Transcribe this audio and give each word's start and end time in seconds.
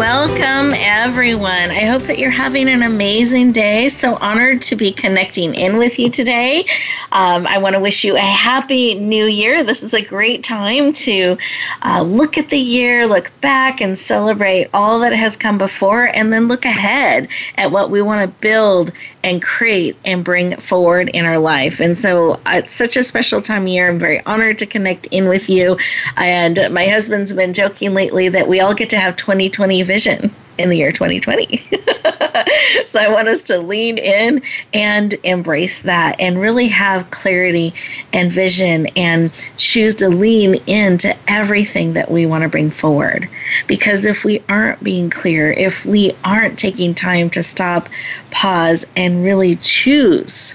Welcome, 0.00 0.72
everyone. 0.78 1.70
I 1.70 1.84
hope 1.84 2.04
that 2.04 2.18
you're 2.18 2.30
having 2.30 2.70
an 2.70 2.84
amazing 2.84 3.52
day. 3.52 3.90
So 3.90 4.14
honored 4.14 4.62
to 4.62 4.74
be 4.74 4.92
connecting 4.92 5.54
in 5.54 5.76
with 5.76 5.98
you 5.98 6.08
today. 6.08 6.64
Um, 7.12 7.46
I 7.46 7.58
want 7.58 7.74
to 7.74 7.80
wish 7.80 8.02
you 8.02 8.16
a 8.16 8.20
happy 8.20 8.94
new 8.94 9.26
year. 9.26 9.62
This 9.62 9.82
is 9.82 9.92
a 9.92 10.00
great 10.00 10.42
time 10.42 10.94
to 10.94 11.36
uh, 11.82 12.00
look 12.00 12.38
at 12.38 12.48
the 12.48 12.58
year, 12.58 13.06
look 13.06 13.30
back, 13.42 13.82
and 13.82 13.98
celebrate 13.98 14.70
all 14.72 15.00
that 15.00 15.12
has 15.12 15.36
come 15.36 15.58
before, 15.58 16.06
and 16.14 16.32
then 16.32 16.48
look 16.48 16.64
ahead 16.64 17.28
at 17.56 17.70
what 17.70 17.90
we 17.90 18.00
want 18.00 18.22
to 18.22 18.40
build 18.40 18.92
and 19.22 19.42
create 19.42 19.98
and 20.06 20.24
bring 20.24 20.56
forward 20.56 21.10
in 21.10 21.26
our 21.26 21.38
life. 21.38 21.78
And 21.78 21.94
so 21.94 22.32
uh, 22.46 22.62
it's 22.64 22.72
such 22.72 22.96
a 22.96 23.02
special 23.02 23.42
time 23.42 23.64
of 23.64 23.68
year. 23.68 23.90
I'm 23.90 23.98
very 23.98 24.24
honored 24.24 24.56
to 24.60 24.66
connect 24.66 25.08
in 25.08 25.28
with 25.28 25.50
you. 25.50 25.76
And 26.16 26.58
my 26.70 26.86
husband's 26.86 27.34
been 27.34 27.52
joking 27.52 27.92
lately 27.92 28.30
that 28.30 28.48
we 28.48 28.60
all 28.60 28.72
get 28.72 28.88
to 28.90 28.98
have 28.98 29.16
2020 29.16 29.89
vision 29.90 30.32
in 30.56 30.68
the 30.68 30.76
year 30.76 30.92
2020. 30.92 31.56
so 32.86 33.00
I 33.00 33.08
want 33.08 33.26
us 33.26 33.42
to 33.42 33.58
lean 33.58 33.98
in 33.98 34.40
and 34.72 35.16
embrace 35.24 35.82
that 35.82 36.14
and 36.20 36.40
really 36.40 36.68
have 36.68 37.10
clarity 37.10 37.74
and 38.12 38.30
vision 38.30 38.86
and 38.94 39.32
choose 39.56 39.96
to 39.96 40.08
lean 40.08 40.54
into 40.68 41.12
everything 41.26 41.94
that 41.94 42.08
we 42.08 42.24
want 42.24 42.42
to 42.42 42.48
bring 42.48 42.70
forward. 42.70 43.28
Because 43.66 44.06
if 44.06 44.24
we 44.24 44.40
aren't 44.48 44.80
being 44.84 45.10
clear, 45.10 45.50
if 45.50 45.84
we 45.84 46.12
aren't 46.22 46.56
taking 46.56 46.94
time 46.94 47.28
to 47.30 47.42
stop, 47.42 47.88
pause, 48.30 48.86
and 48.94 49.24
really 49.24 49.56
choose 49.56 50.52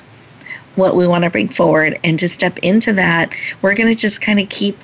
what 0.76 0.96
we 0.96 1.06
want 1.06 1.26
to 1.26 1.30
bring 1.30 1.50
forward 1.50 2.00
and 2.06 2.18
to 2.20 2.30
step 2.30 2.58
into 2.60 2.94
that, 2.94 3.34
we're 3.62 3.76
going 3.76 3.94
to 3.94 4.02
just 4.02 4.22
kind 4.22 4.40
of 4.40 4.48
keep 4.48 4.78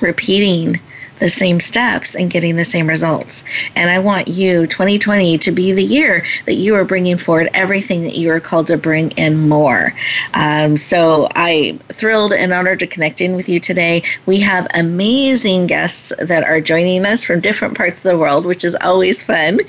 repeating 0.00 0.80
the 1.18 1.28
same 1.28 1.60
steps 1.60 2.14
and 2.14 2.30
getting 2.30 2.56
the 2.56 2.64
same 2.64 2.88
results. 2.88 3.44
And 3.74 3.90
I 3.90 3.98
want 3.98 4.28
you, 4.28 4.66
2020, 4.66 5.38
to 5.38 5.52
be 5.52 5.72
the 5.72 5.84
year 5.84 6.24
that 6.46 6.54
you 6.54 6.74
are 6.74 6.84
bringing 6.84 7.16
forward 7.18 7.48
everything 7.54 8.02
that 8.02 8.16
you 8.16 8.30
are 8.30 8.40
called 8.40 8.66
to 8.68 8.76
bring 8.76 9.12
and 9.14 9.48
more. 9.48 9.94
Um, 10.34 10.76
so 10.76 11.28
I'm 11.34 11.78
thrilled 11.90 12.32
and 12.32 12.52
honored 12.52 12.80
to 12.80 12.86
connect 12.86 13.20
in 13.20 13.34
with 13.34 13.48
you 13.48 13.60
today. 13.60 14.02
We 14.26 14.38
have 14.40 14.66
amazing 14.74 15.66
guests 15.66 16.12
that 16.18 16.44
are 16.44 16.60
joining 16.60 17.06
us 17.06 17.24
from 17.24 17.40
different 17.40 17.76
parts 17.76 18.04
of 18.04 18.10
the 18.10 18.18
world, 18.18 18.44
which 18.44 18.64
is 18.64 18.76
always 18.82 19.22
fun 19.22 19.60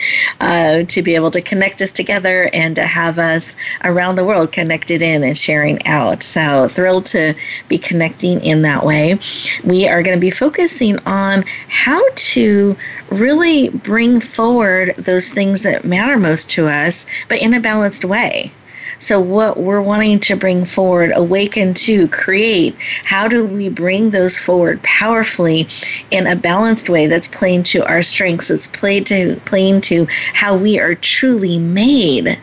uh, 0.42 0.84
to 0.84 1.02
be 1.02 1.16
able 1.16 1.32
to 1.32 1.42
connect 1.42 1.82
us 1.82 1.92
together 1.92 2.50
and 2.54 2.76
to 2.76 2.86
have 2.86 3.20
us 3.20 3.56
around 3.84 4.16
the 4.16 4.26
world 4.26 4.52
connected 4.52 5.02
in 5.02 5.23
and 5.23 5.38
sharing 5.38 5.86
out. 5.86 6.23
So 6.23 6.67
thrilled 6.67 7.06
to 7.08 7.34
be 7.67 7.78
connecting 7.78 8.44
in 8.44 8.61
that 8.64 8.86
way. 8.86 9.20
We 9.64 9.88
are 9.88 10.04
going 10.04 10.17
to 10.17 10.22
be 10.22 10.32
focusing 10.32 11.00
on 11.06 11.36
on 11.38 11.45
how 11.69 12.03
to 12.16 12.75
really 13.09 13.69
bring 13.69 14.19
forward 14.19 14.95
those 14.97 15.30
things 15.30 15.63
that 15.63 15.85
matter 15.85 16.17
most 16.17 16.49
to 16.52 16.67
us, 16.67 17.05
but 17.30 17.41
in 17.41 17.53
a 17.53 17.59
balanced 17.59 18.05
way. 18.05 18.52
So, 18.99 19.19
what 19.19 19.59
we're 19.59 19.81
wanting 19.81 20.19
to 20.21 20.35
bring 20.35 20.65
forward, 20.65 21.11
awaken 21.13 21.75
to, 21.75 22.08
create, 22.08 22.75
how 23.05 23.27
do 23.27 23.45
we 23.45 23.69
bring 23.69 24.09
those 24.09 24.39
forward 24.39 24.81
powerfully 24.81 25.67
in 26.09 26.25
a 26.25 26.35
balanced 26.35 26.89
way 26.89 27.05
that's 27.05 27.27
playing 27.27 27.64
to 27.64 27.86
our 27.86 28.02
strengths, 28.02 28.47
that's 28.47 28.65
played 28.65 29.05
to, 29.08 29.39
playing 29.45 29.81
to 29.81 30.08
how 30.33 30.58
we 30.58 30.80
are 30.80 30.95
truly 30.95 31.59
made 31.59 32.39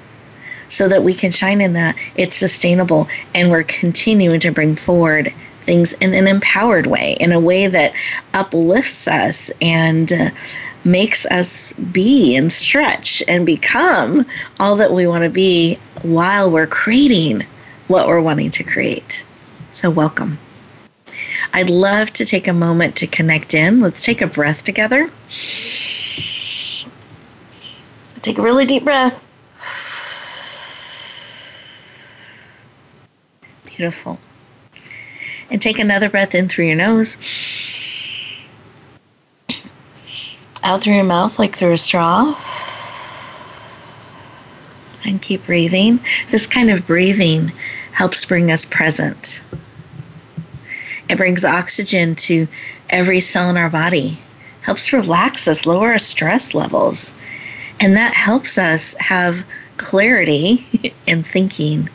so 0.69 0.87
that 0.87 1.03
we 1.03 1.13
can 1.13 1.33
shine 1.33 1.61
in 1.61 1.73
that? 1.73 1.97
It's 2.15 2.37
sustainable 2.37 3.09
and 3.35 3.51
we're 3.51 3.65
continuing 3.65 4.39
to 4.41 4.53
bring 4.53 4.77
forward 4.77 5.35
things 5.65 5.95
in 5.95 6.15
an 6.15 6.27
empowered 6.29 6.87
way, 6.87 7.17
in 7.21 7.33
a 7.33 7.41
way 7.41 7.67
that 7.67 7.93
uplifts 8.35 9.09
us 9.09 9.51
and 9.61 10.13
uh, 10.13 10.31
makes 10.85 11.27
us 11.27 11.73
be 11.73 12.37
and 12.37 12.53
stretch 12.53 13.23
and 13.27 13.47
become 13.47 14.25
all 14.61 14.77
that 14.77 14.93
we 14.93 15.07
want 15.07 15.25
to 15.25 15.31
be 15.31 15.79
while 16.03 16.51
we're 16.51 16.67
creating 16.67 17.45
what 17.89 18.07
we're 18.07 18.21
wanting 18.21 18.51
to 18.51 18.65
create. 18.65 19.25
So, 19.73 19.91
welcome. 19.91 20.39
I'd 21.53 21.71
love 21.71 22.13
to 22.15 22.25
take 22.25 22.49
a 22.49 22.53
moment 22.53 22.97
to 22.97 23.07
connect 23.07 23.55
in. 23.55 23.81
Let's 23.81 24.05
take 24.05 24.23
a 24.23 24.27
breath 24.27 24.65
together. 24.65 25.11
Take 28.23 28.39
a 28.39 28.43
really 28.43 28.67
deep 28.67 28.85
breath. 28.85 29.21
Beautiful. 33.67 34.19
And 35.51 35.61
take 35.61 35.79
another 35.79 36.09
breath 36.09 36.35
in 36.35 36.49
through 36.49 36.67
your 36.67 36.77
nose. 36.77 37.19
Out 40.63 40.83
through 40.83 40.95
your 40.95 41.05
mouth 41.05 41.39
like 41.39 41.57
through 41.57 41.73
a 41.73 41.79
straw. 41.79 42.35
And 45.05 45.21
keep 45.21 45.45
breathing. 45.47 46.01
This 46.31 46.47
kind 46.47 46.71
of 46.71 46.87
breathing 46.87 47.53
helps 47.93 48.25
bring 48.25 48.51
us 48.51 48.65
present. 48.65 49.43
It 51.09 51.17
brings 51.17 51.45
oxygen 51.45 52.15
to 52.17 52.49
every 52.91 53.21
cell 53.21 53.51
in 53.51 53.57
our 53.57 53.69
body, 53.69 54.19
helps 54.63 54.93
relax 54.93 55.47
us, 55.47 55.67
lower 55.67 55.91
our 55.91 55.99
stress 55.99 56.55
levels. 56.55 57.13
And 57.81 57.97
that 57.97 58.15
helps 58.15 58.57
us 58.57 58.95
have 58.99 59.45
clarity 59.77 60.93
in 61.07 61.23
thinking 61.23 61.89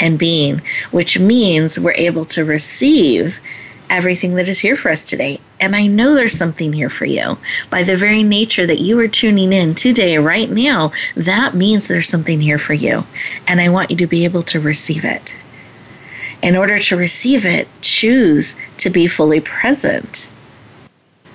and 0.00 0.18
being, 0.18 0.62
which 0.90 1.18
means 1.18 1.78
we're 1.78 1.92
able 1.92 2.24
to 2.26 2.44
receive 2.44 3.40
everything 3.90 4.34
that 4.34 4.48
is 4.48 4.58
here 4.58 4.76
for 4.76 4.90
us 4.90 5.04
today. 5.04 5.40
And 5.60 5.74
I 5.74 5.86
know 5.86 6.14
there's 6.14 6.36
something 6.36 6.72
here 6.72 6.90
for 6.90 7.04
you. 7.04 7.38
By 7.70 7.82
the 7.82 7.96
very 7.96 8.22
nature 8.22 8.66
that 8.66 8.80
you 8.80 8.98
are 9.00 9.08
tuning 9.08 9.52
in 9.52 9.74
today, 9.74 10.18
right 10.18 10.50
now, 10.50 10.92
that 11.16 11.54
means 11.54 11.88
there's 11.88 12.08
something 12.08 12.40
here 12.40 12.58
for 12.58 12.74
you. 12.74 13.04
And 13.46 13.60
I 13.60 13.68
want 13.68 13.90
you 13.90 13.96
to 13.96 14.06
be 14.06 14.24
able 14.24 14.42
to 14.44 14.60
receive 14.60 15.04
it. 15.04 15.36
In 16.42 16.56
order 16.56 16.78
to 16.78 16.96
receive 16.96 17.46
it, 17.46 17.66
choose 17.80 18.56
to 18.78 18.90
be 18.90 19.06
fully 19.06 19.40
present 19.40 20.30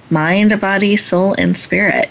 mind, 0.10 0.60
body, 0.62 0.96
soul, 0.96 1.34
and 1.40 1.58
spirit. 1.58 2.10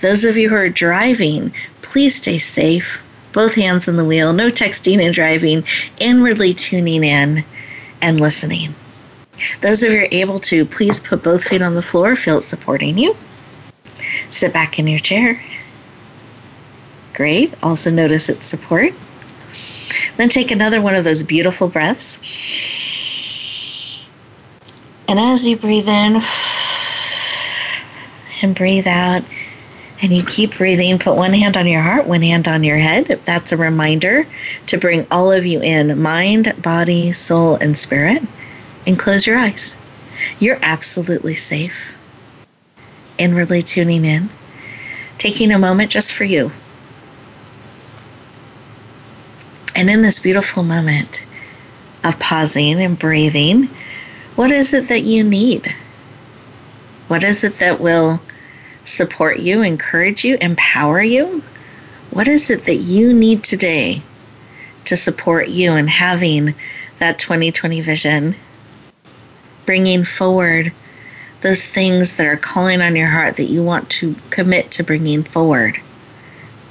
Those 0.00 0.24
of 0.24 0.38
you 0.38 0.48
who 0.48 0.56
are 0.56 0.70
driving, 0.70 1.52
please 1.82 2.14
stay 2.14 2.38
safe 2.38 3.02
both 3.32 3.54
hands 3.54 3.88
on 3.88 3.96
the 3.96 4.04
wheel, 4.04 4.32
no 4.32 4.50
texting 4.50 5.04
and 5.04 5.14
driving, 5.14 5.64
inwardly 5.98 6.54
tuning 6.54 7.04
in 7.04 7.44
and 8.02 8.20
listening. 8.20 8.74
Those 9.60 9.82
of 9.82 9.92
you 9.92 10.00
are 10.00 10.08
able 10.10 10.38
to, 10.40 10.64
please 10.64 11.00
put 11.00 11.22
both 11.22 11.44
feet 11.44 11.62
on 11.62 11.74
the 11.74 11.82
floor, 11.82 12.16
feel 12.16 12.38
it 12.38 12.42
supporting 12.42 12.98
you. 12.98 13.16
Sit 14.30 14.52
back 14.52 14.78
in 14.78 14.86
your 14.86 14.98
chair. 14.98 15.42
Great. 17.14 17.54
Also 17.62 17.90
notice 17.90 18.28
its 18.28 18.46
support. 18.46 18.92
Then 20.16 20.28
take 20.28 20.50
another 20.50 20.80
one 20.80 20.94
of 20.94 21.04
those 21.04 21.22
beautiful 21.22 21.68
breaths. 21.68 22.18
And 25.08 25.18
as 25.18 25.46
you 25.46 25.56
breathe 25.56 25.88
in 25.88 26.20
and 28.42 28.54
breathe 28.54 28.86
out, 28.86 29.24
and 30.02 30.12
you 30.12 30.24
keep 30.24 30.56
breathing. 30.56 30.98
Put 30.98 31.16
one 31.16 31.34
hand 31.34 31.56
on 31.56 31.66
your 31.66 31.82
heart, 31.82 32.06
one 32.06 32.22
hand 32.22 32.48
on 32.48 32.64
your 32.64 32.78
head. 32.78 33.20
That's 33.24 33.52
a 33.52 33.56
reminder 33.56 34.26
to 34.66 34.78
bring 34.78 35.06
all 35.10 35.30
of 35.30 35.44
you 35.44 35.60
in 35.60 36.00
mind, 36.00 36.54
body, 36.62 37.12
soul, 37.12 37.56
and 37.56 37.76
spirit. 37.76 38.22
And 38.86 38.98
close 38.98 39.26
your 39.26 39.38
eyes. 39.38 39.76
You're 40.38 40.58
absolutely 40.62 41.34
safe. 41.34 41.96
Inwardly 43.18 43.60
tuning 43.60 44.04
in, 44.06 44.30
taking 45.18 45.52
a 45.52 45.58
moment 45.58 45.90
just 45.90 46.14
for 46.14 46.24
you. 46.24 46.50
And 49.76 49.90
in 49.90 50.02
this 50.02 50.20
beautiful 50.20 50.62
moment 50.62 51.26
of 52.04 52.18
pausing 52.18 52.80
and 52.80 52.98
breathing, 52.98 53.68
what 54.36 54.50
is 54.50 54.72
it 54.72 54.88
that 54.88 55.02
you 55.02 55.22
need? 55.22 55.74
What 57.08 57.24
is 57.24 57.44
it 57.44 57.58
that 57.58 57.80
will 57.80 58.20
support 58.84 59.40
you, 59.40 59.62
encourage 59.62 60.24
you, 60.24 60.36
empower 60.40 61.02
you? 61.02 61.42
What 62.10 62.28
is 62.28 62.50
it 62.50 62.64
that 62.64 62.76
you 62.76 63.12
need 63.12 63.44
today 63.44 64.02
to 64.86 64.96
support 64.96 65.48
you 65.48 65.72
in 65.72 65.86
having 65.86 66.54
that 66.98 67.18
2020 67.18 67.80
vision? 67.80 68.34
Bringing 69.66 70.04
forward 70.04 70.72
those 71.40 71.66
things 71.66 72.16
that 72.16 72.26
are 72.26 72.36
calling 72.36 72.82
on 72.82 72.96
your 72.96 73.08
heart 73.08 73.36
that 73.36 73.44
you 73.44 73.62
want 73.62 73.88
to 73.90 74.14
commit 74.30 74.70
to 74.72 74.84
bringing 74.84 75.22
forward, 75.22 75.80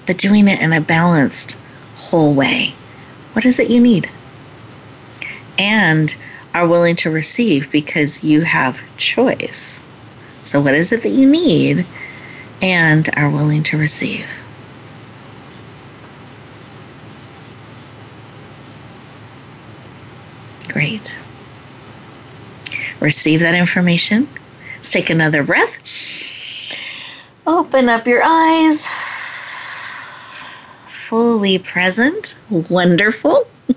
but 0.05 0.17
doing 0.17 0.47
it 0.47 0.61
in 0.61 0.73
a 0.73 0.81
balanced, 0.81 1.59
whole 1.95 2.33
way. 2.33 2.73
What 3.33 3.45
is 3.45 3.59
it 3.59 3.69
you 3.69 3.79
need? 3.79 4.09
And 5.57 6.15
are 6.53 6.67
willing 6.67 6.95
to 6.97 7.09
receive 7.09 7.71
because 7.71 8.23
you 8.23 8.41
have 8.41 8.83
choice. 8.97 9.81
So, 10.49 10.59
what 10.59 10.73
is 10.73 10.91
it 10.91 11.03
that 11.03 11.09
you 11.09 11.29
need 11.29 11.85
and 12.59 13.07
are 13.15 13.29
willing 13.29 13.61
to 13.61 13.77
receive? 13.77 14.27
Great. 20.69 21.15
Receive 22.99 23.41
that 23.41 23.53
information. 23.53 24.27
Let's 24.73 24.91
take 24.91 25.11
another 25.11 25.43
breath. 25.43 25.77
Open 27.45 27.87
up 27.87 28.07
your 28.07 28.23
eyes. 28.25 28.87
Fully 30.87 31.59
present. 31.59 32.33
Wonderful. 32.49 33.45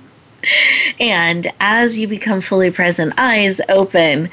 And 0.98 1.46
as 1.60 1.98
you 1.98 2.08
become 2.08 2.40
fully 2.40 2.70
present, 2.70 3.14
eyes 3.16 3.60
open, 3.68 4.28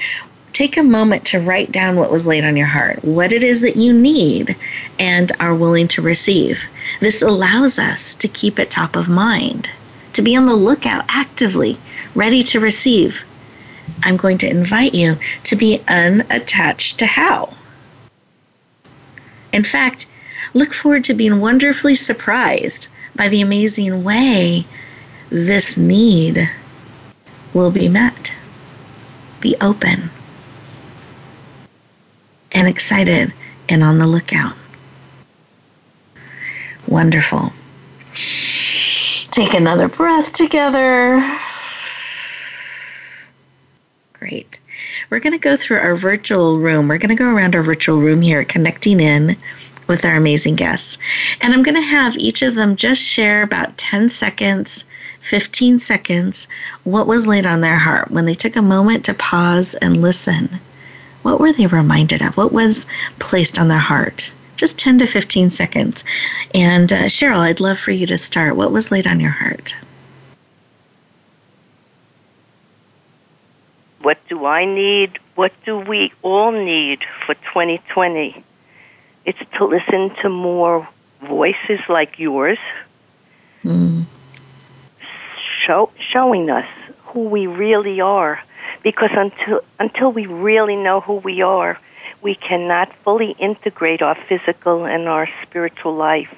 take 0.52 0.76
a 0.76 0.82
moment 0.82 1.24
to 1.26 1.40
write 1.40 1.72
down 1.72 1.96
what 1.96 2.10
was 2.10 2.26
laid 2.26 2.44
on 2.44 2.56
your 2.56 2.66
heart, 2.66 3.04
what 3.04 3.32
it 3.32 3.42
is 3.42 3.60
that 3.60 3.76
you 3.76 3.92
need 3.92 4.56
and 4.98 5.32
are 5.40 5.54
willing 5.54 5.88
to 5.88 6.02
receive. 6.02 6.64
This 7.00 7.22
allows 7.22 7.78
us 7.78 8.14
to 8.16 8.28
keep 8.28 8.58
it 8.58 8.70
top 8.70 8.96
of 8.96 9.08
mind, 9.08 9.70
to 10.14 10.22
be 10.22 10.36
on 10.36 10.46
the 10.46 10.54
lookout 10.54 11.04
actively, 11.08 11.78
ready 12.14 12.42
to 12.44 12.60
receive. 12.60 13.24
I'm 14.02 14.16
going 14.16 14.38
to 14.38 14.50
invite 14.50 14.94
you 14.94 15.18
to 15.44 15.56
be 15.56 15.82
unattached 15.88 16.98
to 16.98 17.06
how. 17.06 17.54
In 19.52 19.64
fact, 19.64 20.06
look 20.54 20.72
forward 20.72 21.04
to 21.04 21.14
being 21.14 21.40
wonderfully 21.40 21.94
surprised 21.94 22.88
by 23.14 23.28
the 23.28 23.40
amazing 23.40 24.04
way 24.04 24.64
this 25.28 25.76
need 25.76 26.50
will 27.52 27.70
be 27.70 27.88
met. 27.88 28.32
Be 29.40 29.56
open 29.60 30.10
and 32.52 32.68
excited 32.68 33.32
and 33.68 33.82
on 33.82 33.98
the 33.98 34.06
lookout. 34.06 34.54
Wonderful. 36.86 37.52
Take 39.30 39.54
another 39.54 39.88
breath 39.88 40.32
together. 40.32 41.20
Great. 44.14 44.60
We're 45.08 45.20
going 45.20 45.32
to 45.32 45.38
go 45.38 45.56
through 45.56 45.78
our 45.78 45.94
virtual 45.94 46.58
room. 46.58 46.88
We're 46.88 46.98
going 46.98 47.16
to 47.16 47.22
go 47.22 47.32
around 47.32 47.54
our 47.54 47.62
virtual 47.62 47.98
room 47.98 48.22
here, 48.22 48.44
connecting 48.44 49.00
in 49.00 49.36
with 49.86 50.04
our 50.04 50.16
amazing 50.16 50.56
guests. 50.56 50.98
And 51.40 51.52
I'm 51.52 51.62
going 51.62 51.74
to 51.74 51.80
have 51.80 52.16
each 52.16 52.42
of 52.42 52.54
them 52.54 52.76
just 52.76 53.02
share 53.02 53.42
about 53.42 53.76
10 53.78 54.08
seconds 54.08 54.84
15 55.20 55.78
seconds 55.78 56.48
what 56.84 57.06
was 57.06 57.26
laid 57.26 57.46
on 57.46 57.60
their 57.60 57.76
heart 57.76 58.10
when 58.10 58.24
they 58.24 58.34
took 58.34 58.56
a 58.56 58.62
moment 58.62 59.04
to 59.04 59.14
pause 59.14 59.74
and 59.76 60.00
listen. 60.00 60.48
What 61.22 61.40
were 61.40 61.52
they 61.52 61.66
reminded 61.66 62.22
of? 62.22 62.36
What 62.36 62.52
was 62.52 62.86
placed 63.18 63.58
on 63.58 63.68
their 63.68 63.78
heart? 63.78 64.32
Just 64.56 64.78
10 64.78 64.98
to 64.98 65.06
15 65.06 65.50
seconds. 65.50 66.04
And 66.54 66.92
uh, 66.92 67.04
Sheryl, 67.04 67.38
I'd 67.38 67.60
love 67.60 67.78
for 67.78 67.90
you 67.90 68.06
to 68.06 68.18
start. 68.18 68.56
What 68.56 68.72
was 68.72 68.90
laid 68.90 69.06
on 69.06 69.20
your 69.20 69.30
heart? 69.30 69.74
What 74.02 74.18
do 74.28 74.46
I 74.46 74.64
need? 74.64 75.18
What 75.34 75.52
do 75.64 75.78
we 75.78 76.12
all 76.22 76.52
need 76.52 77.00
for 77.26 77.34
2020? 77.34 78.44
It's 79.24 79.38
to 79.58 79.64
listen 79.64 80.14
to 80.22 80.28
more 80.28 80.88
voices 81.22 81.80
like 81.88 82.18
yours. 82.18 82.58
Mm 83.64 84.06
show, 85.60 85.90
showing 85.98 86.50
us 86.50 86.66
who 87.06 87.24
we 87.24 87.46
really 87.46 88.00
are. 88.00 88.42
Because 88.82 89.10
until, 89.12 89.60
until 89.78 90.12
we 90.12 90.26
really 90.26 90.76
know 90.76 91.00
who 91.00 91.14
we 91.14 91.42
are, 91.42 91.78
we 92.22 92.34
cannot 92.34 92.94
fully 92.96 93.32
integrate 93.32 94.02
our 94.02 94.14
physical 94.14 94.84
and 94.84 95.08
our 95.08 95.28
spiritual 95.42 95.94
life. 95.94 96.34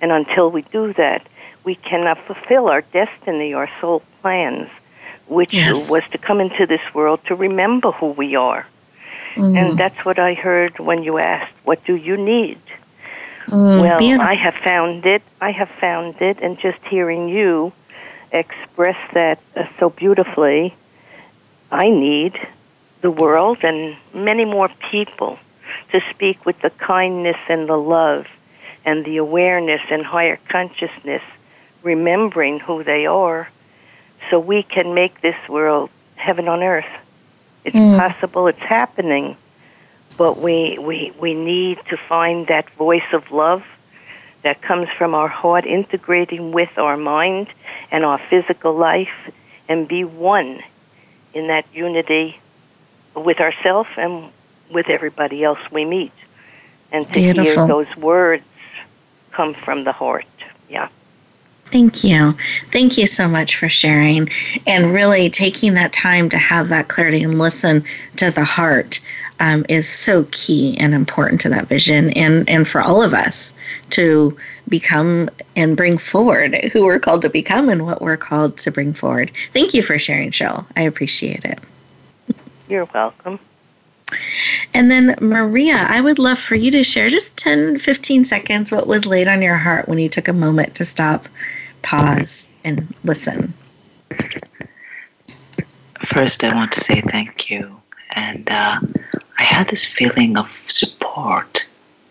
And 0.00 0.12
until 0.12 0.50
we 0.50 0.62
do 0.62 0.92
that, 0.94 1.26
we 1.64 1.74
cannot 1.74 2.18
fulfill 2.26 2.68
our 2.68 2.80
destiny, 2.80 3.52
our 3.52 3.68
soul 3.80 4.02
plans, 4.22 4.68
which 5.26 5.52
yes. 5.52 5.90
was 5.90 6.02
to 6.10 6.18
come 6.18 6.40
into 6.40 6.66
this 6.66 6.82
world 6.94 7.20
to 7.26 7.34
remember 7.34 7.92
who 7.92 8.10
we 8.12 8.34
are. 8.34 8.66
Mm. 9.34 9.56
And 9.56 9.78
that's 9.78 10.04
what 10.04 10.18
I 10.18 10.34
heard 10.34 10.78
when 10.78 11.02
you 11.02 11.18
asked, 11.18 11.52
What 11.64 11.84
do 11.84 11.94
you 11.94 12.16
need? 12.16 12.58
Mm, 13.46 13.80
well, 13.80 13.98
beautiful. 13.98 14.28
I 14.28 14.34
have 14.34 14.54
found 14.54 15.06
it. 15.06 15.22
I 15.40 15.50
have 15.50 15.68
found 15.68 16.20
it, 16.20 16.38
and 16.40 16.58
just 16.58 16.78
hearing 16.84 17.28
you, 17.28 17.72
express 18.32 18.96
that 19.12 19.40
uh, 19.56 19.66
so 19.78 19.90
beautifully. 19.90 20.74
I 21.70 21.88
need 21.88 22.38
the 23.00 23.10
world 23.10 23.58
and 23.62 23.96
many 24.12 24.44
more 24.44 24.68
people 24.90 25.38
to 25.92 26.00
speak 26.10 26.44
with 26.44 26.60
the 26.60 26.70
kindness 26.70 27.36
and 27.48 27.68
the 27.68 27.76
love 27.76 28.26
and 28.84 29.04
the 29.04 29.18
awareness 29.18 29.80
and 29.90 30.04
higher 30.04 30.38
consciousness, 30.48 31.22
remembering 31.82 32.60
who 32.60 32.82
they 32.82 33.06
are, 33.06 33.48
so 34.30 34.38
we 34.38 34.62
can 34.62 34.94
make 34.94 35.20
this 35.20 35.36
world 35.48 35.90
heaven 36.16 36.48
on 36.48 36.62
earth. 36.62 36.90
It's 37.64 37.76
mm. 37.76 37.98
possible, 37.98 38.46
it's 38.46 38.58
happening, 38.58 39.36
but 40.16 40.38
we, 40.38 40.78
we, 40.78 41.12
we 41.18 41.34
need 41.34 41.78
to 41.90 41.96
find 41.96 42.46
that 42.48 42.68
voice 42.70 43.12
of 43.12 43.30
love 43.30 43.64
that 44.42 44.62
comes 44.62 44.88
from 44.96 45.14
our 45.14 45.28
heart 45.28 45.66
integrating 45.66 46.52
with 46.52 46.78
our 46.78 46.96
mind 46.96 47.48
and 47.90 48.04
our 48.04 48.18
physical 48.18 48.74
life 48.74 49.30
and 49.68 49.86
be 49.86 50.04
one 50.04 50.62
in 51.34 51.46
that 51.48 51.66
unity 51.72 52.38
with 53.14 53.40
ourselves 53.40 53.88
and 53.96 54.30
with 54.70 54.88
everybody 54.88 55.44
else 55.44 55.58
we 55.70 55.84
meet. 55.84 56.12
And 56.92 57.06
to 57.08 57.12
Beautiful. 57.12 57.44
hear 57.44 57.66
those 57.66 57.96
words 57.96 58.44
come 59.32 59.54
from 59.54 59.84
the 59.84 59.92
heart. 59.92 60.26
Yeah. 60.68 60.88
Thank 61.66 62.02
you. 62.02 62.34
Thank 62.72 62.98
you 62.98 63.06
so 63.06 63.28
much 63.28 63.56
for 63.56 63.68
sharing 63.68 64.28
and 64.66 64.92
really 64.92 65.30
taking 65.30 65.74
that 65.74 65.92
time 65.92 66.28
to 66.30 66.38
have 66.38 66.68
that 66.70 66.88
clarity 66.88 67.22
and 67.22 67.38
listen 67.38 67.84
to 68.16 68.30
the 68.32 68.44
heart 68.44 69.00
um, 69.40 69.64
is 69.68 69.88
so 69.88 70.26
key 70.30 70.76
and 70.78 70.94
important 70.94 71.40
to 71.40 71.48
that 71.48 71.66
vision 71.66 72.10
and, 72.10 72.48
and 72.48 72.68
for 72.68 72.80
all 72.80 73.02
of 73.02 73.12
us 73.12 73.54
to 73.90 74.36
become 74.68 75.28
and 75.56 75.76
bring 75.76 75.98
forward 75.98 76.54
who 76.72 76.84
we're 76.84 77.00
called 77.00 77.22
to 77.22 77.30
become 77.30 77.68
and 77.68 77.84
what 77.84 78.00
we're 78.00 78.16
called 78.16 78.56
to 78.58 78.70
bring 78.70 78.92
forward. 78.92 79.32
Thank 79.52 79.74
you 79.74 79.82
for 79.82 79.98
sharing, 79.98 80.30
Sheryl. 80.30 80.64
I 80.76 80.82
appreciate 80.82 81.44
it. 81.44 81.58
You're 82.68 82.88
welcome. 82.94 83.40
And 84.74 84.90
then, 84.90 85.16
Maria, 85.20 85.86
I 85.88 86.00
would 86.00 86.18
love 86.18 86.38
for 86.38 86.54
you 86.54 86.70
to 86.72 86.84
share 86.84 87.08
just 87.08 87.36
10, 87.36 87.78
15 87.78 88.24
seconds 88.24 88.70
what 88.70 88.86
was 88.86 89.06
laid 89.06 89.28
on 89.28 89.42
your 89.42 89.56
heart 89.56 89.88
when 89.88 89.98
you 89.98 90.08
took 90.08 90.28
a 90.28 90.32
moment 90.32 90.74
to 90.76 90.84
stop, 90.84 91.28
pause, 91.82 92.48
and 92.64 92.92
listen. 93.04 93.52
First, 96.04 96.44
I 96.44 96.54
want 96.54 96.72
to 96.72 96.80
say 96.80 97.00
thank 97.02 97.50
you. 97.50 97.79
And 98.12 98.48
uh, 98.50 98.80
I 99.38 99.42
had 99.42 99.68
this 99.68 99.84
feeling 99.84 100.36
of 100.36 100.62
support 100.66 101.64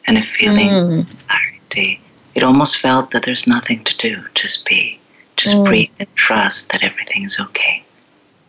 and 0.08 0.18
a 0.18 0.24
feeling 0.24 0.70
mm. 0.70 1.00
of 1.02 1.28
clarity. 1.28 2.02
It 2.36 2.44
almost 2.44 2.78
felt 2.78 3.12
that 3.12 3.24
there's 3.24 3.48
nothing 3.48 3.84
to 3.84 3.98
do, 3.98 4.24
just 4.36 4.66
be, 4.66 5.00
just 5.38 5.56
mm. 5.56 5.66
breathe 5.66 5.92
and 6.00 6.16
trust 6.16 6.72
that 6.72 6.84
everything's 6.84 7.40
okay. 7.40 7.84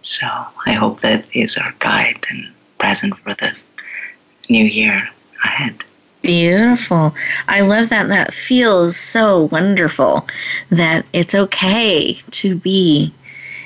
So 0.02 0.26
I 0.66 0.72
hope 0.72 1.00
that 1.00 1.24
is 1.34 1.56
our 1.56 1.74
guide 1.78 2.24
and 2.30 2.48
present 2.78 3.18
for 3.18 3.34
the 3.34 3.54
new 4.48 4.64
year 4.64 5.08
ahead. 5.44 5.84
Beautiful. 6.22 7.14
I 7.48 7.62
love 7.62 7.88
that. 7.88 8.08
That 8.08 8.34
feels 8.34 8.96
so 8.96 9.44
wonderful 9.44 10.26
that 10.70 11.06
it's 11.12 11.34
okay 11.34 12.14
to 12.30 12.56
be 12.56 13.12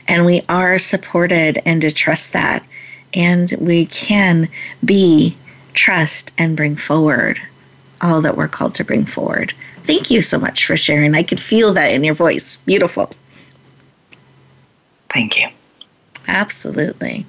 and 0.07 0.25
we 0.25 0.43
are 0.49 0.79
supported 0.79 1.61
and 1.65 1.81
to 1.83 1.91
trust 1.91 2.33
that 2.33 2.63
and 3.15 3.53
we 3.61 3.87
can 3.87 4.49
be, 4.85 5.37
trust, 5.73 6.35
and 6.39 6.57
bring 6.57 6.77
forward 6.77 7.41
all 8.01 8.21
that 8.21 8.37
we're 8.37 8.49
called 8.49 8.75
to 8.75 8.85
bring 8.85 9.05
forward. 9.05 9.53
Thank 9.85 10.11
you 10.11 10.23
so 10.23 10.39
much 10.39 10.67
for 10.67 10.77
sharing. 10.77 11.15
I 11.15 11.23
could 11.23 11.41
feel 11.41 11.73
that 11.73 11.91
in 11.91 12.05
your 12.05 12.15
voice. 12.15 12.57
Beautiful. 12.57 13.11
Thank 15.13 15.39
you. 15.39 15.49
Absolutely. 16.27 17.27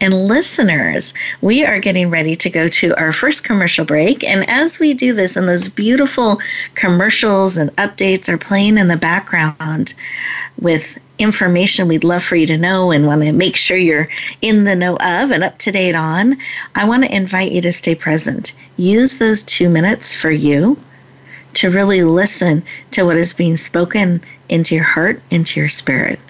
And 0.00 0.26
listeners, 0.26 1.14
we 1.40 1.64
are 1.64 1.78
getting 1.78 2.10
ready 2.10 2.36
to 2.36 2.50
go 2.50 2.68
to 2.68 2.94
our 2.96 3.12
first 3.12 3.44
commercial 3.44 3.84
break. 3.84 4.22
And 4.24 4.48
as 4.48 4.78
we 4.78 4.92
do 4.92 5.14
this, 5.14 5.36
and 5.36 5.48
those 5.48 5.68
beautiful 5.68 6.38
commercials 6.74 7.56
and 7.56 7.74
updates 7.76 8.28
are 8.28 8.36
playing 8.36 8.76
in 8.76 8.88
the 8.88 8.96
background 8.96 9.94
with 10.60 10.98
information 11.18 11.88
we'd 11.88 12.04
love 12.04 12.22
for 12.22 12.36
you 12.36 12.46
to 12.46 12.56
know 12.58 12.90
and 12.90 13.06
want 13.06 13.22
to 13.22 13.32
make 13.32 13.56
sure 13.56 13.76
you're 13.76 14.08
in 14.42 14.64
the 14.64 14.76
know 14.76 14.96
of 14.96 15.30
and 15.30 15.44
up 15.44 15.58
to 15.58 15.72
date 15.72 15.94
on, 15.94 16.36
I 16.74 16.86
want 16.86 17.04
to 17.04 17.14
invite 17.14 17.52
you 17.52 17.60
to 17.62 17.72
stay 17.72 17.94
present. 17.94 18.52
Use 18.76 19.18
those 19.18 19.42
two 19.42 19.68
minutes 19.68 20.12
for 20.14 20.30
you 20.30 20.78
to 21.54 21.70
really 21.70 22.04
listen 22.04 22.62
to 22.90 23.04
what 23.04 23.16
is 23.16 23.32
being 23.32 23.56
spoken 23.56 24.20
into 24.48 24.74
your 24.74 24.84
heart, 24.84 25.22
into 25.30 25.58
your 25.58 25.68
spirit. 25.68 26.20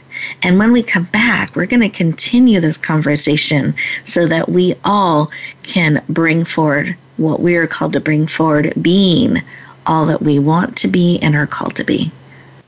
And 0.43 0.59
when 0.59 0.73
we 0.73 0.83
come 0.83 1.05
back, 1.05 1.55
we're 1.55 1.67
going 1.67 1.81
to 1.81 1.89
continue 1.89 2.61
this 2.61 2.79
conversation 2.79 3.75
so 4.05 4.27
that 4.27 4.49
we 4.49 4.75
all 4.85 5.31
can 5.63 6.03
bring 6.09 6.45
forward 6.45 6.97
what 7.17 7.41
we 7.41 7.57
are 7.57 7.67
called 7.67 7.93
to 7.95 8.01
bring 8.01 8.27
forward, 8.27 8.73
being 8.81 9.43
all 9.87 10.07
that 10.07 10.23
we 10.23 10.39
want 10.39 10.77
to 10.79 10.89
be 10.89 11.19
and 11.21 11.35
are 11.35 11.47
called 11.47 11.75
to 11.77 11.85
be. 11.85 12.11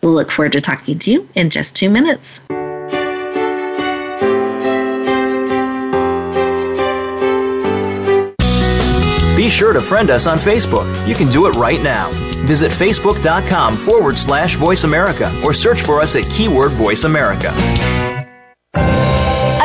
We'll 0.02 0.12
look 0.12 0.30
forward 0.30 0.52
to 0.52 0.60
talking 0.60 0.98
to 1.00 1.10
you 1.10 1.28
in 1.34 1.50
just 1.50 1.76
two 1.76 1.90
minutes. 1.90 2.40
Be 9.36 9.48
sure 9.48 9.72
to 9.72 9.80
friend 9.80 10.10
us 10.10 10.26
on 10.26 10.36
Facebook. 10.36 10.84
You 11.08 11.14
can 11.14 11.30
do 11.30 11.46
it 11.46 11.52
right 11.52 11.82
now. 11.82 12.10
Visit 12.44 12.70
facebook.com 12.70 13.76
forward 13.76 14.18
slash 14.18 14.56
voice 14.56 14.84
America 14.84 15.32
or 15.42 15.54
search 15.54 15.80
for 15.80 16.00
us 16.00 16.16
at 16.16 16.24
keyword 16.30 16.72
voice 16.72 17.04
America. 17.04 17.54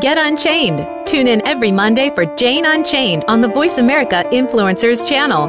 Get 0.00 0.18
Unchained. 0.18 0.86
Tune 1.06 1.26
in 1.26 1.40
every 1.46 1.72
Monday 1.72 2.10
for 2.14 2.26
Jane 2.36 2.66
Unchained 2.66 3.24
on 3.28 3.40
the 3.40 3.48
Voice 3.48 3.78
America 3.78 4.24
Influencers 4.30 5.08
channel, 5.08 5.48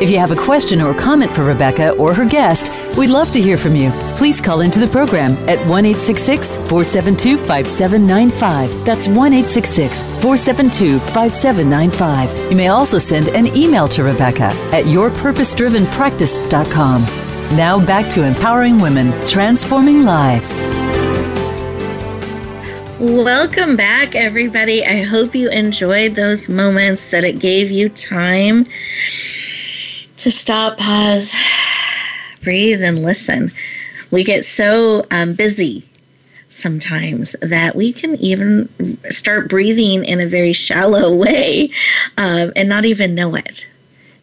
If 0.00 0.08
you 0.08 0.18
have 0.18 0.30
a 0.30 0.36
question 0.36 0.80
or 0.80 0.94
comment 0.94 1.30
for 1.30 1.44
Rebecca 1.44 1.90
or 1.90 2.14
her 2.14 2.24
guest, 2.24 2.72
we'd 2.96 3.10
love 3.10 3.30
to 3.32 3.40
hear 3.40 3.58
from 3.58 3.76
you. 3.76 3.90
Please 4.16 4.40
call 4.40 4.62
into 4.62 4.80
the 4.80 4.86
program 4.86 5.32
at 5.46 5.58
1 5.68 5.92
472 5.92 7.36
5795. 7.36 8.86
That's 8.86 9.08
1 9.08 9.14
472 9.14 10.98
5795. 11.00 12.50
You 12.50 12.56
may 12.56 12.68
also 12.68 12.96
send 12.96 13.28
an 13.28 13.48
email 13.48 13.86
to 13.88 14.02
Rebecca 14.02 14.54
at 14.72 14.86
yourpurposedrivenpractice.com. 14.86 17.02
Now 17.58 17.84
back 17.84 18.10
to 18.12 18.24
empowering 18.24 18.80
women, 18.80 19.12
transforming 19.26 20.04
lives. 20.04 20.54
Welcome 22.98 23.76
back, 23.76 24.14
everybody. 24.14 24.82
I 24.82 25.02
hope 25.02 25.34
you 25.34 25.50
enjoyed 25.50 26.14
those 26.14 26.48
moments 26.48 27.10
that 27.10 27.24
it 27.24 27.38
gave 27.38 27.70
you 27.70 27.90
time 27.90 28.64
to 30.20 30.30
stop, 30.30 30.76
pause, 30.76 31.34
breathe, 32.42 32.82
and 32.82 33.02
listen. 33.02 33.50
We 34.10 34.22
get 34.22 34.44
so 34.44 35.06
um, 35.10 35.34
busy 35.34 35.88
sometimes 36.48 37.36
that 37.40 37.74
we 37.74 37.92
can 37.92 38.16
even 38.16 38.68
start 39.10 39.48
breathing 39.48 40.04
in 40.04 40.20
a 40.20 40.26
very 40.26 40.52
shallow 40.52 41.14
way 41.24 41.70
um, 42.18 42.52
and 42.56 42.68
not 42.68 42.84
even 42.84 43.14
know 43.14 43.34
it 43.34 43.66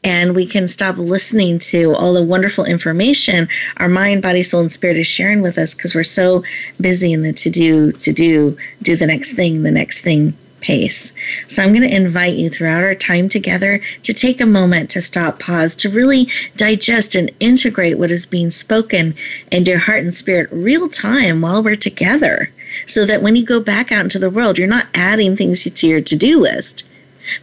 and 0.03 0.35
we 0.35 0.45
can 0.45 0.67
stop 0.67 0.97
listening 0.97 1.57
to 1.57 1.95
all 1.95 2.13
the 2.13 2.23
wonderful 2.23 2.65
information 2.65 3.47
our 3.77 3.89
mind, 3.89 4.21
body, 4.21 4.43
soul, 4.43 4.61
and 4.61 4.71
spirit 4.71 4.97
is 4.97 5.07
sharing 5.07 5.41
with 5.41 5.57
us 5.57 5.73
because 5.73 5.95
we're 5.95 6.03
so 6.03 6.43
busy 6.79 7.11
in 7.11 7.23
the 7.23 7.33
to 7.33 7.49
do, 7.49 7.91
to 7.93 8.13
do, 8.13 8.55
do 8.83 8.95
the 8.95 9.07
next 9.07 9.33
thing, 9.33 9.63
the 9.63 9.71
next 9.71 10.01
thing 10.01 10.33
pace. 10.61 11.13
So 11.47 11.63
I'm 11.63 11.69
going 11.69 11.87
to 11.87 11.95
invite 11.95 12.35
you 12.35 12.49
throughout 12.49 12.83
our 12.83 12.95
time 12.95 13.29
together 13.29 13.81
to 14.03 14.13
take 14.13 14.41
a 14.41 14.45
moment 14.45 14.89
to 14.91 15.01
stop, 15.01 15.39
pause, 15.39 15.75
to 15.77 15.89
really 15.89 16.29
digest 16.55 17.15
and 17.15 17.31
integrate 17.39 17.97
what 17.97 18.11
is 18.11 18.25
being 18.25 18.51
spoken 18.51 19.13
into 19.51 19.71
your 19.71 19.79
heart 19.79 20.03
and 20.03 20.13
spirit 20.13 20.49
real 20.51 20.89
time 20.89 21.41
while 21.41 21.63
we're 21.63 21.75
together. 21.75 22.49
So 22.85 23.05
that 23.05 23.21
when 23.21 23.35
you 23.35 23.45
go 23.45 23.59
back 23.59 23.91
out 23.91 24.03
into 24.03 24.19
the 24.19 24.29
world, 24.29 24.57
you're 24.57 24.67
not 24.67 24.87
adding 24.93 25.35
things 25.35 25.63
to 25.63 25.87
your 25.87 26.01
to 26.01 26.15
do 26.15 26.39
list 26.39 26.87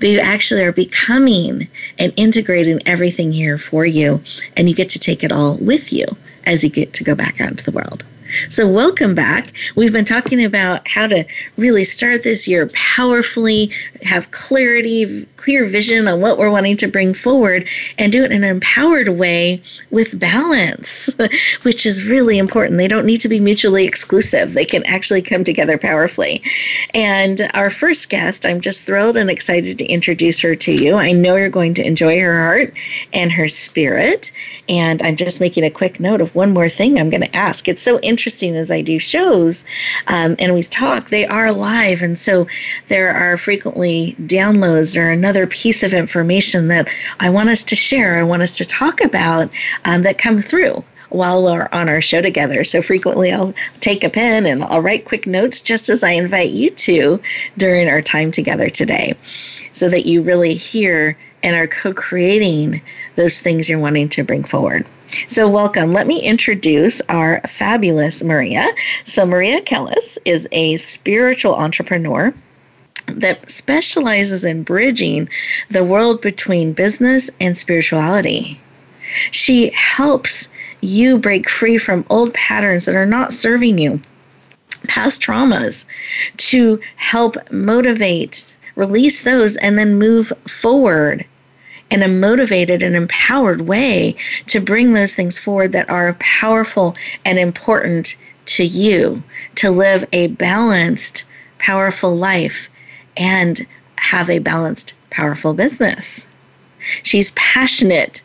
but 0.01 0.09
you 0.09 0.19
actually 0.19 0.63
are 0.63 0.73
becoming 0.73 1.69
and 1.99 2.13
integrating 2.17 2.81
everything 2.87 3.33
here 3.33 3.59
for 3.59 3.85
you, 3.85 4.23
and 4.57 4.69
you 4.69 4.75
get 4.75 4.89
to 4.91 4.99
take 4.99 5.23
it 5.23 5.33
all 5.33 5.57
with 5.57 5.93
you 5.93 6.07
as 6.47 6.65
you 6.65 6.71
get 6.71 6.93
to 6.95 7.05
go 7.05 7.15
back 7.15 7.41
out 7.41 7.51
into 7.51 7.65
the 7.65 7.71
world. 7.71 8.03
So, 8.51 8.69
welcome 8.69 9.15
back. 9.15 9.53
We've 9.77 9.93
been 9.93 10.05
talking 10.05 10.45
about 10.45 10.87
how 10.89 11.07
to 11.07 11.25
really 11.57 11.85
start 11.85 12.23
this 12.23 12.49
year 12.49 12.69
powerfully, 12.73 13.71
have 14.03 14.31
clarity, 14.33 15.27
clear 15.37 15.65
vision 15.67 16.09
on 16.09 16.21
what 16.21 16.39
we're 16.39 16.51
wanting 16.51 16.77
to 16.79 16.89
bring 16.89 17.15
forward, 17.15 17.69
and 17.99 18.11
do 18.11 18.25
it 18.25 18.33
in 18.33 18.43
an 18.45 18.51
empowered 18.51 19.11
way 19.11 19.63
with 19.91 20.19
balance, 20.19 21.15
which 21.63 21.87
is 21.87 22.05
really 22.05 22.39
important. 22.39 22.79
They 22.79 22.89
don't 22.89 23.07
need 23.07 23.21
to 23.21 23.29
be 23.29 23.41
mutually 23.41 23.87
exclusive, 23.87 24.55
they 24.55 24.65
can 24.65 24.85
actually 24.85 25.23
come 25.23 25.45
together 25.45 25.79
powerfully. 25.79 26.43
And 26.93 27.49
our 27.55 27.71
first 27.71 28.11
guest, 28.11 28.47
I'm 28.47 28.61
just 28.61 28.83
thrilled 28.83 29.17
and 29.17 29.31
excited 29.31 29.79
to 29.79 29.87
introduce 29.87 30.41
her 30.41 30.55
to 30.57 30.73
you. 30.73 30.97
I 30.97 31.13
know 31.13 31.37
you're 31.37 31.49
going 31.49 31.75
to 31.75 31.87
enjoy 31.87 32.21
her 32.21 32.45
heart 32.45 32.75
and 33.13 33.31
her 33.33 33.49
spirit. 33.49 34.33
And 34.69 35.03
I'm 35.03 35.17
just 35.17 35.41
making 35.41 35.65
a 35.65 35.71
quick 35.71 36.01
note 36.01 36.21
of 36.21 36.35
one 36.35 36.53
more 36.53 36.69
thing 36.69 36.99
I'm 36.99 37.11
going 37.11 37.21
to 37.21 37.37
ask. 37.37 37.69
It's 37.69 37.83
so 37.83 38.01
interesting 38.01 38.24
interesting 38.25 38.57
as 38.57 38.71
I 38.71 38.81
do 38.81 38.99
shows 38.99 39.67
um, 40.07 40.35
and 40.39 40.55
we 40.55 40.63
talk, 40.63 41.11
they 41.11 41.27
are 41.27 41.53
live. 41.53 42.01
And 42.01 42.19
so 42.19 42.47
there 42.89 43.15
are 43.15 43.37
frequently 43.37 44.17
downloads 44.21 44.99
or 44.99 45.11
another 45.11 45.47
piece 45.47 45.83
of 45.83 45.93
information 45.93 46.69
that 46.69 46.89
I 47.21 47.29
want 47.29 47.51
us 47.51 47.63
to 47.65 47.77
share, 47.77 48.19
I 48.19 48.23
want 48.23 48.41
us 48.41 48.57
to 48.57 48.65
talk 48.65 49.03
about 49.03 49.51
um, 49.85 50.01
that 50.03 50.17
come 50.17 50.41
through 50.41 50.83
while 51.11 51.43
we're 51.43 51.69
on 51.71 51.91
our 51.91 52.01
show 52.01 52.23
together. 52.23 52.65
So 52.65 52.81
frequently 52.81 53.31
I'll 53.31 53.53
take 53.81 54.03
a 54.03 54.09
pen 54.09 54.47
and 54.47 54.65
I'll 54.65 54.81
write 54.81 55.05
quick 55.05 55.27
notes 55.27 55.61
just 55.61 55.91
as 55.91 56.03
I 56.03 56.13
invite 56.13 56.51
you 56.51 56.71
to 56.71 57.21
during 57.59 57.91
our 57.91 58.01
time 58.01 58.33
together 58.33 58.71
today 58.71 59.19
so 59.73 59.91
that 59.91 60.07
you 60.07 60.23
really 60.23 60.55
hear 60.55 61.15
and 61.43 61.55
are 61.55 61.67
co 61.67 61.93
creating 61.93 62.81
those 63.17 63.43
things 63.43 63.69
you're 63.69 63.79
wanting 63.79 64.09
to 64.09 64.25
bring 64.25 64.45
forward. 64.45 64.87
So, 65.29 65.49
welcome. 65.49 65.93
Let 65.93 66.09
me 66.09 66.21
introduce 66.21 67.01
our 67.09 67.41
fabulous 67.47 68.25
Maria. 68.25 68.69
So, 69.05 69.25
Maria 69.25 69.61
Kellis 69.61 70.19
is 70.25 70.49
a 70.51 70.77
spiritual 70.77 71.55
entrepreneur 71.55 72.35
that 73.07 73.49
specializes 73.49 74.45
in 74.45 74.65
bridging 74.65 75.29
the 75.71 75.85
world 75.85 76.21
between 76.21 76.73
business 76.73 77.31
and 77.41 77.57
spirituality. 77.57 78.61
She 79.31 79.71
helps 79.71 80.49
you 80.81 81.19
break 81.19 81.49
free 81.49 81.79
from 81.79 82.05
old 82.11 82.35
patterns 82.35 82.87
that 82.87 82.97
are 82.97 83.07
not 83.07 83.33
serving 83.33 83.79
you, 83.79 84.01
past 84.89 85.23
traumas, 85.23 85.85
to 86.39 86.81
help 86.97 87.37
motivate, 87.53 88.57
release 88.75 89.23
those, 89.23 89.57
and 89.59 89.79
then 89.79 89.97
move 89.97 90.33
forward 90.49 91.25
in 91.91 92.03
a 92.03 92.09
motivated 92.09 92.83
and 92.83 92.97
empowered 92.97 93.63
way 93.63 94.17
to 94.47 94.61
bring 94.61 94.93
those 94.93 95.15
things 95.15 95.39
forward 95.39 95.73
that 95.73 95.89
are 95.89 96.15
powerful 96.15 96.97
and 97.25 97.39
important 97.39 98.17
to 98.47 98.65
you 98.65 99.23
to 99.57 99.71
live 99.71 100.05
a 100.13 100.29
balanced, 100.29 101.25
powerful 101.59 102.15
life 102.17 102.69
and 103.17 103.67
have 103.97 104.29
a 104.29 104.39
balanced, 104.39 104.95
powerful 105.11 105.55
business. 105.55 106.27
She's 107.03 107.31
passionate 107.33 108.21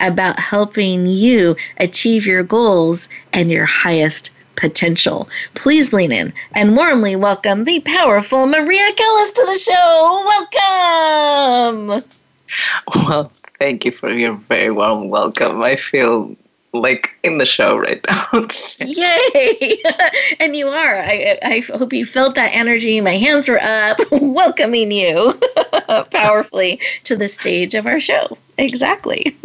about 0.00 0.38
helping 0.38 1.06
you 1.06 1.56
achieve 1.78 2.26
your 2.26 2.42
goals 2.42 3.08
and 3.32 3.50
your 3.50 3.66
highest 3.66 4.30
potential. 4.56 5.28
Please 5.54 5.92
lean 5.92 6.12
in 6.12 6.32
and 6.52 6.76
warmly 6.76 7.16
welcome 7.16 7.64
the 7.64 7.80
powerful 7.80 8.46
Maria 8.46 8.92
Kellis 8.92 9.32
to 9.32 9.44
the 9.46 9.58
show. 9.58 10.46
Welcome. 10.50 12.17
Well, 12.94 13.32
thank 13.58 13.84
you 13.84 13.92
for 13.92 14.10
your 14.10 14.34
very 14.34 14.70
warm 14.70 15.08
welcome. 15.08 15.62
I 15.62 15.76
feel 15.76 16.36
like 16.72 17.10
in 17.22 17.38
the 17.38 17.46
show 17.46 17.76
right 17.76 18.04
now. 18.08 18.48
Yay! 18.78 19.82
and 20.40 20.54
you 20.56 20.68
are. 20.68 20.96
I, 20.96 21.38
I 21.42 21.60
hope 21.60 21.92
you 21.92 22.04
felt 22.04 22.34
that 22.34 22.54
energy. 22.54 23.00
My 23.00 23.16
hands 23.16 23.48
were 23.48 23.60
up, 23.62 23.98
welcoming 24.10 24.92
you 24.92 25.32
powerfully 26.10 26.80
to 27.04 27.16
the 27.16 27.28
stage 27.28 27.74
of 27.74 27.86
our 27.86 28.00
show. 28.00 28.36
Exactly. 28.58 29.36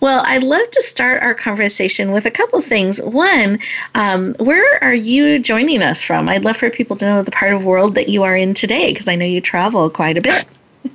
well, 0.00 0.22
I'd 0.26 0.44
love 0.44 0.70
to 0.70 0.82
start 0.82 1.22
our 1.22 1.34
conversation 1.34 2.12
with 2.12 2.26
a 2.26 2.30
couple 2.30 2.60
things. 2.60 3.00
One, 3.02 3.58
um, 3.94 4.34
where 4.38 4.82
are 4.82 4.94
you 4.94 5.38
joining 5.38 5.82
us 5.82 6.02
from? 6.02 6.28
I'd 6.28 6.44
love 6.44 6.56
for 6.56 6.70
people 6.70 6.96
to 6.96 7.04
know 7.04 7.22
the 7.22 7.30
part 7.30 7.52
of 7.52 7.62
the 7.62 7.66
world 7.66 7.94
that 7.96 8.08
you 8.08 8.22
are 8.22 8.36
in 8.36 8.54
today, 8.54 8.92
because 8.92 9.08
I 9.08 9.16
know 9.16 9.24
you 9.24 9.40
travel 9.40 9.90
quite 9.90 10.18
a 10.18 10.22
bit. 10.22 10.46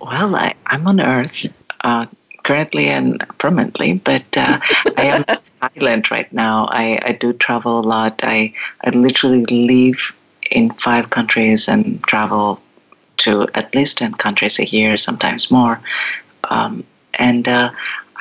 well, 0.00 0.36
I, 0.36 0.54
I'm 0.66 0.86
on 0.86 1.00
Earth. 1.00 1.46
Uh, 1.82 2.06
currently 2.42 2.88
and 2.88 3.24
permanently, 3.38 3.94
but 3.94 4.24
uh, 4.36 4.58
I 4.96 5.04
am 5.04 5.24
in 5.28 5.36
Thailand 5.60 6.10
right 6.10 6.30
now. 6.32 6.68
I, 6.70 6.98
I 7.02 7.12
do 7.12 7.32
travel 7.32 7.80
a 7.80 7.86
lot. 7.86 8.20
I, 8.22 8.52
I 8.82 8.90
literally 8.90 9.44
live 9.46 10.00
in 10.50 10.70
five 10.74 11.10
countries 11.10 11.68
and 11.68 12.02
travel 12.04 12.60
to 13.18 13.46
at 13.54 13.74
least 13.74 13.98
10 13.98 14.14
countries 14.14 14.58
a 14.58 14.64
year, 14.66 14.96
sometimes 14.96 15.50
more. 15.50 15.80
Um, 16.44 16.84
and 17.14 17.46
uh, 17.46 17.70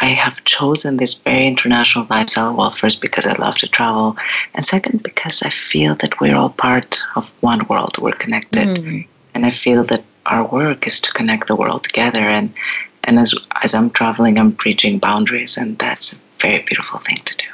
I 0.02 0.08
have 0.08 0.44
chosen 0.44 0.98
this 0.98 1.14
very 1.14 1.48
international 1.48 2.06
lifestyle. 2.10 2.56
Well, 2.56 2.72
first 2.72 3.02
because 3.02 3.26
I 3.26 3.34
love 3.34 3.56
to 3.58 3.68
travel, 3.68 4.18
and 4.54 4.66
second 4.66 5.04
because 5.04 5.42
I 5.42 5.50
feel 5.50 5.96
that 5.96 6.20
we're 6.20 6.36
all 6.36 6.50
part 6.50 7.00
of 7.16 7.30
one 7.42 7.66
world. 7.68 7.98
We're 7.98 8.12
connected, 8.12 8.68
mm. 8.68 9.08
and 9.34 9.46
I 9.46 9.52
feel 9.52 9.84
that 9.86 10.04
our 10.26 10.46
work 10.48 10.88
is 10.88 11.00
to 11.02 11.12
connect 11.14 11.48
the 11.48 11.56
world 11.56 11.84
together. 11.84 12.20
And 12.20 12.54
and 13.04 13.20
as 13.20 13.34
as 13.64 13.74
I'm 13.74 13.90
traveling, 13.90 14.38
I'm 14.38 14.52
bridging 14.52 15.00
boundaries, 15.00 15.58
and 15.58 15.78
that's 15.78 16.14
a 16.14 16.18
very 16.40 16.62
beautiful 16.64 17.00
thing 17.00 17.18
to 17.26 17.36
do. 17.36 17.46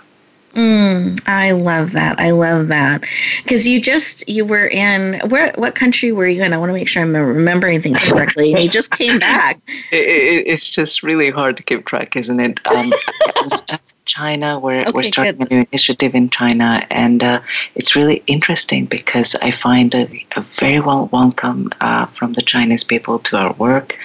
Mm, 0.55 1.21
I 1.27 1.51
love 1.51 1.91
that. 1.91 2.17
I 2.17 2.31
love 2.31 2.69
that 2.69 3.03
because 3.43 3.67
you 3.67 3.81
just 3.81 4.27
you 4.29 4.45
were 4.45 4.67
in 4.67 5.19
where? 5.29 5.51
What 5.55 5.75
country 5.75 6.13
were 6.13 6.27
you 6.27 6.43
in? 6.43 6.53
I 6.53 6.57
want 6.57 6.69
to 6.69 6.73
make 6.73 6.87
sure 6.87 7.03
I'm 7.03 7.13
remembering 7.13 7.81
things 7.81 8.05
correctly. 8.05 8.51
you 8.61 8.69
just 8.69 8.91
came 8.91 9.19
back. 9.31 9.59
It, 9.91 10.07
it, 10.07 10.47
it's 10.47 10.69
just 10.69 11.03
really 11.03 11.29
hard 11.29 11.57
to 11.57 11.63
keep 11.63 11.85
track, 11.85 12.15
isn't 12.15 12.39
it? 12.39 12.65
Um, 12.67 12.93
just 13.49 13.67
China. 14.15 14.59
We're 14.59 14.81
okay, 14.81 14.91
we're 14.91 15.03
starting 15.03 15.37
good. 15.39 15.51
a 15.51 15.53
new 15.53 15.65
initiative 15.69 16.15
in 16.15 16.29
China, 16.29 16.87
and 16.89 17.21
uh, 17.21 17.41
it's 17.75 17.95
really 17.97 18.23
interesting 18.27 18.85
because 18.85 19.35
I 19.47 19.51
find 19.51 19.93
a, 19.93 20.03
a 20.37 20.41
very 20.41 20.79
well 20.79 21.09
welcome 21.11 21.69
uh, 21.81 22.05
from 22.17 22.33
the 22.33 22.41
Chinese 22.41 22.83
people 22.83 23.19
to 23.27 23.37
our 23.37 23.53
work. 23.53 23.97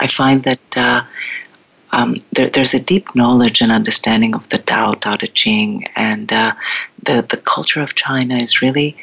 I 0.00 0.08
find 0.08 0.42
that 0.42 0.76
uh, 0.76 1.02
um, 1.92 2.10
there, 2.32 2.48
there's 2.48 2.74
a 2.74 2.80
deep 2.80 3.14
knowledge 3.14 3.60
and 3.62 3.70
understanding 3.70 4.34
of 4.34 4.48
the 4.48 4.58
Tao, 4.58 4.94
Tao 4.94 5.14
Te 5.14 5.28
Ching, 5.28 5.86
and 5.94 6.32
uh, 6.32 6.54
the, 7.04 7.24
the 7.32 7.36
culture 7.36 7.80
of 7.80 7.94
China 7.94 8.36
is 8.36 8.62
really 8.62 8.96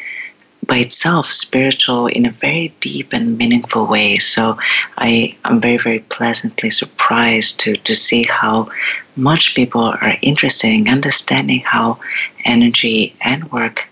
by 0.70 0.78
itself 0.78 1.32
spiritual 1.32 2.08
in 2.08 2.26
a 2.26 2.32
very 2.32 2.74
deep 2.80 3.12
and 3.12 3.38
meaningful 3.38 3.88
way. 3.88 4.18
So 4.18 4.58
I 4.98 5.36
am 5.46 5.60
very, 5.60 5.78
very 5.78 6.00
pleasantly 6.00 6.70
surprised 6.70 7.60
to, 7.62 7.76
to 7.76 7.96
see 7.96 8.24
how 8.24 8.70
much 9.16 9.56
people 9.56 9.82
are 9.82 10.18
interested 10.22 10.68
in 10.68 10.88
understanding 10.88 11.60
how 11.62 12.00
energy 12.46 13.16
and 13.22 13.52
work 13.52 13.90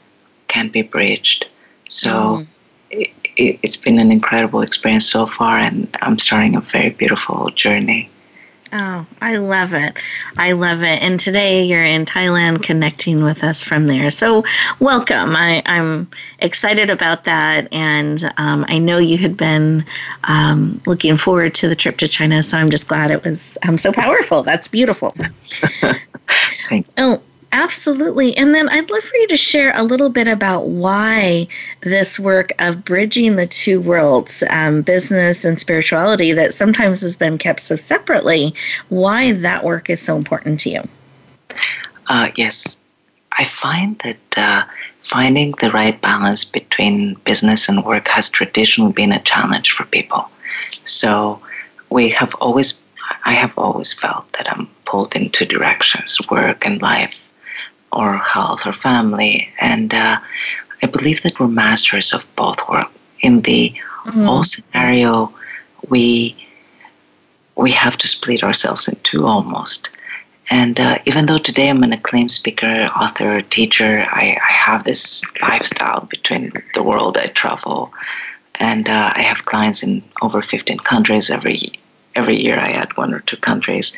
can 0.47 0.69
be 0.69 0.83
bridged. 0.83 1.47
So 1.89 2.09
mm 2.09 2.47
it, 2.89 3.09
it, 3.35 3.59
it's 3.63 3.77
been 3.77 3.99
an 3.99 4.11
incredible 4.11 4.61
experience 4.61 5.09
so 5.09 5.27
far, 5.27 5.57
and 5.57 5.87
I'm 6.01 6.19
starting 6.19 6.55
a 6.55 6.61
very 6.61 6.89
beautiful 6.89 7.49
journey. 7.49 8.09
Oh, 8.73 9.05
I 9.21 9.37
love 9.37 9.73
it. 9.73 9.95
I 10.37 10.51
love 10.51 10.83
it. 10.83 11.01
And 11.01 11.19
today 11.19 11.63
you're 11.63 11.83
in 11.83 12.05
Thailand 12.05 12.63
connecting 12.63 13.23
with 13.23 13.43
us 13.43 13.63
from 13.63 13.87
there. 13.87 14.11
So, 14.11 14.43
welcome. 14.79 15.35
I, 15.35 15.61
am 15.65 16.09
excited 16.39 16.89
about 16.89 17.23
that. 17.25 17.71
And 17.73 18.23
um, 18.37 18.65
I 18.67 18.77
know 18.77 18.97
you 18.97 19.17
had 19.17 19.37
been 19.37 19.85
um, 20.25 20.81
looking 20.85 21.15
forward 21.15 21.55
to 21.55 21.69
the 21.69 21.75
trip 21.75 21.97
to 21.97 22.07
China. 22.07 22.43
So, 22.43 22.57
I'm 22.57 22.69
just 22.69 22.87
glad 22.87 23.09
it 23.09 23.23
was 23.23 23.57
um, 23.67 23.77
so 23.77 23.91
powerful. 23.93 24.43
That's 24.43 24.67
beautiful. 24.67 25.11
Thank 26.69 26.85
you. 26.87 26.93
Oh, 26.97 27.21
Absolutely. 27.53 28.35
And 28.35 28.53
then 28.53 28.67
I'd 28.69 28.89
love 28.89 29.03
for 29.03 29.15
you 29.15 29.27
to 29.29 29.37
share 29.37 29.71
a 29.75 29.83
little 29.83 30.09
bit 30.09 30.27
about 30.27 30.67
why 30.67 31.47
this 31.81 32.19
work 32.19 32.51
of 32.59 32.83
bridging 32.83 33.35
the 33.35 33.47
two 33.47 33.79
worlds, 33.79 34.43
um, 34.49 34.81
business 34.81 35.45
and 35.45 35.57
spirituality, 35.57 36.33
that 36.33 36.53
sometimes 36.53 37.01
has 37.01 37.15
been 37.15 37.37
kept 37.37 37.61
so 37.61 37.75
separately, 37.75 38.53
why 38.89 39.31
that 39.31 39.63
work 39.63 39.89
is 39.89 40.01
so 40.01 40.17
important 40.17 40.59
to 40.61 40.69
you. 40.69 40.87
Uh, 42.07 42.29
yes. 42.35 42.81
I 43.39 43.45
find 43.45 43.97
that 43.99 44.37
uh, 44.37 44.65
finding 45.01 45.51
the 45.61 45.71
right 45.71 45.99
balance 46.01 46.43
between 46.43 47.13
business 47.25 47.69
and 47.69 47.85
work 47.85 48.07
has 48.09 48.29
traditionally 48.29 48.93
been 48.93 49.13
a 49.13 49.21
challenge 49.21 49.71
for 49.71 49.85
people. 49.85 50.29
So 50.85 51.41
we 51.89 52.09
have 52.09 52.33
always, 52.35 52.83
I 53.23 53.33
have 53.33 53.57
always 53.57 53.93
felt 53.93 54.31
that 54.33 54.51
I'm 54.51 54.67
pulled 54.85 55.15
in 55.15 55.29
two 55.29 55.45
directions 55.45 56.17
work 56.29 56.65
and 56.65 56.81
life 56.81 57.17
or 57.91 58.17
health 58.17 58.65
or 58.65 58.73
family. 58.73 59.49
And 59.59 59.93
uh, 59.93 60.19
I 60.83 60.87
believe 60.87 61.23
that 61.23 61.39
we're 61.39 61.47
masters 61.47 62.13
of 62.13 62.23
both 62.35 62.57
work. 62.69 62.91
In 63.21 63.41
the 63.41 63.73
mm-hmm. 64.05 64.43
scenario, 64.43 65.33
we 65.89 66.35
we 67.55 67.71
have 67.71 67.97
to 67.97 68.07
split 68.07 68.43
ourselves 68.43 68.87
in 68.87 68.95
two 69.01 69.25
almost. 69.25 69.89
And 70.49 70.79
uh, 70.79 70.99
even 71.05 71.25
though 71.25 71.39
today 71.39 71.69
I'm 71.69 71.83
an 71.83 71.91
acclaimed 71.91 72.31
speaker, 72.31 72.89
author, 72.95 73.41
teacher, 73.41 74.05
I, 74.09 74.37
I 74.41 74.51
have 74.51 74.85
this 74.85 75.23
lifestyle 75.41 76.01
between 76.01 76.53
the 76.73 76.83
world. 76.83 77.17
I 77.17 77.27
travel, 77.27 77.91
and 78.55 78.87
uh, 78.89 79.11
I 79.13 79.23
have 79.23 79.45
clients 79.45 79.83
in 79.83 80.01
over 80.21 80.41
15 80.41 80.79
countries 80.79 81.29
every 81.29 81.73
every 82.15 82.37
year. 82.41 82.57
I 82.57 82.71
add 82.71 82.95
one 82.95 83.13
or 83.13 83.19
two 83.21 83.37
countries. 83.37 83.93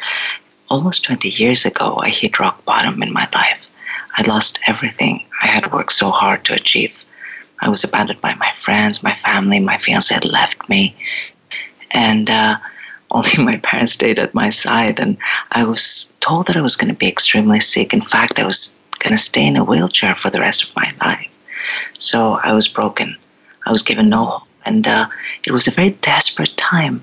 Almost 0.69 1.03
20 1.03 1.29
years 1.29 1.65
ago, 1.65 1.97
I 2.01 2.09
hit 2.09 2.39
rock 2.39 2.63
bottom 2.65 3.01
in 3.03 3.13
my 3.13 3.27
life. 3.33 3.68
I 4.19 4.23
lost 4.23 4.59
everything 4.67 5.23
I 5.41 5.47
had 5.47 5.71
worked 5.71 5.93
so 5.93 6.11
hard 6.11 6.43
to 6.45 6.53
achieve. 6.53 7.05
I 7.61 7.69
was 7.69 7.85
abandoned 7.85 8.19
by 8.19 8.35
my 8.35 8.51
friends, 8.57 9.01
my 9.01 9.15
family, 9.15 9.59
my 9.61 9.77
fiance 9.77 10.13
had 10.13 10.25
left 10.25 10.67
me, 10.67 10.93
and 11.91 12.29
uh, 12.29 12.57
only 13.11 13.37
my 13.37 13.57
parents 13.57 13.93
stayed 13.93 14.19
at 14.19 14.33
my 14.33 14.49
side. 14.49 14.99
And 14.99 15.17
I 15.53 15.63
was 15.63 16.11
told 16.19 16.47
that 16.47 16.57
I 16.57 16.61
was 16.61 16.75
going 16.75 16.93
to 16.93 16.99
be 16.99 17.07
extremely 17.07 17.61
sick. 17.61 17.93
In 17.93 18.01
fact, 18.01 18.39
I 18.39 18.45
was 18.45 18.77
going 18.99 19.15
to 19.15 19.21
stay 19.21 19.47
in 19.47 19.55
a 19.55 19.63
wheelchair 19.63 20.15
for 20.15 20.29
the 20.29 20.41
rest 20.41 20.63
of 20.63 20.75
my 20.75 20.93
life. 21.01 21.31
So 21.97 22.33
I 22.43 22.51
was 22.51 22.67
broken. 22.67 23.15
I 23.65 23.71
was 23.71 23.83
given 23.83 24.09
no 24.09 24.25
hope. 24.25 24.47
And 24.65 24.85
uh, 24.85 25.07
it 25.45 25.51
was 25.51 25.65
a 25.65 25.71
very 25.71 25.91
desperate 26.01 26.55
time. 26.57 27.01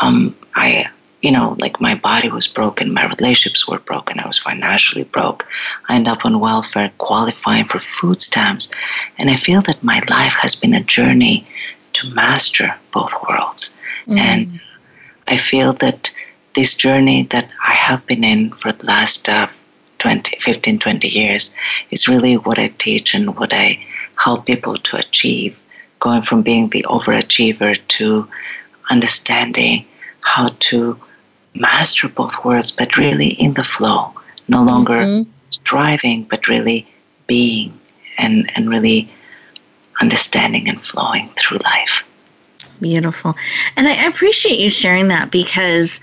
Um, 0.00 0.36
I, 0.54 0.88
you 1.26 1.32
know, 1.32 1.56
like 1.58 1.80
my 1.80 1.96
body 1.96 2.28
was 2.28 2.46
broken, 2.46 2.92
my 2.92 3.04
relationships 3.16 3.66
were 3.66 3.80
broken, 3.80 4.20
I 4.20 4.28
was 4.28 4.38
financially 4.38 5.02
broke. 5.02 5.44
I 5.88 5.96
end 5.96 6.06
up 6.06 6.24
on 6.24 6.38
welfare, 6.38 6.92
qualifying 6.98 7.64
for 7.64 7.80
food 7.80 8.22
stamps. 8.22 8.68
And 9.18 9.28
I 9.28 9.34
feel 9.34 9.60
that 9.62 9.82
my 9.82 10.00
life 10.08 10.34
has 10.34 10.54
been 10.54 10.72
a 10.72 10.84
journey 10.84 11.44
to 11.94 12.14
master 12.14 12.72
both 12.92 13.12
worlds. 13.28 13.74
Mm. 14.06 14.18
And 14.18 14.60
I 15.26 15.36
feel 15.36 15.72
that 15.84 16.12
this 16.54 16.74
journey 16.74 17.24
that 17.34 17.48
I 17.66 17.72
have 17.72 18.06
been 18.06 18.22
in 18.22 18.52
for 18.52 18.70
the 18.70 18.86
last 18.86 19.28
uh, 19.28 19.48
20, 19.98 20.36
15, 20.38 20.78
20 20.78 21.08
years 21.08 21.52
is 21.90 22.06
really 22.06 22.36
what 22.36 22.60
I 22.60 22.68
teach 22.68 23.14
and 23.14 23.36
what 23.36 23.52
I 23.52 23.84
help 24.14 24.46
people 24.46 24.76
to 24.76 24.96
achieve, 24.98 25.58
going 25.98 26.22
from 26.22 26.42
being 26.42 26.68
the 26.68 26.86
overachiever 26.88 27.76
to 27.98 28.28
understanding 28.90 29.84
how 30.20 30.50
to 30.70 30.96
master 31.60 32.08
both 32.08 32.44
worlds, 32.44 32.70
but 32.70 32.96
really 32.96 33.28
in 33.28 33.54
the 33.54 33.64
flow, 33.64 34.12
no 34.48 34.62
longer 34.62 34.98
mm-hmm. 34.98 35.30
striving, 35.48 36.24
but 36.24 36.48
really 36.48 36.86
being 37.26 37.78
and, 38.18 38.50
and 38.56 38.68
really 38.68 39.10
understanding 40.00 40.68
and 40.68 40.82
flowing 40.82 41.28
through 41.38 41.58
life. 41.58 42.04
Beautiful. 42.80 43.34
And 43.76 43.88
I 43.88 43.94
appreciate 44.04 44.58
you 44.58 44.68
sharing 44.68 45.08
that 45.08 45.30
because 45.30 46.00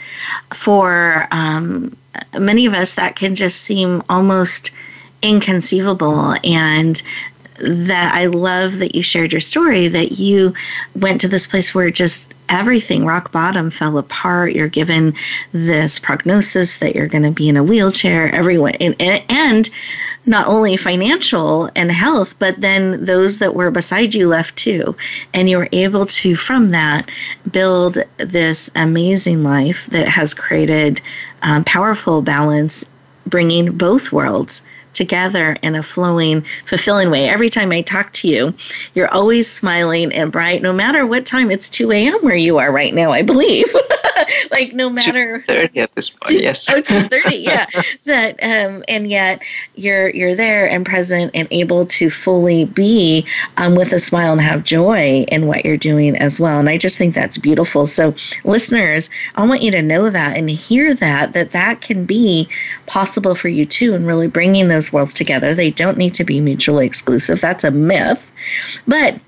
for 0.54 1.28
um, 1.32 1.96
many 2.40 2.66
of 2.66 2.74
us, 2.74 2.96
that 2.96 3.16
can 3.16 3.36
just 3.36 3.62
seem 3.62 4.02
almost 4.10 4.72
inconceivable. 5.22 6.36
And 6.44 7.02
that 7.60 8.14
I 8.16 8.26
love 8.26 8.80
that 8.80 8.96
you 8.96 9.04
shared 9.04 9.32
your 9.32 9.40
story 9.40 9.88
that 9.88 10.14
you 10.14 10.54
went 10.96 11.22
to 11.22 11.28
this 11.28 11.48
place 11.48 11.74
where 11.74 11.90
just 11.90 12.33
everything 12.50 13.06
rock 13.06 13.32
bottom 13.32 13.70
fell 13.70 13.98
apart 13.98 14.54
you're 14.54 14.68
given 14.68 15.14
this 15.52 16.00
prognosis 16.00 16.80
that 16.80 16.96
you're 16.96 17.08
going 17.08 17.24
to 17.24 17.32
be 17.32 17.50
in 17.50 17.58
a 17.58 17.64
wheelchair 17.64 18.34
everyone 18.34 18.76
and, 18.76 18.96
and 19.30 19.70
not 20.26 20.48
only 20.48 20.78
financial 20.78 21.70
and 21.76 21.92
health, 21.92 22.36
but 22.40 22.62
then 22.62 23.04
those 23.04 23.40
that 23.40 23.56
were 23.56 23.72
beside 23.72 24.14
you 24.14 24.28
left 24.28 24.56
too. 24.56 24.96
And 25.34 25.50
you 25.50 25.58
were 25.58 25.70
able 25.72 26.06
to, 26.06 26.36
from 26.36 26.72
that, 26.72 27.10
build 27.52 27.98
this 28.18 28.72
amazing 28.76 29.44
life 29.44 29.88
that 29.88 30.08
has 30.08 30.34
created 30.34 31.02
um, 31.42 31.64
powerful 31.66 32.22
balance, 32.22 32.86
bringing 33.28 33.78
both 33.78 34.12
worlds 34.12 34.62
together 34.94 35.56
in 35.62 35.76
a 35.76 35.84
flowing, 35.84 36.42
fulfilling 36.66 37.10
way. 37.10 37.28
Every 37.28 37.50
time 37.50 37.72
I 37.72 37.82
talk 37.82 38.14
to 38.14 38.28
you, 38.28 38.54
you're 38.94 39.14
always 39.14 39.52
smiling 39.52 40.14
and 40.14 40.32
bright, 40.32 40.62
no 40.62 40.74
matter 40.74 41.06
what 41.06 41.26
time. 41.26 41.52
It's 41.52 41.70
2 41.70 41.92
a.m. 41.92 42.18
where 42.22 42.36
you 42.36 42.58
are 42.58 42.72
right 42.72 42.94
now, 42.94 43.12
I 43.12 43.22
believe. 43.22 43.66
like 44.52 44.74
no 44.74 44.90
matter 44.90 45.44
30 45.48 45.80
at 45.80 45.96
this 45.96 46.10
point, 46.10 46.42
yes. 46.42 46.70
oh, 46.70 46.82
2:30, 46.82 47.44
yeah. 47.44 47.66
that 48.06 48.40
um, 48.44 48.84
and 48.88 49.10
yet 49.10 49.42
you're 49.76 50.10
you're 50.10 50.36
there 50.36 50.68
and 50.70 50.86
present 50.86 51.32
and 51.34 51.48
able 51.52 51.86
to 51.86 52.10
fully 52.10 52.66
be 52.66 53.26
um, 53.58 53.76
with 53.76 53.94
a 53.94 54.00
smile 54.00 54.34
and 54.34 54.42
have 54.42 54.64
joy 54.64 55.26
in 55.30 55.48
what 55.48 55.66
you're 55.66 55.78
doing 55.78 56.16
as 56.18 56.40
well. 56.40 56.60
And 56.60 56.70
I 56.70 56.78
just 56.78 56.98
think 56.98 57.16
that's 57.16 57.38
beautiful. 57.38 57.88
So 57.88 58.14
listeners, 58.44 59.10
I 59.36 59.46
want 59.46 59.62
you 59.62 59.72
to 59.72 59.82
know 59.82 60.10
that 60.10 60.38
and 60.38 60.50
hear 60.50 60.94
that 60.96 61.34
that 61.34 61.52
that 61.52 61.82
can 61.82 62.06
be 62.06 62.48
possible 62.86 63.36
for 63.36 63.50
you 63.50 63.66
too, 63.66 63.94
and 63.94 64.06
really 64.06 64.28
bringing 64.28 64.68
those 64.68 64.83
worlds 64.92 65.14
together. 65.14 65.54
They 65.54 65.72
don't 65.72 65.98
need 65.98 66.14
to 66.16 66.24
be 66.24 66.42
mutually 66.42 66.86
exclusive. 66.86 67.40
That's 67.40 67.64
a 67.64 67.72
myth. 67.72 68.32
But 68.88 69.20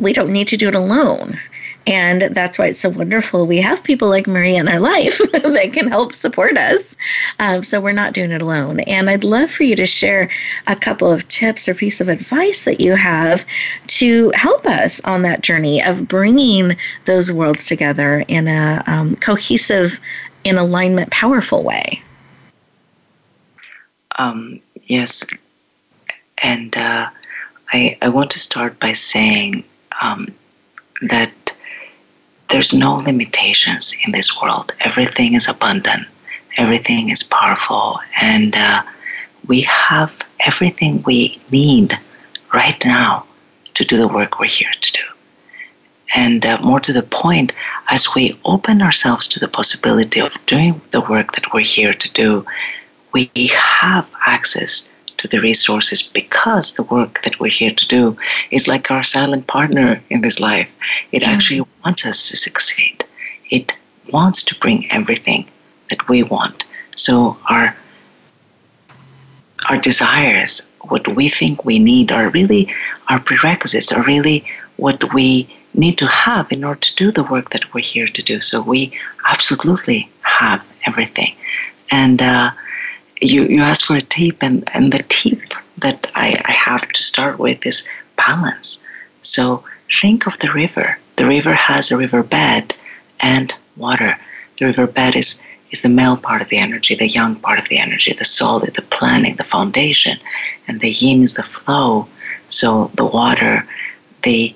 we 0.00 0.12
don't 0.12 0.32
need 0.32 0.48
to 0.48 0.56
do 0.56 0.68
it 0.68 0.74
alone. 0.74 1.38
And 1.86 2.22
that's 2.22 2.58
why 2.58 2.66
it's 2.66 2.80
so 2.80 2.90
wonderful. 2.90 3.46
We 3.46 3.60
have 3.60 3.82
people 3.82 4.08
like 4.08 4.28
Maria 4.28 4.60
in 4.60 4.68
our 4.68 4.78
life 4.78 5.18
that 5.32 5.70
can 5.72 5.88
help 5.88 6.14
support 6.14 6.56
us. 6.56 6.96
Um, 7.40 7.64
so 7.64 7.80
we're 7.80 7.92
not 7.92 8.12
doing 8.12 8.30
it 8.30 8.42
alone. 8.42 8.80
And 8.80 9.10
I'd 9.10 9.24
love 9.24 9.50
for 9.50 9.64
you 9.64 9.74
to 9.76 9.86
share 9.86 10.30
a 10.68 10.76
couple 10.76 11.10
of 11.10 11.26
tips 11.28 11.68
or 11.68 11.74
piece 11.74 12.00
of 12.00 12.08
advice 12.08 12.64
that 12.64 12.80
you 12.80 12.94
have 12.94 13.44
to 13.88 14.30
help 14.34 14.66
us 14.66 15.00
on 15.04 15.22
that 15.22 15.42
journey 15.42 15.82
of 15.82 16.06
bringing 16.06 16.76
those 17.06 17.32
worlds 17.32 17.66
together 17.66 18.24
in 18.28 18.46
a 18.46 18.82
um, 18.86 19.16
cohesive, 19.16 20.00
in 20.44 20.58
alignment, 20.58 21.10
powerful 21.10 21.64
way. 21.64 22.02
Um, 24.16 24.60
Yes. 24.86 25.24
And 26.38 26.76
uh, 26.76 27.08
I, 27.72 27.96
I 28.02 28.08
want 28.08 28.30
to 28.32 28.38
start 28.38 28.78
by 28.80 28.92
saying 28.92 29.64
um, 30.00 30.28
that 31.02 31.32
there's 32.50 32.74
no 32.74 32.96
limitations 32.96 33.94
in 34.04 34.12
this 34.12 34.38
world. 34.40 34.74
Everything 34.80 35.34
is 35.34 35.48
abundant, 35.48 36.06
everything 36.58 37.08
is 37.08 37.22
powerful, 37.22 37.98
and 38.20 38.54
uh, 38.54 38.82
we 39.46 39.62
have 39.62 40.20
everything 40.40 41.02
we 41.06 41.40
need 41.50 41.98
right 42.52 42.84
now 42.84 43.24
to 43.74 43.84
do 43.84 43.96
the 43.96 44.08
work 44.08 44.38
we're 44.38 44.46
here 44.46 44.72
to 44.78 44.92
do. 44.92 45.00
And 46.14 46.44
uh, 46.44 46.58
more 46.58 46.80
to 46.80 46.92
the 46.92 47.02
point, 47.02 47.54
as 47.88 48.14
we 48.14 48.38
open 48.44 48.82
ourselves 48.82 49.26
to 49.28 49.40
the 49.40 49.48
possibility 49.48 50.20
of 50.20 50.36
doing 50.44 50.78
the 50.90 51.00
work 51.00 51.34
that 51.34 51.54
we're 51.54 51.60
here 51.60 51.94
to 51.94 52.12
do, 52.12 52.44
we 53.12 53.30
have 53.54 54.08
access 54.26 54.88
to 55.18 55.28
the 55.28 55.40
resources 55.40 56.02
because 56.02 56.72
the 56.72 56.82
work 56.82 57.22
that 57.22 57.38
we're 57.38 57.58
here 57.62 57.70
to 57.70 57.86
do 57.86 58.16
is 58.50 58.66
like 58.66 58.90
our 58.90 59.04
silent 59.04 59.46
partner 59.46 60.02
in 60.10 60.20
this 60.20 60.40
life. 60.40 60.68
It 61.12 61.22
yeah. 61.22 61.30
actually 61.30 61.62
wants 61.84 62.04
us 62.04 62.28
to 62.28 62.36
succeed. 62.36 63.04
It 63.50 63.76
wants 64.10 64.42
to 64.44 64.58
bring 64.58 64.90
everything 64.90 65.46
that 65.90 66.08
we 66.08 66.22
want. 66.22 66.64
So 66.96 67.36
our 67.48 67.76
our 69.68 69.78
desires, 69.78 70.62
what 70.80 71.06
we 71.14 71.28
think 71.28 71.64
we 71.64 71.78
need, 71.78 72.10
are 72.10 72.28
really 72.30 72.74
our 73.08 73.20
prerequisites, 73.20 73.92
are 73.92 74.02
really 74.02 74.44
what 74.76 75.14
we 75.14 75.48
need 75.74 75.96
to 75.98 76.06
have 76.08 76.50
in 76.50 76.64
order 76.64 76.80
to 76.80 76.94
do 76.96 77.12
the 77.12 77.22
work 77.22 77.50
that 77.50 77.72
we're 77.72 77.80
here 77.94 78.08
to 78.08 78.22
do. 78.22 78.40
So 78.40 78.60
we 78.60 78.92
absolutely 79.28 80.10
have 80.22 80.60
everything. 80.84 81.32
And 81.92 82.20
uh, 82.20 82.50
you, 83.22 83.44
you 83.44 83.60
asked 83.60 83.84
for 83.84 83.96
a 83.96 84.00
tip, 84.00 84.38
and, 84.40 84.68
and 84.74 84.92
the 84.92 85.04
tip 85.08 85.40
that 85.78 86.10
I, 86.14 86.40
I 86.44 86.52
have 86.52 86.88
to 86.88 87.02
start 87.02 87.38
with 87.38 87.64
is 87.64 87.86
balance. 88.16 88.82
So 89.22 89.64
think 90.00 90.26
of 90.26 90.38
the 90.40 90.52
river. 90.52 90.98
The 91.16 91.26
river 91.26 91.54
has 91.54 91.90
a 91.90 91.96
riverbed 91.96 92.74
and 93.20 93.54
water. 93.76 94.18
The 94.58 94.66
riverbed 94.66 95.16
is, 95.16 95.40
is 95.70 95.82
the 95.82 95.88
male 95.88 96.16
part 96.16 96.42
of 96.42 96.48
the 96.48 96.58
energy, 96.58 96.94
the 96.94 97.08
yang 97.08 97.36
part 97.36 97.58
of 97.58 97.68
the 97.68 97.78
energy, 97.78 98.12
the 98.12 98.24
solid, 98.24 98.74
the 98.74 98.82
planning, 98.82 99.36
the 99.36 99.44
foundation, 99.44 100.18
and 100.66 100.80
the 100.80 100.90
yin 100.90 101.22
is 101.22 101.34
the 101.34 101.42
flow. 101.42 102.08
So 102.48 102.90
the 102.94 103.04
water, 103.06 103.66
the 104.22 104.54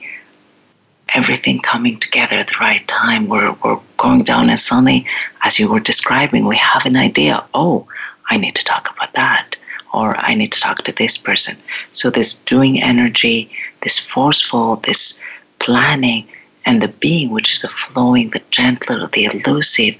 everything 1.14 1.61
coming 1.61 1.98
together 1.98 2.37
at 2.37 2.48
the 2.48 2.57
right 2.61 2.87
time. 2.88 3.29
We're, 3.29 3.52
we're 3.64 3.79
going 3.96 4.24
down, 4.24 4.50
and 4.50 4.59
suddenly, 4.59 5.07
as 5.42 5.59
you 5.59 5.70
were 5.70 5.81
describing, 5.81 6.46
we 6.46 6.57
have 6.57 6.85
an 6.85 6.96
idea. 6.96 7.44
Oh, 7.55 7.87
I 8.28 8.36
need 8.36 8.54
to 8.56 8.64
talk 8.64 8.90
about 8.94 9.12
that, 9.14 9.56
or 9.92 10.16
I 10.18 10.34
need 10.34 10.52
to 10.52 10.60
talk 10.60 10.82
to 10.82 10.92
this 10.92 11.16
person. 11.16 11.56
So, 11.92 12.10
this 12.10 12.38
doing 12.40 12.82
energy, 12.82 13.50
this 13.82 13.98
forceful, 13.98 14.76
this 14.76 15.20
planning, 15.58 16.26
and 16.64 16.82
the 16.82 16.88
being, 16.88 17.30
which 17.30 17.52
is 17.52 17.62
the 17.62 17.68
flowing, 17.68 18.30
the 18.30 18.42
gentle, 18.50 19.06
the 19.08 19.24
elusive, 19.26 19.96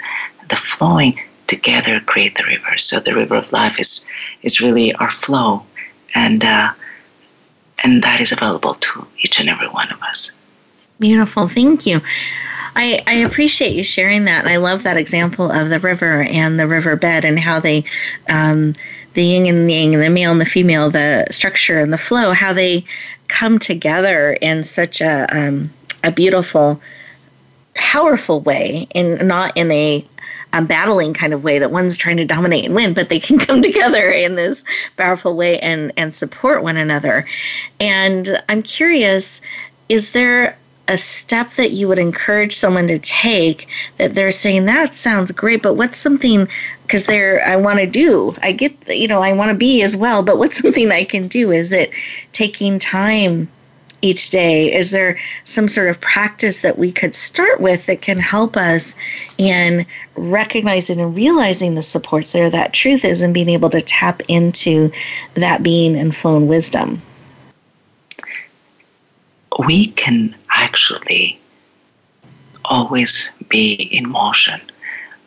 the 0.49 0.57
flowing 0.57 1.21
together 1.47 2.01
create 2.01 2.37
the 2.37 2.45
river. 2.45 2.77
So, 2.79 3.01
the 3.01 3.15
river 3.15 3.37
of 3.37 3.53
life 3.53 3.79
is, 3.79 4.07
is 4.43 4.61
really 4.61 4.93
our 4.95 5.11
flow, 5.11 5.65
and, 6.15 6.45
uh, 6.45 6.73
and 7.85 8.03
that 8.03 8.21
is 8.21 8.33
available 8.33 8.75
to 8.75 9.07
each 9.21 9.39
and 9.39 9.49
every 9.49 9.69
one 9.69 9.91
of 9.93 10.03
us. 10.03 10.33
Beautiful. 10.99 11.47
Thank 11.47 11.87
you. 11.87 12.01
I, 12.77 13.03
I 13.07 13.15
appreciate 13.15 13.75
you 13.75 13.83
sharing 13.83 14.27
that. 14.27 14.47
I 14.47 14.57
love 14.57 14.83
that 14.83 14.99
example 14.99 15.51
of 15.51 15.71
the 15.71 15.81
river 15.81 16.23
and 16.25 16.61
the 16.61 16.67
river 16.67 16.95
bed 16.95 17.25
and 17.25 17.39
how 17.39 17.59
they, 17.59 17.85
um, 18.29 18.75
the 19.15 19.25
yin 19.25 19.47
and 19.47 19.67
the 19.67 19.73
yang, 19.73 19.93
the 19.93 20.11
male 20.11 20.31
and 20.31 20.41
the 20.41 20.45
female, 20.45 20.91
the 20.91 21.27
structure 21.31 21.81
and 21.81 21.91
the 21.91 21.99
flow, 21.99 22.33
how 22.33 22.53
they 22.53 22.85
come 23.29 23.59
together 23.59 24.35
in 24.43 24.63
such 24.63 25.01
a, 25.01 25.27
um, 25.35 25.71
a 26.05 26.13
beautiful, 26.13 26.81
powerful 27.75 28.41
way, 28.43 28.87
and 28.95 29.27
not 29.27 29.57
in 29.57 29.73
a 29.73 30.07
battling 30.67 31.13
kind 31.13 31.33
of 31.33 31.45
way 31.45 31.59
that 31.59 31.71
one's 31.71 31.97
trying 31.97 32.17
to 32.17 32.25
dominate 32.25 32.65
and 32.65 32.75
win, 32.75 32.95
but 32.95 33.09
they 33.09 33.19
can 33.19 33.39
come 33.47 33.63
together 33.63 34.11
in 34.11 34.35
this 34.37 34.65
powerful 34.97 35.35
way 35.35 35.59
and 35.61 35.93
and 35.97 36.15
support 36.15 36.63
one 36.63 36.77
another. 36.77 37.27
And 37.81 38.41
I'm 38.49 38.63
curious, 38.63 39.41
is 39.89 40.13
there 40.13 40.57
a 40.89 40.97
step 40.97 41.53
that 41.53 41.73
you 41.73 41.89
would 41.89 41.99
encourage 41.99 42.53
someone 42.53 42.87
to 42.87 42.99
take 42.99 43.69
that 43.99 44.15
they're 44.15 44.31
saying 44.31 44.67
that 44.67 44.95
sounds 44.95 45.33
great 45.33 45.63
but 45.63 45.75
what's 45.75 45.99
something 45.99 46.49
because 46.87 47.07
there 47.07 47.45
I 47.47 47.57
want 47.57 47.81
to 47.81 47.87
do. 47.87 48.35
I 48.43 48.53
get 48.53 48.73
you 48.89 49.09
know 49.09 49.23
I 49.23 49.33
want 49.33 49.51
to 49.51 49.57
be 49.57 49.83
as 49.83 49.97
well, 49.97 50.23
but 50.23 50.39
what's 50.39 50.59
something 50.63 50.91
I 50.91 51.05
can 51.05 51.29
do? 51.29 51.51
Is 51.51 51.73
it 51.73 51.91
taking 52.33 52.79
time 52.79 53.49
each 54.03 54.31
day? 54.31 54.73
Is 54.73 54.93
there 54.93 55.19
some 55.45 55.69
sort 55.69 55.89
of 55.89 56.01
practice 56.01 56.63
that 56.63 56.79
we 56.79 56.93
could 56.93 57.15
start 57.15 57.61
with 57.61 57.87
that 57.87 58.03
can 58.03 58.19
help 58.19 58.57
us 58.57 58.95
in 59.39 59.85
recognizing 60.17 61.01
and 61.01 61.15
realizing 61.15 61.75
the 61.75 61.83
supports 61.83 62.33
there, 62.33 62.51
that 62.51 62.73
truth 62.73 63.05
is, 63.05 63.23
and 63.23 63.35
being 63.35 63.49
able 63.49 63.71
to 63.71 63.81
tap 63.81 64.23
into 64.29 64.91
that 65.35 65.63
being 65.63 65.97
and 65.97 66.15
flown 66.15 66.47
wisdom? 66.47 67.03
We 69.59 69.89
can 69.89 70.35
actually 70.51 71.39
always 72.65 73.31
be 73.49 73.75
in 73.75 74.09
motion. 74.09 74.61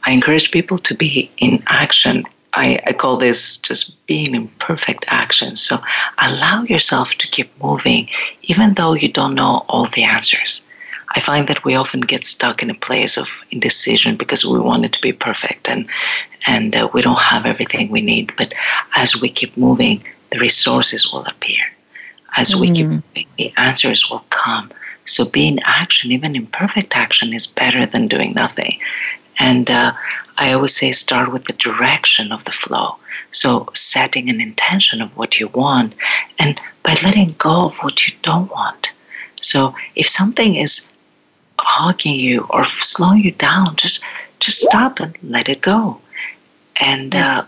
I 0.06 0.12
encourage 0.12 0.52
people 0.52 0.78
to 0.78 0.96
be 0.96 1.30
in 1.38 1.64
action 1.68 2.26
I, 2.54 2.82
I 2.88 2.94
call 2.94 3.18
this 3.18 3.58
just 3.58 4.06
being 4.08 4.34
in 4.34 4.48
perfect 4.60 5.06
action. 5.08 5.56
So 5.56 5.80
allow 6.18 6.64
yourself 6.64 7.16
to 7.16 7.28
keep 7.28 7.52
moving, 7.62 8.10
even 8.44 8.74
though 8.74 8.94
you 8.94 9.10
don't 9.10 9.36
know 9.36 9.66
all 9.70 9.88
the 9.88 10.04
answers. 10.04 10.66
I 11.16 11.20
find 11.20 11.48
that 11.48 11.64
we 11.64 11.76
often 11.76 12.02
get 12.02 12.26
stuck 12.26 12.62
in 12.62 12.70
a 12.70 12.76
place 12.76 13.18
of 13.18 13.30
indecision 13.52 14.16
because 14.16 14.46
we 14.46 14.60
want 14.60 14.86
it 14.86 14.94
to 14.94 15.02
be 15.02 15.14
perfect 15.14 15.68
and 15.68 15.88
and 16.46 16.76
uh, 16.76 16.88
we 16.94 17.02
don't 17.02 17.20
have 17.20 17.46
everything 17.46 17.90
we 17.90 18.02
need. 18.02 18.32
But 18.38 18.54
as 18.96 19.20
we 19.20 19.30
keep 19.30 19.56
moving, 19.58 20.04
the 20.32 20.40
resources 20.40 21.12
will 21.12 21.26
appear. 21.26 21.64
As 22.38 22.52
mm-hmm. 22.52 22.62
we 22.62 22.68
keep 22.68 22.86
mm-hmm. 22.86 22.94
moving, 22.96 23.28
the 23.38 23.54
answers 23.58 24.10
will 24.10 24.24
come. 24.30 24.72
So 25.06 25.26
being 25.30 25.60
action, 25.64 26.12
even 26.12 26.36
imperfect 26.36 26.96
action, 26.96 27.34
is 27.34 27.48
better 27.48 27.86
than 27.86 28.08
doing 28.08 28.34
nothing. 28.34 28.80
And 29.40 29.72
uh, 29.72 29.94
I 30.38 30.54
always 30.54 30.76
say 30.76 30.92
start 30.92 31.32
with 31.32 31.46
the 31.46 31.54
direction 31.54 32.32
of 32.32 32.44
the 32.44 32.52
flow. 32.52 32.98
So 33.32 33.70
setting 33.74 34.30
an 34.30 34.42
intention 34.42 35.02
of 35.02 35.16
what 35.18 35.40
you 35.40 35.48
want 35.50 35.94
and 36.40 36.60
by 36.84 36.98
letting 37.04 37.36
go 37.38 37.66
of 37.66 37.78
what 37.80 38.08
you 38.08 38.14
don't 38.22 38.52
want. 38.52 38.92
So 39.42 39.76
if 39.96 40.08
something 40.08 40.56
is 40.56 40.92
hogging 41.60 42.20
you 42.20 42.48
or 42.50 42.66
slowing 42.66 43.24
you 43.24 43.32
down, 43.32 43.76
just 43.76 44.04
just 44.40 44.60
stop 44.62 45.00
and 45.00 45.18
let 45.24 45.50
it 45.50 45.62
go. 45.62 46.00
And 46.82 47.14
yes. 47.14 47.28
uh, 47.28 47.48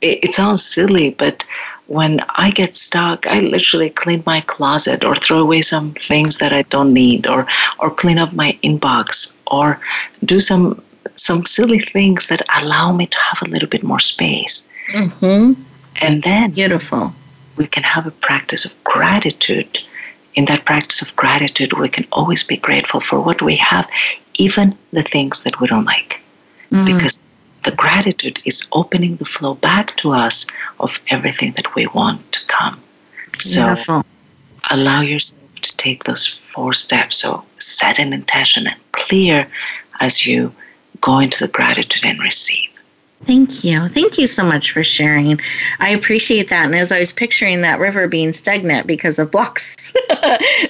it, 0.00 0.24
it 0.24 0.34
sounds 0.34 0.64
silly, 0.64 1.10
but 1.10 1.44
when 1.86 2.20
I 2.30 2.50
get 2.50 2.76
stuck, 2.76 3.26
I 3.26 3.40
literally 3.40 3.90
clean 3.90 4.22
my 4.24 4.40
closet 4.42 5.04
or 5.04 5.14
throw 5.16 5.38
away 5.38 5.62
some 5.62 5.92
things 5.92 6.38
that 6.38 6.52
I 6.52 6.62
don't 6.62 6.92
need 6.92 7.26
or 7.26 7.46
or 7.78 7.90
clean 7.90 8.18
up 8.18 8.32
my 8.32 8.58
inbox 8.62 9.36
or 9.46 9.80
do 10.24 10.40
some 10.40 10.82
some 11.16 11.44
silly 11.46 11.78
things 11.78 12.26
that 12.28 12.46
allow 12.56 12.92
me 12.92 13.06
to 13.06 13.18
have 13.18 13.42
a 13.42 13.50
little 13.50 13.68
bit 13.68 13.82
more 13.82 14.00
space. 14.00 14.68
Mm-hmm. 14.88 15.60
And 16.02 16.22
then 16.22 16.50
beautiful. 16.50 17.14
We 17.56 17.66
can 17.66 17.82
have 17.82 18.06
a 18.06 18.10
practice 18.10 18.64
of 18.64 18.72
gratitude. 18.84 19.78
In 20.34 20.46
that 20.46 20.64
practice 20.64 21.00
of 21.00 21.14
gratitude, 21.14 21.74
we 21.74 21.88
can 21.88 22.06
always 22.10 22.42
be 22.42 22.56
grateful 22.56 22.98
for 22.98 23.20
what 23.20 23.40
we 23.40 23.54
have, 23.56 23.88
even 24.34 24.76
the 24.92 25.04
things 25.04 25.42
that 25.42 25.60
we 25.60 25.68
don't 25.68 25.84
like. 25.84 26.20
Mm. 26.72 26.86
Because 26.86 27.18
the 27.64 27.72
gratitude 27.72 28.40
is 28.44 28.68
opening 28.72 29.16
the 29.16 29.24
flow 29.24 29.54
back 29.54 29.96
to 29.96 30.12
us 30.12 30.46
of 30.80 31.00
everything 31.08 31.52
that 31.52 31.74
we 31.74 31.86
want 31.88 32.20
to 32.32 32.40
come. 32.46 32.80
So 33.38 33.66
Beautiful. 33.66 34.04
allow 34.70 35.00
yourself 35.00 35.40
to 35.62 35.76
take 35.76 36.04
those 36.04 36.26
four 36.52 36.72
steps. 36.74 37.18
So 37.18 37.44
set 37.58 37.98
an 37.98 38.12
intention 38.12 38.66
and 38.66 38.76
clear 38.92 39.48
as 40.00 40.26
you 40.26 40.54
go 41.00 41.18
into 41.18 41.38
the 41.38 41.48
gratitude 41.48 42.04
and 42.04 42.20
receive. 42.20 42.70
Thank 43.24 43.64
you. 43.64 43.88
Thank 43.88 44.18
you 44.18 44.26
so 44.26 44.44
much 44.44 44.72
for 44.72 44.84
sharing. 44.84 45.40
I 45.80 45.90
appreciate 45.90 46.50
that. 46.50 46.66
And 46.66 46.74
as 46.74 46.92
I 46.92 46.98
was 46.98 47.10
picturing 47.10 47.62
that 47.62 47.78
river 47.80 48.06
being 48.06 48.34
stagnant 48.34 48.86
because 48.86 49.18
of 49.18 49.30
blocks, 49.30 49.92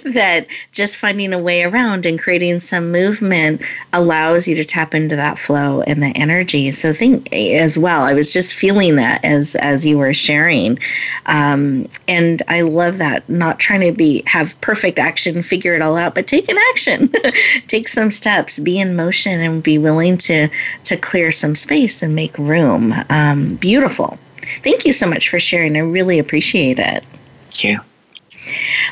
that 0.05 0.47
just 0.71 0.99
finding 0.99 1.33
a 1.33 1.39
way 1.39 1.65
around 1.65 2.07
and 2.07 2.19
creating 2.19 2.61
some 2.61 2.93
movement 2.93 3.63
allows 3.93 4.47
you 4.47 4.55
to 4.55 4.63
tap 4.63 4.95
into 4.95 5.17
that 5.17 5.37
flow 5.37 5.83
and 5.83 6.01
the 6.01 6.13
energy. 6.15 6.71
So 6.71 6.93
think 6.93 7.33
as 7.33 7.77
well. 7.77 8.03
I 8.03 8.15
was 8.15 8.33
just 8.33 8.55
feeling 8.55 8.95
that 8.97 9.25
as 9.25 9.57
as 9.57 9.85
you 9.85 9.99
were 9.99 10.15
sharing, 10.15 10.79
um, 11.27 11.89
and 12.07 12.41
I 12.47 12.61
love 12.61 12.99
that. 12.99 13.29
Not 13.29 13.59
trying 13.59 13.81
to 13.81 13.93
be 13.93 14.23
have 14.27 14.59
perfect 14.61 15.01
action, 15.01 15.43
figure 15.43 15.75
it 15.75 15.83
all 15.83 15.97
out, 15.97 16.15
but 16.15 16.29
take 16.29 16.49
an 16.49 16.59
action, 16.71 17.13
take 17.67 17.89
some 17.89 18.13
steps, 18.13 18.61
be 18.61 18.79
in 18.79 18.95
motion, 18.95 19.41
and 19.41 19.63
be 19.63 19.77
willing 19.79 20.19
to 20.19 20.49
to 20.85 20.97
clear 20.97 21.33
some 21.33 21.57
space 21.57 22.03
and 22.03 22.15
make 22.15 22.39
room. 22.47 22.95
Um, 23.11 23.57
beautiful. 23.57 24.19
Thank 24.63 24.85
you 24.85 24.93
so 24.93 25.07
much 25.07 25.29
for 25.29 25.39
sharing. 25.39 25.77
I 25.77 25.81
really 25.81 26.19
appreciate 26.19 26.79
it. 26.79 27.05
Thank 27.05 27.65
you. 27.65 27.81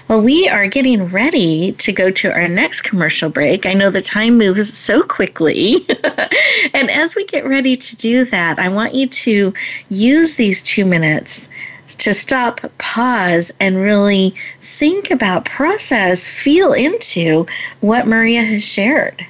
Well, 0.09 0.23
we 0.23 0.49
are 0.49 0.67
getting 0.67 1.09
ready 1.09 1.73
to 1.73 1.93
go 1.93 2.11
to 2.11 2.33
our 2.33 2.49
next 2.49 2.83
commercial 2.83 3.29
break. 3.29 3.67
I 3.67 3.75
know 3.75 3.91
the 3.91 4.01
time 4.01 4.39
moves 4.39 4.77
so 4.77 5.03
quickly. 5.03 5.87
and 6.75 6.91
as 6.91 7.15
we 7.15 7.25
get 7.27 7.47
ready 7.47 7.77
to 7.77 7.97
do 7.97 8.25
that, 8.27 8.59
I 8.59 8.69
want 8.69 8.95
you 8.95 9.07
to 9.09 9.53
use 9.91 10.37
these 10.37 10.63
two 10.63 10.85
minutes 10.85 11.49
to 11.99 12.15
stop, 12.15 12.61
pause, 12.79 13.53
and 13.61 13.77
really 13.77 14.35
think 14.61 15.11
about, 15.11 15.45
process, 15.45 16.29
feel 16.29 16.73
into 16.73 17.47
what 17.81 18.07
Maria 18.07 18.43
has 18.43 18.65
shared. 18.65 19.25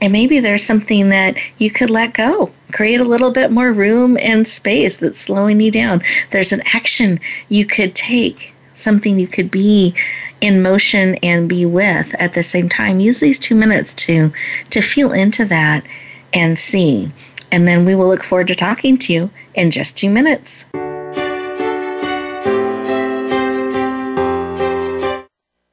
And 0.00 0.12
maybe 0.12 0.40
there's 0.40 0.64
something 0.64 1.08
that 1.10 1.36
you 1.58 1.70
could 1.70 1.90
let 1.90 2.14
go. 2.14 2.50
Create 2.70 3.00
a 3.00 3.04
little 3.04 3.30
bit 3.30 3.50
more 3.50 3.72
room 3.72 4.16
and 4.18 4.46
space 4.46 4.98
that's 4.98 5.20
slowing 5.20 5.60
you 5.60 5.70
down. 5.70 6.02
There's 6.30 6.52
an 6.52 6.62
action 6.74 7.20
you 7.48 7.66
could 7.66 7.94
take, 7.94 8.54
something 8.74 9.18
you 9.18 9.26
could 9.26 9.50
be 9.50 9.94
in 10.40 10.62
motion 10.62 11.16
and 11.16 11.48
be 11.48 11.66
with 11.66 12.14
at 12.18 12.34
the 12.34 12.42
same 12.42 12.68
time. 12.68 13.00
Use 13.00 13.20
these 13.20 13.38
two 13.38 13.54
minutes 13.54 13.94
to 13.94 14.32
to 14.70 14.80
feel 14.80 15.12
into 15.12 15.44
that 15.46 15.84
and 16.32 16.58
see. 16.58 17.10
And 17.52 17.66
then 17.66 17.84
we 17.84 17.94
will 17.94 18.08
look 18.08 18.22
forward 18.22 18.46
to 18.48 18.54
talking 18.54 18.96
to 18.98 19.12
you 19.12 19.30
in 19.54 19.70
just 19.70 19.96
two 19.96 20.10
minutes. 20.10 20.66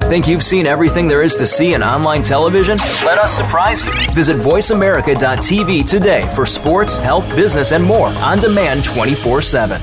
Think 0.09 0.25
you've 0.29 0.43
seen 0.43 0.65
everything 0.65 1.09
there 1.09 1.21
is 1.21 1.35
to 1.35 1.45
see 1.45 1.73
in 1.73 1.83
online 1.83 2.21
television? 2.23 2.77
Let 3.03 3.17
us 3.17 3.35
surprise 3.35 3.83
you. 3.83 3.91
Visit 4.13 4.37
VoiceAmerica.tv 4.37 5.83
today 5.83 6.21
for 6.33 6.45
sports, 6.45 6.97
health, 6.97 7.27
business, 7.35 7.73
and 7.73 7.83
more 7.83 8.07
on 8.07 8.39
demand 8.39 8.85
24 8.85 9.41
7. 9.41 9.81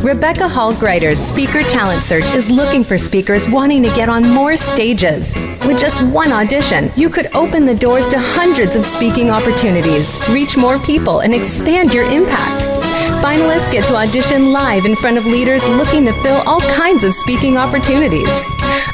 Rebecca 0.00 0.46
Hall 0.46 0.72
Gruyter's 0.72 1.18
Speaker 1.18 1.64
Talent 1.64 2.04
Search 2.04 2.30
is 2.34 2.48
looking 2.48 2.84
for 2.84 2.96
speakers 2.96 3.48
wanting 3.48 3.82
to 3.82 3.88
get 3.96 4.08
on 4.08 4.28
more 4.28 4.56
stages. 4.56 5.34
With 5.66 5.76
just 5.76 6.00
one 6.00 6.30
audition, 6.30 6.92
you 6.94 7.10
could 7.10 7.26
open 7.34 7.66
the 7.66 7.74
doors 7.74 8.06
to 8.08 8.18
hundreds 8.20 8.76
of 8.76 8.86
speaking 8.86 9.28
opportunities, 9.28 10.20
reach 10.28 10.56
more 10.56 10.78
people, 10.78 11.20
and 11.20 11.34
expand 11.34 11.92
your 11.92 12.04
impact. 12.04 12.73
Finalists 13.24 13.72
get 13.72 13.86
to 13.86 13.96
audition 13.96 14.52
live 14.52 14.84
in 14.84 14.94
front 14.94 15.16
of 15.16 15.24
leaders 15.24 15.66
looking 15.66 16.04
to 16.04 16.12
fill 16.22 16.42
all 16.46 16.60
kinds 16.60 17.04
of 17.04 17.14
speaking 17.14 17.56
opportunities. 17.56 18.28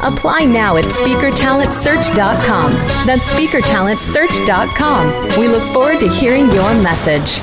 Apply 0.03 0.45
now 0.45 0.77
at 0.77 0.85
speakertalentsearch.com. 0.85 2.73
That's 3.07 3.33
speakertalentsearch.com. 3.33 5.41
We 5.41 5.49
look 5.49 5.65
forward 5.73 5.99
to 5.99 6.09
hearing 6.09 6.49
your 6.53 6.73
message. 6.81 7.43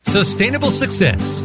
Sustainable 0.00 0.70
success 0.70 1.44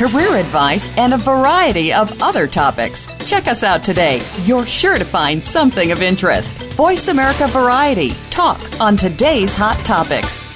career 0.00 0.36
advice, 0.36 0.88
and 0.96 1.12
a 1.12 1.18
variety 1.18 1.92
of 1.92 2.10
other 2.22 2.46
topics. 2.46 3.06
Check 3.28 3.46
us 3.48 3.62
out 3.62 3.84
today. 3.84 4.22
You're 4.44 4.64
sure 4.64 4.96
to 4.96 5.04
find 5.04 5.42
something 5.42 5.92
of 5.92 6.00
interest. 6.00 6.56
Voice 6.72 7.08
America 7.08 7.46
Variety. 7.48 8.12
Talk 8.30 8.58
on 8.80 8.96
today's 8.96 9.54
hot 9.54 9.76
topics. 9.84 10.46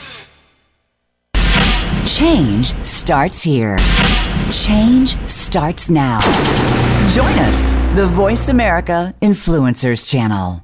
Change 2.06 2.74
starts 2.86 3.42
here. 3.42 3.76
Change 4.50 5.18
starts 5.28 5.90
now. 5.90 6.20
Join 7.10 7.38
us, 7.40 7.72
the 7.96 8.06
Voice 8.06 8.48
America 8.48 9.14
Influencers 9.20 10.08
Channel. 10.10 10.63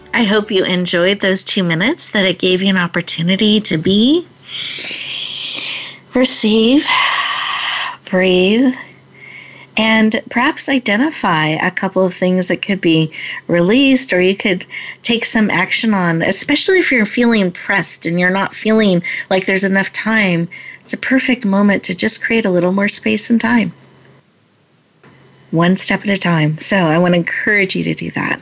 I 0.13 0.23
hope 0.23 0.51
you 0.51 0.65
enjoyed 0.65 1.21
those 1.21 1.43
two 1.43 1.63
minutes, 1.63 2.09
that 2.09 2.25
it 2.25 2.39
gave 2.39 2.61
you 2.61 2.69
an 2.69 2.77
opportunity 2.77 3.61
to 3.61 3.77
be, 3.77 4.27
receive, 6.13 6.85
breathe, 8.09 8.73
and 9.77 10.21
perhaps 10.29 10.67
identify 10.67 11.47
a 11.47 11.71
couple 11.71 12.05
of 12.05 12.13
things 12.13 12.49
that 12.49 12.61
could 12.61 12.81
be 12.81 13.11
released 13.47 14.11
or 14.11 14.21
you 14.21 14.35
could 14.35 14.65
take 15.01 15.23
some 15.23 15.49
action 15.49 15.93
on, 15.93 16.21
especially 16.21 16.79
if 16.79 16.91
you're 16.91 17.05
feeling 17.05 17.49
pressed 17.51 18.05
and 18.05 18.19
you're 18.19 18.29
not 18.29 18.53
feeling 18.53 19.01
like 19.29 19.45
there's 19.45 19.63
enough 19.63 19.93
time. 19.93 20.49
It's 20.81 20.93
a 20.93 20.97
perfect 20.97 21.45
moment 21.45 21.83
to 21.85 21.95
just 21.95 22.23
create 22.23 22.45
a 22.45 22.51
little 22.51 22.73
more 22.73 22.89
space 22.89 23.29
and 23.29 23.39
time. 23.39 23.71
One 25.51 25.77
step 25.77 26.01
at 26.01 26.09
a 26.09 26.17
time. 26.17 26.59
So 26.59 26.77
I 26.77 26.97
want 26.97 27.13
to 27.13 27.19
encourage 27.19 27.75
you 27.75 27.83
to 27.85 27.93
do 27.93 28.11
that. 28.11 28.41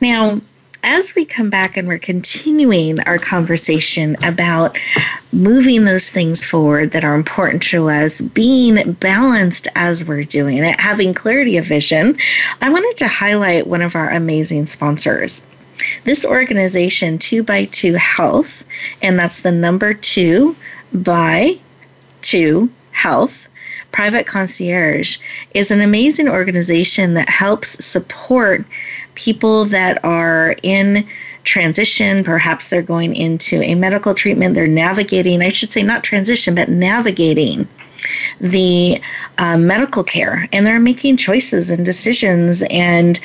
Now, 0.00 0.40
as 0.82 1.14
we 1.14 1.24
come 1.24 1.50
back 1.50 1.76
and 1.76 1.88
we're 1.88 1.98
continuing 1.98 3.00
our 3.00 3.18
conversation 3.18 4.16
about 4.24 4.78
moving 5.32 5.84
those 5.84 6.10
things 6.10 6.44
forward 6.44 6.92
that 6.92 7.04
are 7.04 7.14
important 7.14 7.62
to 7.64 7.88
us, 7.88 8.20
being 8.20 8.92
balanced 8.92 9.68
as 9.74 10.06
we're 10.06 10.24
doing 10.24 10.58
it, 10.58 10.78
having 10.80 11.12
clarity 11.14 11.56
of 11.56 11.66
vision, 11.66 12.16
I 12.62 12.70
wanted 12.70 12.96
to 12.98 13.08
highlight 13.08 13.66
one 13.66 13.82
of 13.82 13.96
our 13.96 14.10
amazing 14.10 14.66
sponsors. 14.66 15.46
This 16.04 16.24
organization, 16.24 17.18
2 17.18 17.42
by 17.42 17.66
2 17.66 17.94
Health, 17.94 18.64
and 19.02 19.18
that's 19.18 19.42
the 19.42 19.52
number 19.52 19.94
2 19.94 20.54
by 20.92 21.58
2 22.22 22.70
Health, 22.92 23.48
Private 23.92 24.26
Concierge, 24.26 25.18
is 25.54 25.70
an 25.70 25.80
amazing 25.80 26.28
organization 26.28 27.14
that 27.14 27.28
helps 27.28 27.84
support 27.84 28.64
people 29.18 29.64
that 29.66 30.02
are 30.04 30.54
in 30.62 31.06
transition, 31.44 32.22
perhaps 32.22 32.70
they're 32.70 32.82
going 32.82 33.16
into 33.16 33.60
a 33.62 33.74
medical 33.74 34.14
treatment, 34.14 34.54
they're 34.54 34.66
navigating, 34.66 35.42
I 35.42 35.50
should 35.50 35.72
say, 35.72 35.82
not 35.82 36.04
transition, 36.04 36.54
but 36.54 36.68
navigating 36.68 37.66
the 38.40 39.00
uh, 39.38 39.56
medical 39.56 40.02
care 40.02 40.48
and 40.52 40.66
they're 40.66 40.80
making 40.80 41.16
choices 41.16 41.70
and 41.70 41.84
decisions 41.84 42.62
and 42.70 43.20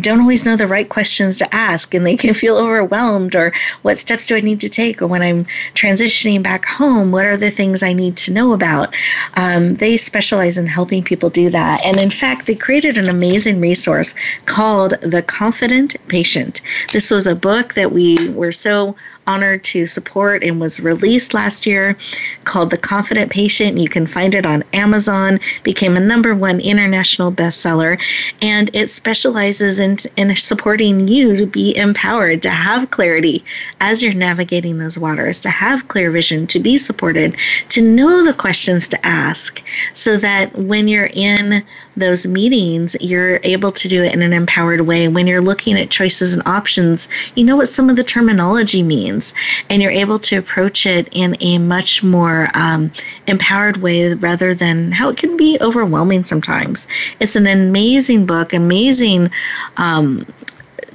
don't 0.00 0.20
always 0.20 0.44
know 0.44 0.56
the 0.56 0.66
right 0.66 0.88
questions 0.88 1.38
to 1.38 1.54
ask 1.54 1.94
and 1.94 2.06
they 2.06 2.16
can 2.16 2.34
feel 2.34 2.56
overwhelmed 2.56 3.34
or 3.34 3.52
what 3.82 3.98
steps 3.98 4.26
do 4.26 4.36
I 4.36 4.40
need 4.40 4.60
to 4.60 4.68
take? 4.68 5.02
or 5.02 5.06
when 5.06 5.22
I'm 5.22 5.44
transitioning 5.74 6.42
back 6.42 6.64
home 6.64 7.10
what 7.10 7.26
are 7.26 7.36
the 7.36 7.50
things 7.50 7.82
I 7.82 7.92
need 7.92 8.16
to 8.18 8.32
know 8.32 8.52
about? 8.52 8.94
Um, 9.34 9.74
they 9.74 9.96
specialize 9.96 10.56
in 10.58 10.66
helping 10.66 11.02
people 11.02 11.30
do 11.30 11.50
that. 11.50 11.84
And 11.84 11.98
in 11.98 12.10
fact 12.10 12.46
they 12.46 12.54
created 12.54 12.96
an 12.96 13.08
amazing 13.08 13.60
resource 13.60 14.14
called 14.46 14.92
the 15.02 15.22
confident 15.22 15.96
patient. 16.08 16.60
This 16.92 17.10
was 17.10 17.26
a 17.26 17.34
book 17.34 17.74
that 17.74 17.92
we 17.92 18.30
were 18.30 18.52
so 18.52 18.94
honored 19.26 19.64
to 19.64 19.86
support 19.86 20.42
and 20.44 20.60
was 20.60 20.80
released 20.80 21.34
last 21.34 21.66
year 21.66 21.96
called 22.44 22.70
The 22.70 22.78
Confident 22.78 23.30
Patient. 23.30 23.78
You 23.78 23.88
can 23.88 24.06
find 24.06 24.34
it 24.34 24.46
on 24.46 24.62
Amazon, 24.72 25.40
became 25.62 25.96
a 25.96 26.00
number 26.00 26.34
one 26.34 26.60
international 26.60 27.32
bestseller, 27.32 28.00
and 28.42 28.70
it 28.74 28.90
specializes 28.90 29.78
in, 29.80 29.96
in 30.16 30.34
supporting 30.36 31.08
you 31.08 31.36
to 31.36 31.46
be 31.46 31.76
empowered, 31.76 32.42
to 32.42 32.50
have 32.50 32.90
clarity 32.90 33.44
as 33.80 34.02
you're 34.02 34.14
navigating 34.14 34.78
those 34.78 34.98
waters, 34.98 35.40
to 35.40 35.50
have 35.50 35.88
clear 35.88 36.10
vision, 36.10 36.46
to 36.48 36.58
be 36.58 36.76
supported, 36.76 37.36
to 37.68 37.82
know 37.82 38.24
the 38.24 38.34
questions 38.34 38.88
to 38.88 39.06
ask, 39.06 39.62
so 39.94 40.16
that 40.16 40.54
when 40.56 40.88
you're 40.88 41.10
in 41.12 41.64
those 41.96 42.26
meetings, 42.26 42.96
you're 43.00 43.40
able 43.42 43.72
to 43.72 43.88
do 43.88 44.02
it 44.02 44.12
in 44.12 44.22
an 44.22 44.32
empowered 44.32 44.82
way. 44.82 45.08
When 45.08 45.26
you're 45.26 45.40
looking 45.40 45.78
at 45.78 45.90
choices 45.90 46.34
and 46.34 46.46
options, 46.46 47.08
you 47.34 47.44
know 47.44 47.56
what 47.56 47.68
some 47.68 47.88
of 47.88 47.96
the 47.96 48.04
terminology 48.04 48.82
means, 48.82 49.34
and 49.70 49.80
you're 49.80 49.90
able 49.90 50.18
to 50.20 50.36
approach 50.36 50.86
it 50.86 51.08
in 51.12 51.36
a 51.40 51.58
much 51.58 52.02
more 52.02 52.48
um, 52.54 52.90
empowered 53.26 53.78
way 53.78 54.14
rather 54.14 54.54
than 54.54 54.92
how 54.92 55.08
it 55.08 55.16
can 55.16 55.36
be 55.36 55.58
overwhelming 55.60 56.24
sometimes. 56.24 56.86
It's 57.20 57.36
an 57.36 57.46
amazing 57.46 58.26
book, 58.26 58.52
amazing 58.52 59.30
um, 59.76 60.26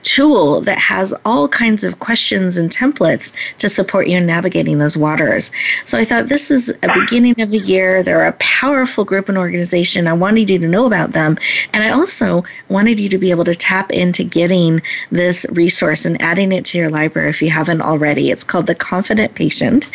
tool 0.04 0.62
that 0.62 0.78
has 0.78 1.14
all 1.26 1.48
kinds 1.48 1.84
of 1.84 2.00
questions 2.00 2.58
and 2.58 2.70
templates 2.70 3.34
to 3.60 3.70
support 3.70 4.08
you 4.08 4.18
in 4.18 4.26
navigating 4.26 4.80
those 4.80 4.98
waters. 4.98 5.52
So 5.86 5.98
I 5.98 6.06
thought 6.06 6.28
this 6.28 6.52
is 6.52 6.74
a 6.84 6.94
beginning 6.94 7.40
of 7.42 7.52
the 7.52 7.60
year. 7.60 8.04
They're 8.04 8.28
a 8.28 8.34
powerful 8.34 9.06
group 9.06 9.30
and 9.30 9.38
organization. 9.38 10.08
I 10.08 10.14
wanted 10.14 10.50
you 10.50 10.60
to 10.60 10.68
know 10.68 10.86
about 10.86 11.14
them. 11.14 11.38
And 11.74 11.84
I 11.84 11.90
also 11.90 12.44
wanted 12.70 13.00
you 13.00 13.10
to 13.10 13.18
be 13.18 13.32
able 13.32 13.44
to 13.46 13.56
tap 13.56 13.92
into 13.92 14.24
getting 14.24 14.82
this 15.12 15.46
resource 15.52 16.06
and 16.06 16.22
adding 16.22 16.52
it 16.52 16.66
to 16.66 16.78
your 16.78 16.90
library 16.90 17.30
if 17.30 17.42
you 17.42 17.50
haven't 17.50 17.82
already. 17.82 18.32
It's 18.32 18.44
called 18.44 18.68
The 18.68 18.76
Confident 18.76 19.36
Patient. 19.36 19.90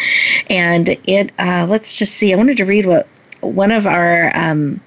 And 0.50 0.88
it, 1.06 1.32
uh, 1.38 1.66
let's 1.68 1.98
just 1.98 2.14
see, 2.14 2.32
I 2.32 2.36
wanted 2.36 2.56
to 2.58 2.64
read 2.64 2.86
what 2.86 3.08
one 3.40 3.70
of 3.70 3.86
our 3.86 4.36
um, 4.36 4.80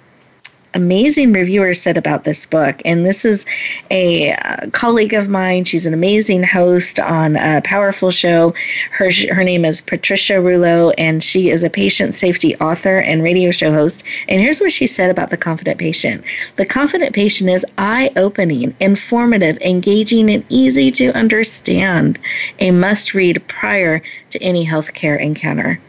amazing 0.73 1.33
reviewers 1.33 1.81
said 1.81 1.97
about 1.97 2.23
this 2.23 2.45
book. 2.45 2.81
And 2.85 3.05
this 3.05 3.25
is 3.25 3.45
a 3.89 4.33
uh, 4.33 4.69
colleague 4.71 5.13
of 5.13 5.29
mine. 5.29 5.65
She's 5.65 5.85
an 5.85 5.93
amazing 5.93 6.43
host 6.43 6.99
on 6.99 7.35
a 7.37 7.61
powerful 7.63 8.11
show. 8.11 8.53
Her, 8.91 9.09
her 9.31 9.43
name 9.43 9.65
is 9.65 9.81
Patricia 9.81 10.39
Rouleau, 10.41 10.91
and 10.91 11.23
she 11.23 11.49
is 11.49 11.63
a 11.63 11.69
patient 11.69 12.13
safety 12.13 12.55
author 12.57 12.99
and 12.99 13.23
radio 13.23 13.51
show 13.51 13.71
host. 13.71 14.03
And 14.27 14.39
here's 14.39 14.59
what 14.59 14.71
she 14.71 14.87
said 14.87 15.09
about 15.09 15.31
The 15.31 15.37
Confident 15.37 15.79
Patient 15.79 16.23
The 16.57 16.65
Confident 16.65 17.15
Patient 17.15 17.49
is 17.49 17.65
eye 17.77 18.11
opening, 18.15 18.75
informative, 18.79 19.57
engaging, 19.61 20.29
and 20.29 20.45
easy 20.49 20.91
to 20.91 21.11
understand. 21.11 22.19
A 22.59 22.71
must 22.71 23.13
read 23.13 23.45
prior 23.47 24.01
to 24.29 24.41
any 24.41 24.65
healthcare 24.65 25.19
encounter. 25.19 25.79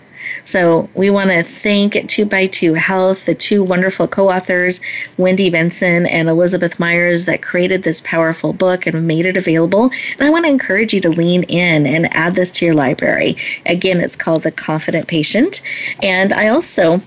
So 0.44 0.88
we 0.94 1.10
want 1.10 1.30
to 1.30 1.42
thank 1.42 2.08
Two 2.08 2.24
by 2.24 2.46
Two 2.46 2.74
Health, 2.74 3.26
the 3.26 3.34
two 3.34 3.62
wonderful 3.62 4.08
co-authors, 4.08 4.80
Wendy 5.18 5.50
Benson 5.50 6.06
and 6.06 6.28
Elizabeth 6.28 6.80
Myers, 6.80 7.24
that 7.26 7.42
created 7.42 7.82
this 7.82 8.00
powerful 8.02 8.52
book 8.52 8.86
and 8.86 9.06
made 9.06 9.26
it 9.26 9.36
available. 9.36 9.90
And 10.18 10.26
I 10.26 10.30
want 10.30 10.44
to 10.44 10.50
encourage 10.50 10.94
you 10.94 11.00
to 11.02 11.10
lean 11.10 11.44
in 11.44 11.86
and 11.86 12.12
add 12.14 12.34
this 12.34 12.50
to 12.52 12.64
your 12.64 12.74
library. 12.74 13.36
Again, 13.66 14.00
it's 14.00 14.16
called 14.16 14.42
The 14.42 14.52
Confident 14.52 15.08
Patient. 15.08 15.60
And 16.02 16.32
I 16.32 16.48
also 16.48 17.00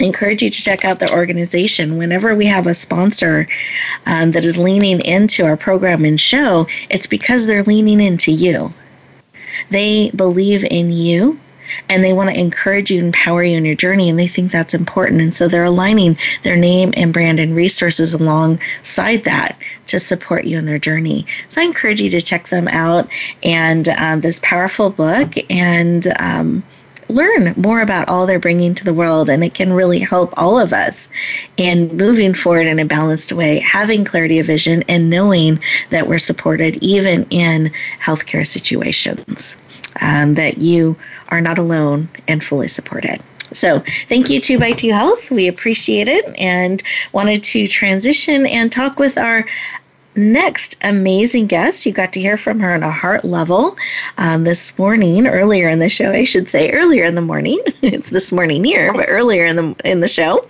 encourage 0.00 0.42
you 0.42 0.50
to 0.50 0.62
check 0.62 0.84
out 0.84 1.00
the 1.00 1.10
organization 1.12 1.96
whenever 1.96 2.34
we 2.34 2.46
have 2.46 2.66
a 2.66 2.74
sponsor 2.74 3.48
um, 4.06 4.32
that 4.32 4.44
is 4.44 4.58
leaning 4.58 5.00
into 5.00 5.44
our 5.44 5.56
program 5.56 6.04
and 6.04 6.20
show 6.20 6.66
it's 6.90 7.06
because 7.06 7.46
they're 7.46 7.62
leaning 7.64 8.00
into 8.00 8.30
you 8.30 8.72
they 9.70 10.10
believe 10.10 10.64
in 10.64 10.92
you 10.92 11.38
and 11.88 12.02
they 12.02 12.12
want 12.12 12.30
to 12.30 12.38
encourage 12.38 12.90
you, 12.90 12.98
and 12.98 13.06
empower 13.06 13.42
you 13.42 13.56
in 13.56 13.64
your 13.64 13.74
journey, 13.74 14.08
and 14.08 14.18
they 14.18 14.26
think 14.26 14.50
that's 14.50 14.74
important. 14.74 15.20
And 15.20 15.34
so 15.34 15.48
they're 15.48 15.64
aligning 15.64 16.16
their 16.42 16.56
name 16.56 16.92
and 16.96 17.12
brand 17.12 17.40
and 17.40 17.54
resources 17.54 18.14
alongside 18.14 19.24
that 19.24 19.58
to 19.88 19.98
support 19.98 20.44
you 20.44 20.58
in 20.58 20.66
their 20.66 20.78
journey. 20.78 21.26
So 21.48 21.60
I 21.60 21.64
encourage 21.64 22.00
you 22.00 22.10
to 22.10 22.20
check 22.20 22.48
them 22.48 22.68
out 22.68 23.08
and 23.42 23.88
um, 23.90 24.20
this 24.20 24.40
powerful 24.42 24.90
book 24.90 25.34
and. 25.50 26.06
Um, 26.18 26.62
learn 27.08 27.54
more 27.56 27.80
about 27.80 28.08
all 28.08 28.26
they're 28.26 28.38
bringing 28.38 28.74
to 28.74 28.84
the 28.84 28.92
world 28.92 29.30
and 29.30 29.44
it 29.44 29.54
can 29.54 29.72
really 29.72 30.00
help 30.00 30.32
all 30.36 30.58
of 30.58 30.72
us 30.72 31.08
in 31.56 31.88
moving 31.96 32.34
forward 32.34 32.66
in 32.66 32.78
a 32.78 32.84
balanced 32.84 33.32
way 33.32 33.58
having 33.60 34.04
clarity 34.04 34.38
of 34.38 34.46
vision 34.46 34.82
and 34.88 35.08
knowing 35.08 35.56
that 35.90 36.08
we're 36.08 36.18
supported 36.18 36.76
even 36.82 37.24
in 37.30 37.70
healthcare 38.00 38.46
situations 38.46 39.56
um, 40.00 40.34
that 40.34 40.58
you 40.58 40.96
are 41.28 41.40
not 41.40 41.58
alone 41.58 42.08
and 42.28 42.42
fully 42.42 42.68
supported. 42.68 43.22
So, 43.52 43.80
thank 44.08 44.28
you 44.28 44.40
Two 44.40 44.58
by 44.58 44.72
Two 44.72 44.90
Health. 44.90 45.30
We 45.30 45.46
appreciate 45.46 46.08
it 46.08 46.24
and 46.36 46.82
wanted 47.12 47.44
to 47.44 47.66
transition 47.68 48.44
and 48.46 48.72
talk 48.72 48.98
with 48.98 49.16
our 49.16 49.46
next 50.16 50.76
amazing 50.82 51.46
guest. 51.46 51.86
You 51.86 51.92
got 51.92 52.12
to 52.14 52.20
hear 52.20 52.36
from 52.36 52.58
her 52.60 52.74
on 52.74 52.82
a 52.82 52.90
heart 52.90 53.24
level 53.24 53.76
um, 54.18 54.44
this 54.44 54.78
morning, 54.78 55.26
earlier 55.26 55.68
in 55.68 55.78
the 55.78 55.88
show. 55.88 56.10
I 56.10 56.24
should 56.24 56.48
say 56.48 56.70
earlier 56.72 57.04
in 57.04 57.14
the 57.14 57.22
morning. 57.22 57.60
it's 57.82 58.10
this 58.10 58.32
morning 58.32 58.64
here, 58.64 58.92
but 58.92 59.06
earlier 59.08 59.44
in 59.44 59.56
the 59.56 59.76
in 59.84 60.00
the 60.00 60.08
show, 60.08 60.46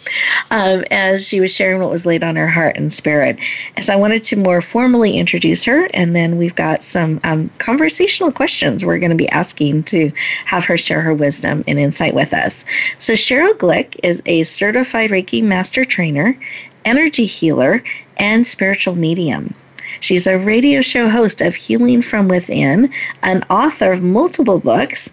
um, 0.51 0.85
as 0.91 1.27
she 1.27 1.41
was 1.41 1.55
sharing 1.55 1.81
what 1.81 1.91
was 1.91 2.07
laid 2.07 2.23
on 2.23 2.37
her 2.37 2.49
heart 2.49 2.77
and 2.77 2.93
spirit. 2.93 3.39
So 3.81 3.93
I 3.93 3.97
wanted 3.97 4.23
to 4.25 4.37
more 4.37 4.61
formally 4.61 5.19
introduce 5.19 5.65
her, 5.65 5.89
and 5.93 6.15
then 6.15 6.37
we've 6.37 6.55
got 6.55 6.83
some 6.83 7.21
um, 7.25 7.51
conversational 7.59 8.33
questions 8.33 8.85
we're 8.85 8.99
going 8.99 9.11
to 9.11 9.17
be 9.17 9.29
asking 9.31 9.85
to 9.85 10.11
have 10.45 10.65
her 10.65 10.79
share 10.79 11.01
her 11.01 11.15
wisdom 11.15 11.65
and 11.67 11.79
insight 11.79 12.15
with 12.15 12.33
us. 12.33 12.65
So 12.99 13.15
Sheryl 13.15 13.55
Glick 13.55 13.99
is 14.03 14.23
a 14.27 14.45
certified 14.45 15.11
Reiki 15.11 15.43
master 15.43 15.85
trainer 15.85 16.39
energy 16.87 17.27
healer, 17.27 17.83
and 18.17 18.47
spiritual 18.47 18.95
medium. 18.95 19.53
She's 20.01 20.27
a 20.27 20.39
radio 20.39 20.81
show 20.81 21.09
host 21.09 21.43
of 21.43 21.55
Healing 21.55 22.01
from 22.01 22.29
Within, 22.29 22.91
an 23.23 23.43
author 23.51 23.93
of 23.93 24.03
multiple 24.03 24.59
books, 24.59 25.11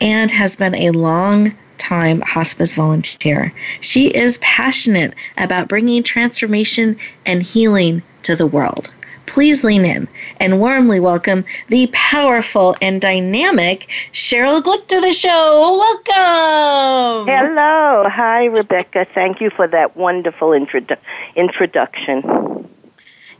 and 0.00 0.30
has 0.30 0.54
been 0.54 0.74
a 0.74 0.90
long 0.90 1.52
time 1.78 2.20
hospice 2.20 2.74
volunteer. 2.74 3.52
She 3.80 4.08
is 4.08 4.38
passionate 4.38 5.14
about 5.36 5.68
bringing 5.68 6.02
transformation 6.02 6.96
and 7.26 7.42
healing 7.42 8.02
to 8.22 8.36
the 8.36 8.46
world 8.46 8.92
please 9.26 9.64
lean 9.64 9.84
in 9.84 10.08
and 10.40 10.60
warmly 10.60 11.00
welcome 11.00 11.44
the 11.68 11.88
powerful 11.92 12.76
and 12.80 13.00
dynamic 13.00 13.88
Sheryl 14.12 14.62
Glick 14.62 14.86
to 14.88 15.00
the 15.00 15.12
show. 15.12 15.78
Welcome. 15.78 17.28
Hello. 17.28 18.08
Hi, 18.08 18.46
Rebecca. 18.46 19.06
Thank 19.14 19.40
you 19.40 19.50
for 19.50 19.66
that 19.68 19.96
wonderful 19.96 20.50
introdu- 20.50 20.98
introduction. 21.36 22.68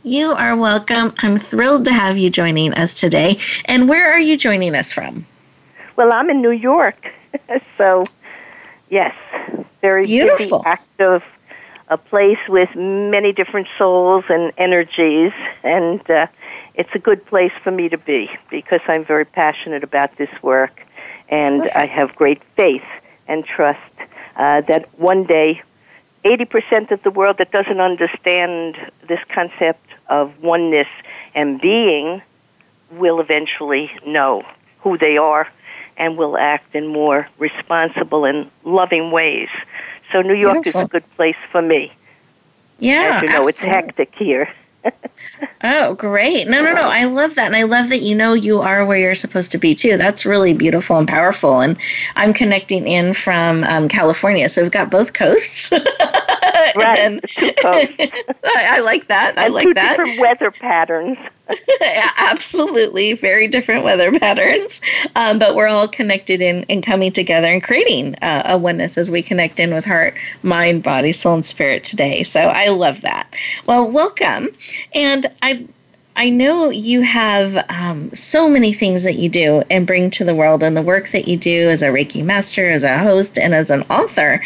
You 0.03 0.33
are 0.33 0.55
welcome. 0.55 1.13
I'm 1.19 1.37
thrilled 1.37 1.85
to 1.85 1.93
have 1.93 2.17
you 2.17 2.29
joining 2.29 2.73
us 2.73 2.93
today. 2.93 3.39
And 3.65 3.89
where 3.89 4.11
are 4.11 4.19
you 4.19 4.37
joining 4.37 4.75
us 4.75 4.93
from? 4.93 5.25
Well, 5.95 6.13
I'm 6.13 6.29
in 6.29 6.41
New 6.41 6.51
York. 6.51 7.11
so, 7.77 8.03
yes, 8.89 9.15
very 9.81 10.05
beautiful, 10.05 10.59
busy, 10.59 10.69
active 10.69 11.23
a 11.87 11.97
place 11.97 12.39
with 12.49 12.69
many 12.75 13.31
different 13.31 13.67
souls 13.77 14.25
and 14.29 14.51
energies, 14.57 15.31
and 15.63 16.09
uh, 16.09 16.27
it's 16.73 16.89
a 16.93 16.99
good 16.99 17.25
place 17.25 17.51
for 17.63 17.71
me 17.71 17.89
to 17.89 17.97
be 17.97 18.29
because 18.49 18.81
I'm 18.87 19.05
very 19.05 19.25
passionate 19.25 19.83
about 19.83 20.17
this 20.17 20.29
work, 20.41 20.81
and 21.29 21.61
Perfect. 21.61 21.77
I 21.77 21.85
have 21.85 22.15
great 22.15 22.41
faith 22.55 22.83
and 23.27 23.45
trust 23.45 23.79
uh, 24.35 24.61
that 24.61 24.87
one 24.99 25.25
day, 25.25 25.61
80% 26.23 26.91
of 26.91 27.03
the 27.03 27.11
world 27.11 27.37
that 27.37 27.51
doesn't 27.51 27.79
understand 27.79 28.77
this 29.07 29.19
concept 29.29 29.87
of 30.09 30.41
oneness 30.41 30.87
and 31.35 31.61
being 31.61 32.21
will 32.91 33.19
eventually 33.19 33.91
know 34.05 34.43
who 34.79 34.97
they 34.97 35.17
are 35.17 35.47
and 35.97 36.17
will 36.17 36.37
act 36.37 36.75
in 36.75 36.87
more 36.87 37.27
responsible 37.37 38.25
and 38.25 38.49
loving 38.63 39.11
ways. 39.11 39.49
So 40.11 40.21
New 40.21 40.35
York 40.35 40.63
Beautiful. 40.63 40.81
is 40.81 40.85
a 40.87 40.89
good 40.89 41.09
place 41.11 41.35
for 41.51 41.61
me. 41.61 41.91
Yeah, 42.79 43.15
As 43.17 43.23
you 43.23 43.29
know, 43.29 43.47
absolutely. 43.47 43.49
it's 43.49 43.63
hectic 43.63 44.15
here. 44.15 44.49
Oh, 45.63 45.95
great. 45.95 46.47
No, 46.47 46.63
no, 46.63 46.73
no. 46.73 46.89
I 46.89 47.05
love 47.05 47.35
that. 47.35 47.47
And 47.47 47.55
I 47.55 47.63
love 47.63 47.89
that 47.89 48.01
you 48.01 48.15
know 48.15 48.33
you 48.33 48.61
are 48.61 48.85
where 48.85 48.97
you're 48.97 49.15
supposed 49.15 49.51
to 49.53 49.57
be, 49.57 49.73
too. 49.73 49.97
That's 49.97 50.25
really 50.25 50.53
beautiful 50.53 50.97
and 50.97 51.07
powerful. 51.07 51.61
And 51.61 51.77
I'm 52.15 52.33
connecting 52.33 52.87
in 52.87 53.13
from 53.13 53.63
um, 53.65 53.87
California. 53.87 54.49
So 54.49 54.61
we've 54.61 54.71
got 54.71 54.91
both 54.91 55.13
coasts. 55.13 55.71
right. 56.75 56.95
Then, 56.95 57.21
I, 57.37 58.31
I, 58.43 58.79
like 58.81 59.07
that. 59.07 59.37
I 59.37 59.45
and 59.45 59.53
like 59.53 59.67
two 59.67 59.73
that. 59.73 59.97
different 59.97 60.19
weather 60.19 60.51
patterns. 60.51 61.17
Absolutely. 62.17 63.13
Very 63.13 63.47
different 63.47 63.83
weather 63.83 64.11
patterns. 64.11 64.81
Um, 65.15 65.37
but 65.37 65.55
we're 65.55 65.67
all 65.67 65.87
connected 65.87 66.41
in, 66.41 66.63
in 66.63 66.81
coming 66.81 67.11
together 67.11 67.47
and 67.47 67.61
creating 67.61 68.15
uh, 68.21 68.43
a 68.45 68.57
oneness 68.57 68.97
as 68.97 69.11
we 69.11 69.21
connect 69.21 69.59
in 69.59 69.73
with 69.73 69.85
heart, 69.85 70.15
mind, 70.43 70.83
body, 70.83 71.11
soul, 71.11 71.35
and 71.35 71.45
spirit 71.45 71.83
today. 71.83 72.23
So 72.23 72.41
I 72.41 72.69
love 72.69 73.01
that. 73.01 73.27
Well, 73.67 73.89
welcome. 73.89 74.49
And 74.93 75.25
I 75.41 75.65
I 76.17 76.29
know 76.29 76.69
you 76.69 77.01
have 77.01 77.65
um, 77.69 78.09
so 78.13 78.47
many 78.47 78.71
things 78.71 79.03
that 79.03 79.15
you 79.15 79.27
do 79.27 79.63
and 79.69 79.85
bring 79.85 80.09
to 80.11 80.23
the 80.23 80.33
world, 80.33 80.63
and 80.63 80.75
the 80.75 80.81
work 80.81 81.09
that 81.09 81.27
you 81.27 81.35
do 81.35 81.69
as 81.69 81.81
a 81.81 81.87
Reiki 81.89 82.23
master, 82.23 82.69
as 82.69 82.83
a 82.83 82.97
host, 82.97 83.37
and 83.37 83.53
as 83.53 83.69
an 83.69 83.81
author. 83.89 84.41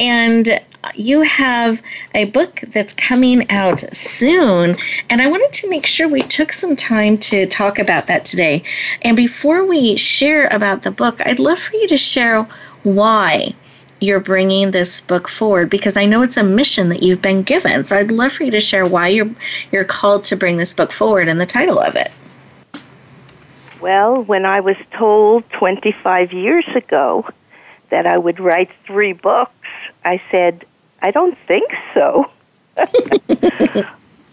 And 0.00 0.60
you 0.96 1.22
have 1.22 1.80
a 2.16 2.24
book 2.24 2.60
that's 2.68 2.92
coming 2.92 3.48
out 3.50 3.84
soon, 3.96 4.76
and 5.10 5.22
I 5.22 5.28
wanted 5.28 5.52
to 5.52 5.70
make 5.70 5.86
sure 5.86 6.08
we 6.08 6.22
took 6.22 6.52
some 6.52 6.74
time 6.74 7.18
to 7.18 7.46
talk 7.46 7.78
about 7.78 8.08
that 8.08 8.24
today. 8.24 8.64
And 9.02 9.16
before 9.16 9.64
we 9.64 9.96
share 9.96 10.48
about 10.48 10.82
the 10.82 10.90
book, 10.90 11.20
I'd 11.24 11.38
love 11.38 11.60
for 11.60 11.76
you 11.76 11.86
to 11.86 11.98
share 11.98 12.42
why 12.82 13.54
you're 14.02 14.20
bringing 14.20 14.72
this 14.72 15.00
book 15.00 15.28
forward 15.28 15.70
because 15.70 15.96
I 15.96 16.06
know 16.06 16.22
it's 16.22 16.36
a 16.36 16.42
mission 16.42 16.88
that 16.88 17.02
you've 17.02 17.22
been 17.22 17.42
given. 17.42 17.84
So 17.84 17.96
I'd 17.96 18.10
love 18.10 18.32
for 18.32 18.42
you 18.42 18.50
to 18.50 18.60
share 18.60 18.84
why 18.84 19.08
you're 19.08 19.30
you're 19.70 19.84
called 19.84 20.24
to 20.24 20.36
bring 20.36 20.56
this 20.56 20.74
book 20.74 20.92
forward 20.92 21.28
and 21.28 21.40
the 21.40 21.46
title 21.46 21.78
of 21.78 21.94
it. 21.94 22.10
Well, 23.80 24.22
when 24.22 24.44
I 24.44 24.60
was 24.60 24.76
told 24.92 25.48
25 25.50 26.32
years 26.32 26.66
ago 26.74 27.26
that 27.90 28.06
I 28.06 28.16
would 28.18 28.38
write 28.38 28.70
3 28.86 29.12
books, 29.12 29.52
I 30.04 30.20
said, 30.30 30.64
I 31.00 31.10
don't 31.10 31.36
think 31.48 31.68
so. 31.92 32.30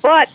but 0.01 0.30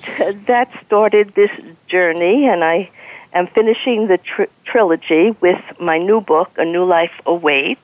that 0.47 0.69
started 0.85 1.33
this 1.35 1.51
journey, 1.87 2.47
and 2.47 2.65
I 2.65 2.91
am 3.33 3.47
finishing 3.47 4.09
the 4.09 4.19
tr- 4.19 4.53
trilogy 4.65 5.31
with 5.41 5.63
my 5.79 5.97
new 5.97 6.21
book, 6.21 6.51
A 6.57 6.65
New 6.65 6.85
Life 6.85 7.13
Awaits 7.25 7.81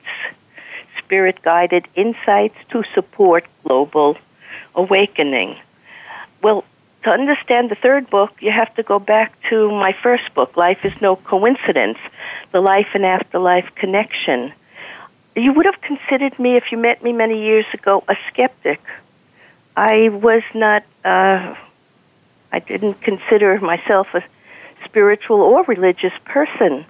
Spirit 1.11 1.41
Guided 1.41 1.89
Insights 1.95 2.55
to 2.69 2.85
Support 2.95 3.45
Global 3.65 4.17
Awakening. 4.75 5.57
Well, 6.41 6.63
to 7.03 7.09
understand 7.09 7.69
the 7.69 7.75
third 7.75 8.09
book, 8.09 8.31
you 8.39 8.49
have 8.49 8.73
to 8.75 8.83
go 8.83 8.97
back 8.97 9.33
to 9.49 9.69
my 9.71 9.91
first 9.91 10.33
book, 10.33 10.55
Life 10.55 10.85
is 10.85 11.01
No 11.01 11.17
Coincidence 11.17 11.97
The 12.53 12.61
Life 12.61 12.87
and 12.93 13.05
Afterlife 13.05 13.75
Connection 13.75 14.53
you 15.35 15.53
would 15.53 15.65
have 15.65 15.81
considered 15.81 16.37
me 16.39 16.57
if 16.57 16.71
you 16.71 16.77
met 16.77 17.01
me 17.03 17.13
many 17.13 17.41
years 17.41 17.65
ago 17.73 18.03
a 18.07 18.15
skeptic. 18.29 18.81
I 19.75 20.09
was 20.09 20.43
not. 20.53 20.83
Uh, 21.05 21.55
I 22.51 22.59
didn't 22.59 22.95
consider 22.95 23.57
myself 23.61 24.13
a 24.13 24.23
spiritual 24.83 25.41
or 25.41 25.63
religious 25.63 26.13
person. 26.25 26.85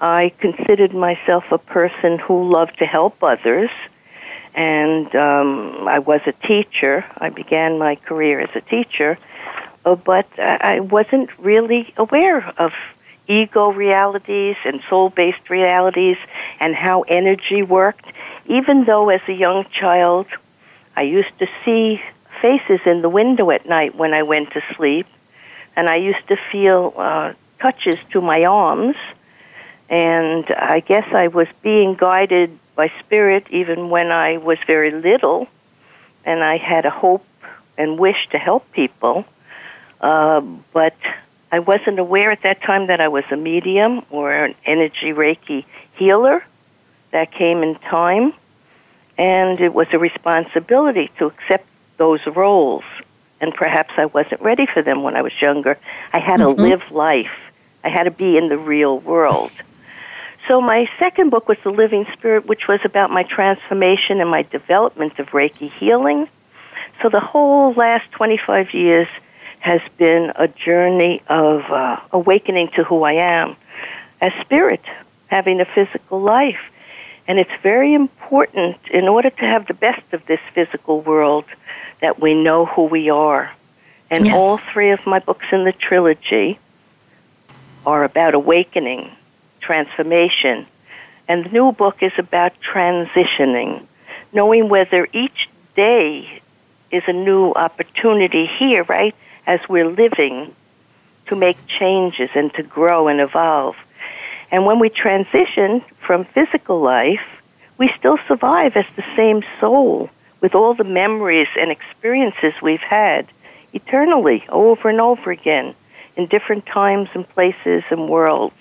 I 0.00 0.32
considered 0.40 0.94
myself 0.94 1.44
a 1.50 1.58
person 1.58 2.18
who 2.18 2.50
loved 2.50 2.78
to 2.78 2.86
help 2.86 3.22
others, 3.22 3.70
and 4.54 5.14
um, 5.14 5.86
I 5.88 5.98
was 5.98 6.20
a 6.26 6.32
teacher. 6.46 7.04
I 7.18 7.28
began 7.28 7.78
my 7.78 7.96
career 7.96 8.40
as 8.40 8.50
a 8.54 8.62
teacher, 8.62 9.18
uh, 9.84 9.94
but 9.94 10.26
I 10.38 10.80
wasn't 10.80 11.30
really 11.38 11.92
aware 11.96 12.48
of 12.58 12.72
ego 13.28 13.70
realities 13.70 14.56
and 14.64 14.82
soul 14.88 15.10
based 15.10 15.50
realities 15.50 16.16
and 16.58 16.74
how 16.74 17.02
energy 17.02 17.62
worked. 17.62 18.06
Even 18.46 18.84
though 18.84 19.08
as 19.10 19.20
a 19.28 19.32
young 19.32 19.64
child 19.70 20.26
I 20.96 21.02
used 21.02 21.38
to 21.38 21.46
see 21.64 22.02
faces 22.42 22.80
in 22.86 23.02
the 23.02 23.08
window 23.08 23.50
at 23.50 23.66
night 23.66 23.94
when 23.94 24.12
I 24.14 24.22
went 24.22 24.52
to 24.52 24.62
sleep, 24.76 25.06
and 25.76 25.88
I 25.88 25.96
used 25.96 26.26
to 26.28 26.36
feel 26.50 26.92
uh, 26.96 27.32
touches 27.60 27.96
to 28.10 28.20
my 28.20 28.44
arms, 28.44 28.96
and 29.90 30.46
I 30.50 30.78
guess 30.80 31.12
I 31.12 31.26
was 31.26 31.48
being 31.62 31.96
guided 31.96 32.56
by 32.76 32.92
spirit 33.00 33.46
even 33.50 33.90
when 33.90 34.12
I 34.12 34.36
was 34.36 34.56
very 34.66 34.92
little, 34.92 35.48
and 36.24 36.42
I 36.42 36.56
had 36.56 36.86
a 36.86 36.90
hope 36.90 37.26
and 37.76 37.98
wish 37.98 38.28
to 38.30 38.38
help 38.38 38.70
people, 38.72 39.24
uh, 40.00 40.40
but 40.72 40.94
I 41.50 41.58
wasn't 41.58 41.98
aware 41.98 42.30
at 42.30 42.42
that 42.42 42.62
time 42.62 42.86
that 42.86 43.00
I 43.00 43.08
was 43.08 43.24
a 43.32 43.36
medium 43.36 44.04
or 44.10 44.32
an 44.32 44.54
energy 44.64 45.12
Reiki 45.12 45.64
healer. 45.94 46.44
That 47.10 47.32
came 47.32 47.64
in 47.64 47.74
time, 47.74 48.32
and 49.18 49.60
it 49.60 49.74
was 49.74 49.88
a 49.90 49.98
responsibility 49.98 51.10
to 51.18 51.26
accept 51.26 51.66
those 51.96 52.24
roles. 52.24 52.84
And 53.40 53.52
perhaps 53.52 53.94
I 53.96 54.04
wasn't 54.04 54.40
ready 54.42 54.66
for 54.66 54.80
them 54.80 55.02
when 55.02 55.16
I 55.16 55.22
was 55.22 55.32
younger. 55.42 55.76
I 56.12 56.20
had 56.20 56.38
mm-hmm. 56.38 56.56
to 56.56 56.62
live 56.62 56.92
life. 56.92 57.36
I 57.82 57.88
had 57.88 58.04
to 58.04 58.12
be 58.12 58.36
in 58.36 58.48
the 58.48 58.58
real 58.58 59.00
world. 59.00 59.50
So 60.50 60.60
my 60.60 60.90
second 60.98 61.30
book 61.30 61.46
was 61.46 61.58
The 61.62 61.70
Living 61.70 62.08
Spirit, 62.12 62.44
which 62.44 62.66
was 62.66 62.80
about 62.82 63.12
my 63.12 63.22
transformation 63.22 64.20
and 64.20 64.28
my 64.28 64.42
development 64.42 65.16
of 65.20 65.28
Reiki 65.28 65.70
healing. 65.70 66.28
So 67.00 67.08
the 67.08 67.20
whole 67.20 67.72
last 67.74 68.10
25 68.10 68.74
years 68.74 69.06
has 69.60 69.80
been 69.96 70.32
a 70.34 70.48
journey 70.48 71.22
of 71.28 71.60
uh, 71.70 72.00
awakening 72.10 72.70
to 72.74 72.82
who 72.82 73.04
I 73.04 73.12
am 73.12 73.54
as 74.20 74.32
spirit, 74.40 74.82
having 75.28 75.60
a 75.60 75.64
physical 75.64 76.20
life. 76.20 76.58
And 77.28 77.38
it's 77.38 77.62
very 77.62 77.94
important 77.94 78.76
in 78.90 79.06
order 79.06 79.30
to 79.30 79.44
have 79.44 79.68
the 79.68 79.74
best 79.74 80.02
of 80.12 80.26
this 80.26 80.40
physical 80.52 81.00
world 81.00 81.44
that 82.00 82.18
we 82.18 82.34
know 82.34 82.66
who 82.66 82.86
we 82.86 83.08
are. 83.08 83.54
And 84.10 84.26
yes. 84.26 84.34
all 84.36 84.56
three 84.56 84.90
of 84.90 85.06
my 85.06 85.20
books 85.20 85.46
in 85.52 85.62
the 85.62 85.72
trilogy 85.72 86.58
are 87.86 88.02
about 88.02 88.34
awakening, 88.34 89.12
transformation. 89.60 90.66
And 91.28 91.44
the 91.44 91.50
new 91.50 91.72
book 91.72 92.02
is 92.02 92.12
about 92.18 92.52
transitioning, 92.60 93.86
knowing 94.32 94.68
whether 94.68 95.08
each 95.12 95.48
day 95.76 96.42
is 96.90 97.04
a 97.06 97.12
new 97.12 97.52
opportunity 97.52 98.46
here, 98.46 98.82
right? 98.84 99.14
as 99.50 99.60
we're 99.68 99.88
living 99.88 100.54
to 101.26 101.34
make 101.34 101.66
changes 101.66 102.30
and 102.36 102.54
to 102.54 102.62
grow 102.62 103.08
and 103.08 103.20
evolve. 103.20 103.76
And 104.52 104.64
when 104.64 104.78
we 104.78 104.88
transition 104.88 105.82
from 106.06 106.24
physical 106.24 106.80
life, 106.80 107.26
we 107.78 107.92
still 107.98 108.18
survive 108.28 108.76
as 108.76 108.86
the 108.94 109.04
same 109.16 109.42
soul 109.58 110.08
with 110.40 110.54
all 110.54 110.74
the 110.74 110.84
memories 110.84 111.48
and 111.58 111.70
experiences 111.72 112.54
we've 112.62 112.78
had 112.80 113.26
eternally 113.72 114.44
over 114.48 114.88
and 114.88 115.00
over 115.00 115.32
again 115.32 115.74
in 116.16 116.26
different 116.26 116.64
times 116.66 117.08
and 117.14 117.28
places 117.28 117.82
and 117.90 118.08
worlds. 118.08 118.54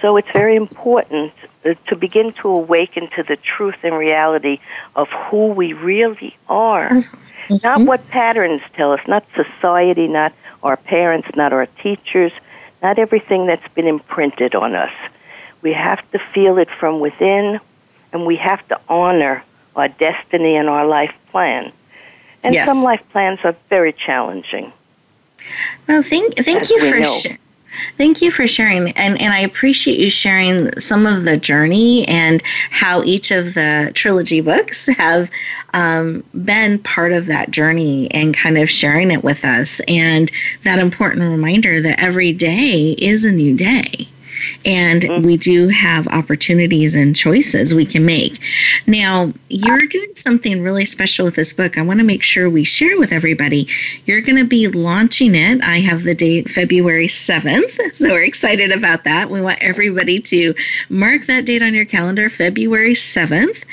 So 0.00 0.16
it's 0.16 0.30
very 0.32 0.56
important 0.56 1.32
to 1.64 1.96
begin 1.96 2.32
to 2.34 2.48
awaken 2.48 3.08
to 3.16 3.22
the 3.22 3.36
truth 3.36 3.76
and 3.82 3.96
reality 3.96 4.60
of 4.94 5.08
who 5.08 5.48
we 5.48 5.72
really 5.72 6.36
are 6.48 7.02
Mm-hmm. 7.48 7.66
Not 7.66 7.86
what 7.86 8.08
patterns 8.08 8.62
tell 8.74 8.92
us, 8.92 9.00
not 9.06 9.24
society, 9.34 10.06
not 10.06 10.32
our 10.62 10.76
parents, 10.76 11.28
not 11.34 11.52
our 11.52 11.66
teachers, 11.66 12.32
not 12.82 12.98
everything 12.98 13.46
that's 13.46 13.66
been 13.74 13.86
imprinted 13.86 14.54
on 14.54 14.74
us. 14.74 14.92
We 15.62 15.72
have 15.72 16.08
to 16.12 16.18
feel 16.18 16.58
it 16.58 16.68
from 16.70 17.00
within, 17.00 17.58
and 18.12 18.26
we 18.26 18.36
have 18.36 18.66
to 18.68 18.78
honor 18.88 19.42
our 19.76 19.88
destiny 19.88 20.56
and 20.56 20.68
our 20.68 20.86
life 20.86 21.14
plan. 21.30 21.72
And 22.44 22.54
yes. 22.54 22.68
some 22.68 22.82
life 22.82 23.02
plans 23.10 23.40
are 23.44 23.56
very 23.68 23.92
challenging. 23.92 24.72
Well, 25.88 26.02
thank 26.02 26.36
thank 26.36 26.70
you 26.70 26.80
for 26.90 27.04
sh- 27.04 27.36
Thank 27.96 28.22
you 28.22 28.30
for 28.30 28.46
sharing. 28.46 28.90
And, 28.92 29.20
and 29.20 29.32
I 29.32 29.40
appreciate 29.40 29.98
you 29.98 30.10
sharing 30.10 30.78
some 30.80 31.06
of 31.06 31.24
the 31.24 31.36
journey 31.36 32.06
and 32.08 32.42
how 32.70 33.02
each 33.04 33.30
of 33.30 33.54
the 33.54 33.90
trilogy 33.94 34.40
books 34.40 34.86
have 34.96 35.30
um, 35.74 36.24
been 36.44 36.78
part 36.80 37.12
of 37.12 37.26
that 37.26 37.50
journey 37.50 38.10
and 38.12 38.34
kind 38.34 38.58
of 38.58 38.70
sharing 38.70 39.10
it 39.10 39.24
with 39.24 39.44
us. 39.44 39.80
And 39.88 40.30
that 40.64 40.78
important 40.78 41.30
reminder 41.30 41.80
that 41.80 42.00
every 42.00 42.32
day 42.32 42.96
is 42.98 43.24
a 43.24 43.32
new 43.32 43.56
day 43.56 44.08
and 44.64 45.02
mm-hmm. 45.02 45.24
we 45.24 45.36
do 45.36 45.68
have 45.68 46.06
opportunities 46.08 46.94
and 46.94 47.14
choices 47.16 47.74
we 47.74 47.86
can 47.86 48.04
make. 48.04 48.40
Now, 48.86 49.32
you're 49.48 49.86
doing 49.86 50.14
something 50.14 50.62
really 50.62 50.84
special 50.84 51.24
with 51.24 51.36
this 51.36 51.52
book. 51.52 51.78
I 51.78 51.82
want 51.82 52.00
to 52.00 52.04
make 52.04 52.22
sure 52.22 52.50
we 52.50 52.64
share 52.64 52.98
with 52.98 53.12
everybody. 53.12 53.68
You're 54.06 54.20
going 54.20 54.38
to 54.38 54.44
be 54.44 54.68
launching 54.68 55.34
it. 55.34 55.62
I 55.62 55.78
have 55.80 56.04
the 56.04 56.14
date 56.14 56.50
February 56.50 57.08
7th, 57.08 57.78
so 57.94 58.08
we're 58.08 58.22
excited 58.22 58.72
about 58.72 59.04
that. 59.04 59.30
We 59.30 59.40
want 59.40 59.58
everybody 59.60 60.18
to 60.20 60.54
mark 60.88 61.26
that 61.26 61.44
date 61.44 61.62
on 61.62 61.74
your 61.74 61.84
calendar. 61.84 62.28
February 62.28 62.94
7th 62.94 63.64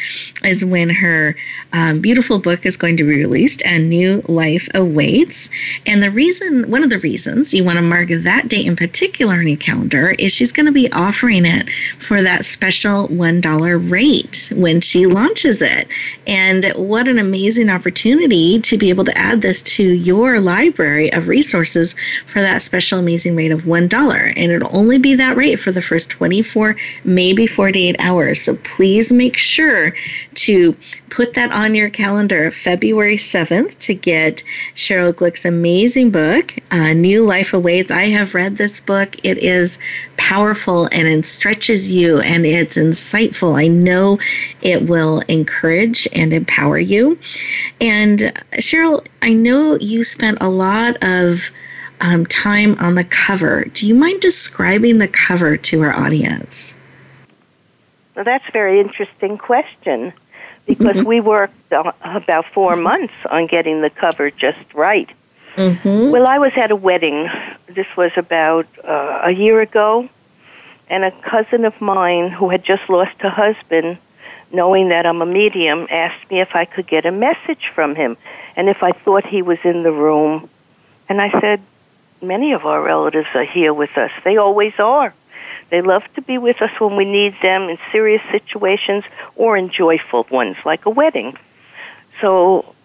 is 0.43 0.63
when 0.65 0.89
her 0.89 1.35
um, 1.73 1.99
beautiful 1.99 2.39
book 2.39 2.65
is 2.65 2.77
going 2.77 2.97
to 2.97 3.03
be 3.03 3.15
released 3.15 3.61
and 3.65 3.89
new 3.89 4.21
life 4.27 4.67
awaits. 4.73 5.49
And 5.85 6.01
the 6.01 6.11
reason, 6.11 6.69
one 6.69 6.83
of 6.83 6.89
the 6.89 6.99
reasons 6.99 7.53
you 7.53 7.63
want 7.63 7.77
to 7.77 7.81
mark 7.81 8.09
that 8.09 8.47
date 8.47 8.65
in 8.65 8.75
particular 8.75 9.33
on 9.33 9.47
your 9.47 9.57
calendar 9.57 10.11
is 10.11 10.33
she's 10.33 10.53
going 10.55 10.65
to 10.65 10.71
be 10.71 10.91
offering 10.91 11.45
it 11.45 11.69
for 11.99 12.21
that 12.21 12.45
special 12.45 13.07
$1 13.09 13.91
rate 13.91 14.51
when 14.55 14.81
she 14.81 15.05
launches 15.05 15.61
it. 15.61 15.87
And 16.25 16.65
what 16.75 17.07
an 17.07 17.19
amazing 17.19 17.69
opportunity 17.69 18.59
to 18.61 18.77
be 18.77 18.89
able 18.89 19.05
to 19.05 19.17
add 19.17 19.41
this 19.41 19.61
to 19.63 19.83
your 19.83 20.39
library 20.39 21.11
of 21.13 21.27
resources 21.27 21.95
for 22.25 22.41
that 22.41 22.61
special 22.61 22.99
amazing 22.99 23.35
rate 23.35 23.51
of 23.51 23.63
$1. 23.63 24.33
And 24.35 24.51
it'll 24.51 24.75
only 24.75 24.97
be 24.97 25.13
that 25.15 25.37
rate 25.37 25.59
for 25.59 25.71
the 25.71 25.81
first 25.81 26.09
24, 26.09 26.75
maybe 27.03 27.45
48 27.45 27.95
hours. 27.99 28.41
So 28.41 28.55
please 28.63 29.11
make 29.11 29.37
sure 29.37 29.93
to 30.35 30.75
put 31.15 31.33
that 31.33 31.49
on 31.53 31.73
your 31.73 31.89
calendar 31.89 32.51
February 32.51 33.15
7th 33.15 33.79
to 33.79 33.93
get 33.93 34.43
Sheryl 34.75 35.13
Glick's 35.13 35.45
amazing 35.45 36.11
book, 36.11 36.53
uh, 36.71 36.91
New 36.91 37.23
Life 37.23 37.53
Awaits. 37.53 37.89
I 37.89 38.07
have 38.09 38.35
read 38.35 38.57
this 38.57 38.81
book. 38.81 39.15
It 39.23 39.37
is 39.37 39.79
powerful 40.17 40.89
and 40.91 41.07
it 41.07 41.25
stretches 41.25 41.89
you 41.89 42.19
and 42.19 42.45
it's 42.45 42.77
insightful. 42.77 43.57
I 43.57 43.67
know 43.67 44.19
it 44.61 44.89
will 44.89 45.21
encourage 45.29 46.05
and 46.11 46.33
empower 46.33 46.79
you. 46.79 47.17
And 47.79 48.19
Sheryl, 48.55 49.05
I 49.21 49.31
know 49.31 49.75
you 49.75 50.03
spent 50.03 50.39
a 50.41 50.49
lot 50.49 50.97
of 51.01 51.49
um, 52.01 52.25
time 52.25 52.77
on 52.79 52.95
the 52.95 53.05
cover. 53.05 53.63
Do 53.73 53.87
you 53.87 53.95
mind 53.95 54.19
describing 54.19 54.97
the 54.97 55.07
cover 55.07 55.55
to 55.55 55.81
our 55.81 55.95
audience? 55.95 56.75
Well, 58.17 58.25
that's 58.25 58.47
a 58.49 58.51
very 58.51 58.81
interesting 58.81 59.37
question 59.37 60.11
because 60.65 60.97
mm-hmm. 60.97 61.07
we 61.07 61.21
worked 61.21 61.71
uh, 61.71 61.91
about 62.03 62.45
four 62.53 62.75
months 62.75 63.13
on 63.29 63.47
getting 63.47 63.81
the 63.81 63.89
cover 63.89 64.31
just 64.31 64.73
right. 64.73 65.09
Mm-hmm. 65.55 66.11
Well, 66.11 66.27
I 66.27 66.39
was 66.39 66.53
at 66.55 66.71
a 66.71 66.75
wedding. 66.75 67.29
This 67.67 67.87
was 67.95 68.11
about 68.17 68.67
uh, 68.83 69.21
a 69.23 69.31
year 69.31 69.61
ago, 69.61 70.09
and 70.89 71.03
a 71.03 71.11
cousin 71.11 71.65
of 71.65 71.79
mine 71.79 72.29
who 72.29 72.49
had 72.49 72.63
just 72.63 72.89
lost 72.89 73.15
her 73.19 73.29
husband, 73.29 73.97
knowing 74.51 74.89
that 74.89 75.05
I'm 75.05 75.21
a 75.21 75.25
medium, 75.25 75.87
asked 75.89 76.29
me 76.29 76.41
if 76.41 76.55
I 76.55 76.65
could 76.65 76.87
get 76.87 77.05
a 77.05 77.11
message 77.11 77.71
from 77.73 77.95
him 77.95 78.17
and 78.55 78.69
if 78.69 78.83
I 78.83 78.91
thought 78.91 79.25
he 79.25 79.41
was 79.41 79.59
in 79.63 79.83
the 79.83 79.91
room. 79.91 80.49
And 81.07 81.21
I 81.21 81.29
said, 81.39 81.61
Many 82.21 82.53
of 82.53 82.65
our 82.65 82.81
relatives 82.81 83.27
are 83.35 83.43
here 83.43 83.73
with 83.73 83.97
us. 83.97 84.11
They 84.23 84.37
always 84.37 84.73
are. 84.79 85.13
They 85.69 85.81
love 85.81 86.03
to 86.15 86.21
be 86.21 86.37
with 86.37 86.61
us 86.61 86.71
when 86.79 86.95
we 86.95 87.05
need 87.05 87.35
them 87.41 87.69
in 87.69 87.77
serious 87.91 88.21
situations 88.31 89.03
or 89.35 89.57
in 89.57 89.69
joyful 89.69 90.27
ones, 90.29 90.57
like 90.65 90.85
a 90.85 90.89
wedding. 90.89 91.37
So 92.21 92.75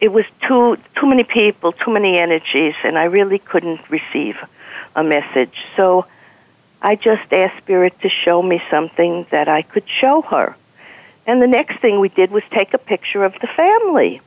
it 0.00 0.08
was 0.08 0.24
too 0.46 0.76
too 0.98 1.06
many 1.06 1.24
people, 1.24 1.72
too 1.72 1.90
many 1.90 2.18
energies, 2.18 2.74
and 2.84 2.98
I 2.98 3.04
really 3.04 3.38
couldn't 3.38 3.80
receive 3.88 4.36
a 4.94 5.02
message. 5.02 5.56
So 5.76 6.06
I 6.82 6.96
just 6.96 7.32
asked 7.32 7.58
Spirit 7.58 7.98
to 8.02 8.08
show 8.08 8.42
me 8.42 8.62
something 8.70 9.26
that 9.30 9.48
I 9.48 9.62
could 9.62 9.88
show 9.88 10.22
her. 10.22 10.56
And 11.26 11.42
the 11.42 11.46
next 11.46 11.80
thing 11.80 11.98
we 11.98 12.08
did 12.08 12.30
was 12.30 12.42
take 12.50 12.74
a 12.74 12.78
picture 12.78 13.24
of 13.24 13.34
the 13.40 13.48
family. 13.48 14.20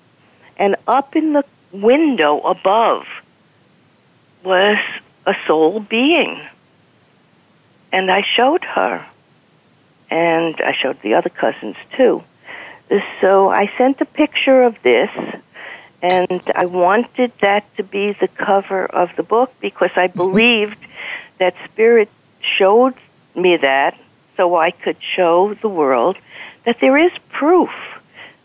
And 0.57 0.75
up 0.88 1.15
in 1.15 1.34
the 1.34 1.45
window 1.71 2.41
above 2.41 3.05
was 4.43 4.77
a 5.25 5.36
soul 5.47 5.80
being 5.80 6.41
and 7.91 8.11
I 8.11 8.21
showed 8.21 8.63
her, 8.63 9.05
and 10.09 10.55
I 10.61 10.73
showed 10.73 11.01
the 11.01 11.15
other 11.15 11.29
cousins 11.29 11.75
too. 11.95 12.23
So 13.21 13.49
I 13.49 13.71
sent 13.77 14.01
a 14.01 14.05
picture 14.05 14.63
of 14.63 14.81
this, 14.81 15.11
and 16.01 16.41
I 16.55 16.65
wanted 16.65 17.31
that 17.41 17.63
to 17.77 17.83
be 17.83 18.13
the 18.13 18.27
cover 18.27 18.85
of 18.85 19.15
the 19.15 19.23
book 19.23 19.53
because 19.59 19.91
I 19.95 20.07
mm-hmm. 20.07 20.17
believed 20.17 20.77
that 21.37 21.55
Spirit 21.65 22.09
showed 22.41 22.95
me 23.35 23.57
that 23.57 23.97
so 24.37 24.55
I 24.55 24.71
could 24.71 24.97
show 25.01 25.53
the 25.53 25.69
world 25.69 26.17
that 26.65 26.79
there 26.79 26.97
is 26.97 27.11
proof. 27.29 27.69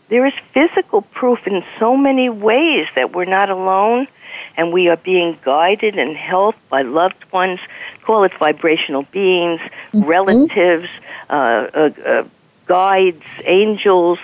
There 0.07 0.25
is 0.25 0.33
physical 0.53 1.01
proof 1.01 1.47
in 1.47 1.63
so 1.79 1.97
many 1.97 2.29
ways 2.29 2.87
that 2.95 3.13
we're 3.13 3.25
not 3.25 3.49
alone 3.49 4.07
and 4.55 4.71
we 4.71 4.87
are 4.89 4.97
being 4.97 5.37
guided 5.43 5.97
and 5.97 6.15
helped 6.15 6.69
by 6.69 6.83
loved 6.83 7.31
ones, 7.31 7.59
call 8.03 8.23
it 8.23 8.33
vibrational 8.37 9.03
beings, 9.03 9.59
mm-hmm. 9.59 10.03
relatives, 10.03 10.89
uh, 11.29 11.33
uh, 11.33 11.89
uh, 12.05 12.23
guides, 12.65 13.23
angels, 13.45 14.19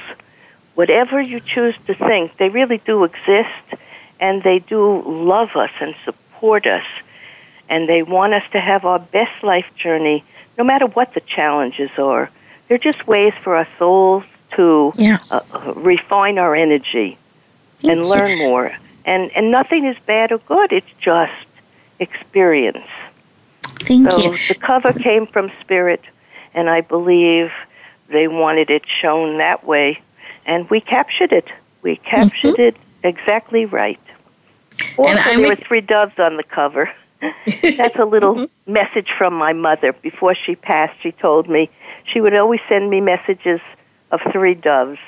whatever 0.76 1.20
you 1.20 1.40
choose 1.40 1.76
to 1.88 1.96
think. 1.96 2.38
They 2.38 2.50
really 2.50 2.78
do 2.78 3.04
exist 3.04 3.82
and 4.20 4.44
they 4.44 4.60
do 4.60 5.02
love 5.02 5.56
us 5.56 5.72
and 5.80 5.96
support 6.06 6.68
us 6.68 6.86
and 7.70 7.90
they 7.90 8.04
want 8.04 8.34
us 8.34 8.44
to 8.52 8.60
have 8.60 8.86
our 8.86 9.00
best 9.00 9.44
life 9.44 9.66
journey 9.76 10.24
no 10.58 10.64
matter 10.64 10.86
what 10.86 11.14
the 11.16 11.22
challenges 11.22 11.90
are. 11.98 12.30
They're 12.68 12.78
just 12.78 13.08
ways 13.08 13.34
for 13.42 13.56
our 13.56 13.68
souls 13.80 14.24
to 14.56 14.94
yes. 14.98 15.32
uh, 15.32 15.74
refine 15.76 16.38
our 16.38 16.56
energy 16.56 17.18
Thank 17.80 17.92
and 17.92 18.06
learn 18.06 18.38
you. 18.38 18.44
more. 18.44 18.76
And 19.06 19.32
and 19.36 19.52
nothing 19.52 19.86
is 19.86 19.98
bad 20.06 20.32
or 20.32 20.38
good. 20.40 20.72
It's 20.72 20.92
just 21.00 21.34
experience. 22.00 22.88
Thank 23.64 24.12
so 24.12 24.18
you. 24.32 24.38
the 24.48 24.56
cover 24.56 24.94
came 24.94 25.26
from 25.26 25.52
Spirit, 25.62 26.02
and 26.54 26.70
I 26.70 26.82
believe 26.82 27.52
they 28.10 28.28
wanted 28.28 28.70
it 28.70 28.84
shown 28.88 29.38
that 29.38 29.66
way, 29.66 30.00
and 30.46 30.70
we 30.70 30.82
captured 30.82 31.32
it. 31.32 31.48
We 31.82 31.96
captured 31.98 32.56
mm-hmm. 32.56 32.62
it 32.62 32.78
exactly 33.04 33.66
right. 33.66 34.00
Also, 34.98 35.18
and 35.18 35.42
there 35.42 35.48
were 35.48 35.56
three 35.56 35.82
doves 35.82 36.18
on 36.20 36.38
the 36.38 36.44
cover. 36.44 36.92
That's 37.22 37.98
a 37.98 38.06
little 38.06 38.36
mm-hmm. 38.36 38.74
message 38.74 39.10
from 39.18 39.34
my 39.34 39.54
mother. 39.54 39.94
Before 39.94 40.36
she 40.36 40.56
passed, 40.56 41.00
she 41.02 41.12
told 41.12 41.50
me 41.50 41.70
she 42.06 42.22
would 42.22 42.36
always 42.36 42.60
send 42.68 42.90
me 42.90 43.02
messages 43.02 43.62
of 44.12 44.20
three 44.32 44.56
doves, 44.56 45.00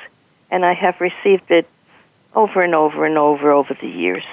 and 0.49 0.65
I 0.65 0.73
have 0.73 0.99
received 0.99 1.49
it 1.49 1.67
over 2.35 2.61
and 2.61 2.73
over 2.73 3.05
and 3.05 3.17
over 3.17 3.51
over 3.51 3.75
the 3.79 3.87
years. 3.87 4.25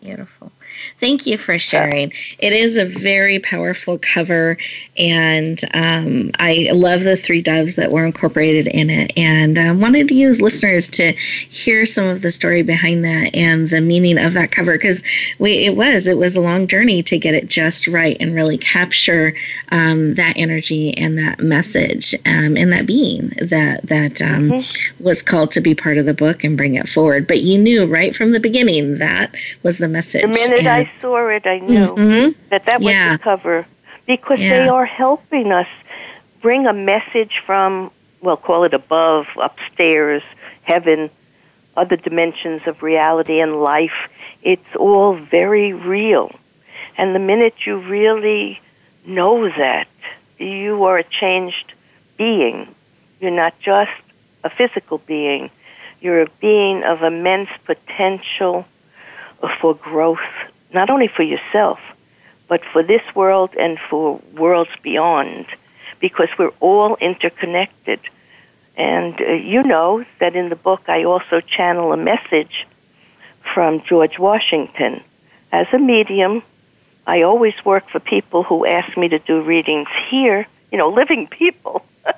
Beautiful. 0.00 0.52
Thank 0.98 1.26
you 1.26 1.38
for 1.38 1.58
sharing. 1.58 2.12
It 2.38 2.52
is 2.52 2.76
a 2.76 2.84
very 2.84 3.38
powerful 3.38 3.98
cover, 3.98 4.56
and 4.96 5.60
um, 5.74 6.30
I 6.38 6.68
love 6.72 7.04
the 7.04 7.16
three 7.16 7.42
doves 7.42 7.76
that 7.76 7.92
were 7.92 8.04
incorporated 8.04 8.66
in 8.68 8.90
it. 8.90 9.12
And 9.16 9.58
I 9.58 9.72
wanted 9.72 10.08
to 10.08 10.14
use 10.14 10.40
listeners 10.40 10.88
to 10.90 11.12
hear 11.12 11.86
some 11.86 12.06
of 12.06 12.22
the 12.22 12.30
story 12.30 12.62
behind 12.62 13.04
that 13.04 13.34
and 13.34 13.70
the 13.70 13.80
meaning 13.80 14.18
of 14.18 14.34
that 14.34 14.52
cover 14.52 14.72
because 14.72 15.02
it 15.38 15.76
was 15.76 16.06
it 16.06 16.18
was 16.18 16.36
a 16.36 16.40
long 16.40 16.66
journey 16.66 17.02
to 17.02 17.18
get 17.18 17.34
it 17.34 17.48
just 17.48 17.86
right 17.86 18.16
and 18.20 18.34
really 18.34 18.58
capture 18.58 19.34
um, 19.72 20.14
that 20.14 20.34
energy 20.36 20.96
and 20.96 21.18
that 21.18 21.40
message 21.40 22.14
um, 22.26 22.56
and 22.56 22.72
that 22.72 22.86
being 22.86 23.28
that 23.40 23.80
that 23.84 24.20
um, 24.22 24.50
mm-hmm. 24.50 25.04
was 25.04 25.22
called 25.22 25.50
to 25.50 25.60
be 25.60 25.74
part 25.74 25.98
of 25.98 26.06
the 26.06 26.14
book 26.14 26.44
and 26.44 26.56
bring 26.56 26.74
it 26.74 26.88
forward. 26.88 27.26
But 27.26 27.40
you 27.40 27.58
knew 27.58 27.86
right 27.86 28.14
from 28.14 28.32
the 28.32 28.40
beginning 28.40 28.98
that 28.98 29.34
was 29.62 29.78
the 29.78 29.88
message. 29.88 30.22
The 30.22 30.28
I 30.66 30.90
saw 30.98 31.28
it, 31.28 31.46
I 31.46 31.58
knew 31.58 31.94
mm-hmm. 31.94 32.48
that 32.50 32.66
that 32.66 32.80
was 32.80 32.92
yeah. 32.92 33.16
the 33.16 33.22
cover 33.22 33.66
because 34.06 34.40
yeah. 34.40 34.50
they 34.50 34.68
are 34.68 34.84
helping 34.84 35.52
us 35.52 35.68
bring 36.40 36.66
a 36.66 36.72
message 36.72 37.42
from, 37.44 37.90
well, 38.20 38.36
call 38.36 38.64
it 38.64 38.74
above, 38.74 39.26
upstairs, 39.36 40.22
heaven, 40.62 41.10
other 41.76 41.96
dimensions 41.96 42.62
of 42.66 42.82
reality 42.82 43.40
and 43.40 43.60
life. 43.60 44.08
It's 44.42 44.76
all 44.76 45.14
very 45.14 45.72
real. 45.72 46.32
And 46.96 47.14
the 47.14 47.20
minute 47.20 47.54
you 47.66 47.78
really 47.78 48.60
know 49.06 49.48
that, 49.48 49.88
you 50.38 50.84
are 50.84 50.98
a 50.98 51.04
changed 51.04 51.72
being. 52.16 52.74
You're 53.20 53.30
not 53.30 53.58
just 53.60 53.90
a 54.44 54.50
physical 54.50 54.98
being. 54.98 55.50
You're 56.00 56.22
a 56.22 56.30
being 56.40 56.82
of 56.82 57.02
immense 57.02 57.50
potential 57.64 58.66
for 59.60 59.74
growth, 59.74 60.18
not 60.72 60.90
only 60.90 61.08
for 61.08 61.22
yourself, 61.22 61.78
but 62.48 62.62
for 62.72 62.82
this 62.82 63.02
world 63.14 63.50
and 63.58 63.78
for 63.88 64.20
worlds 64.34 64.70
beyond, 64.82 65.46
because 66.00 66.28
we're 66.38 66.52
all 66.60 66.96
interconnected. 66.96 68.00
And 68.76 69.20
uh, 69.20 69.32
you 69.32 69.62
know 69.62 70.04
that 70.20 70.34
in 70.34 70.48
the 70.48 70.56
book 70.56 70.82
I 70.88 71.04
also 71.04 71.40
channel 71.40 71.92
a 71.92 71.96
message 71.96 72.66
from 73.54 73.82
George 73.82 74.18
Washington. 74.18 75.02
As 75.52 75.66
a 75.72 75.78
medium, 75.78 76.42
I 77.06 77.22
always 77.22 77.54
work 77.64 77.88
for 77.90 78.00
people 78.00 78.42
who 78.42 78.66
ask 78.66 78.96
me 78.96 79.08
to 79.08 79.18
do 79.18 79.42
readings 79.42 79.88
here, 80.08 80.46
you 80.70 80.78
know, 80.78 80.90
living 80.90 81.26
people, 81.26 81.84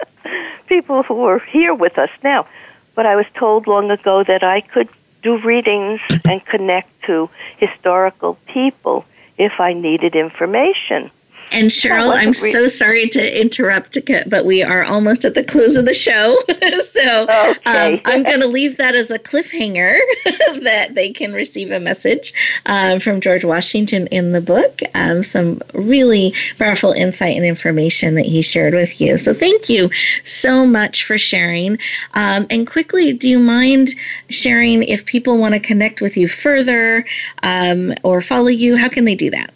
people 0.67 1.03
who 1.03 1.25
are 1.25 1.39
here 1.39 1.75
with 1.75 1.99
us 1.99 2.11
now. 2.23 2.47
But 2.95 3.07
I 3.07 3.17
was 3.17 3.27
told 3.35 3.67
long 3.67 3.91
ago 3.91 4.23
that 4.25 4.43
I 4.43 4.61
could 4.61 4.89
do 5.23 5.39
readings 5.39 6.01
and 6.29 6.45
connect 6.45 6.91
to 7.05 7.31
historical 7.59 8.35
people 8.47 9.05
if 9.39 9.61
I 9.61 9.73
needed 9.73 10.15
information. 10.15 11.11
And 11.53 11.71
Sheryl, 11.71 12.17
I'm 12.17 12.33
so 12.33 12.67
sorry 12.67 13.09
to 13.11 13.41
interrupt, 13.41 13.99
but 14.29 14.45
we 14.45 14.63
are 14.63 14.85
almost 14.85 15.25
at 15.25 15.35
the 15.35 15.45
close 15.45 15.77
of 15.77 15.85
the 15.85 15.95
show. 15.95 16.39
so 16.85 17.23
okay. 17.25 17.95
um, 17.95 18.01
I'm 18.07 18.23
going 18.23 18.41
to 18.41 18.47
leave 18.47 18.79
that 18.79 18.95
as 18.95 19.11
a 19.11 19.19
cliffhanger 19.19 19.99
that 20.63 20.95
they 20.95 21.11
can 21.11 21.33
receive 21.33 21.71
a 21.71 21.79
message 21.79 22.33
um, 22.67 23.01
from 23.01 23.21
George 23.21 23.45
Washington 23.45 24.07
in 24.09 24.33
the 24.33 24.41
book. 24.41 24.81
Um, 24.95 25.23
some 25.23 25.61
really 25.75 26.35
powerful 26.59 26.93
insight 26.93 27.37
and 27.37 27.45
information 27.45 28.15
that 28.15 28.27
he 28.27 28.41
shared 28.41 28.75
with 28.75 29.01
you. 29.01 29.19
So 29.19 29.35
thank 29.35 29.69
you 29.69 29.91
so 30.25 30.67
much 30.67 31.05
for 31.05 31.19
sharing. 31.19 31.79
Um, 32.15 32.47
and 32.51 32.67
quickly, 32.67 33.13
do 33.13 33.29
you 33.29 33.39
mind 33.39 33.91
sharing 34.31 34.83
if 34.85 35.05
people 35.05 35.39
want 35.39 35.55
to 35.55 35.61
connect 35.61 36.01
with 36.01 36.17
you 36.17 36.29
further 36.29 37.05
um, 37.43 37.93
or 38.03 38.23
follow 38.23 38.49
you? 38.49 38.77
How 38.77 38.89
can 38.89 39.05
they 39.05 39.15
do 39.15 39.31
that? 39.31 39.53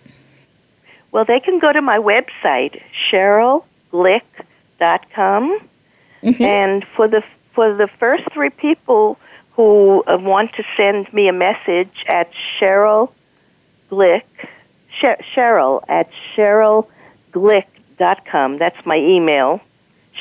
Well, 1.13 1.25
they 1.25 1.41
can 1.41 1.59
go 1.59 1.73
to 1.73 1.81
my 1.81 1.99
website, 1.99 2.83
SherylGlick.com. 3.11 5.61
Mm-hmm. 6.23 6.43
And 6.43 6.87
for 6.97 7.09
the 7.09 7.23
for 7.55 7.75
the 7.75 7.89
first 7.99 8.25
three 8.33 8.51
people 8.51 9.19
who 9.53 10.05
want 10.07 10.53
to 10.55 10.63
send 10.77 11.13
me 11.13 11.29
a 11.29 11.33
message 11.33 12.05
at 12.07 12.31
Sheryl 12.59 13.11
Glick, 13.91 14.23
Sheryl 15.01 15.83
at 15.89 16.11
SherylGlick.com. 16.37 18.59
That's 18.59 18.85
my 18.85 18.99
email, 18.99 19.61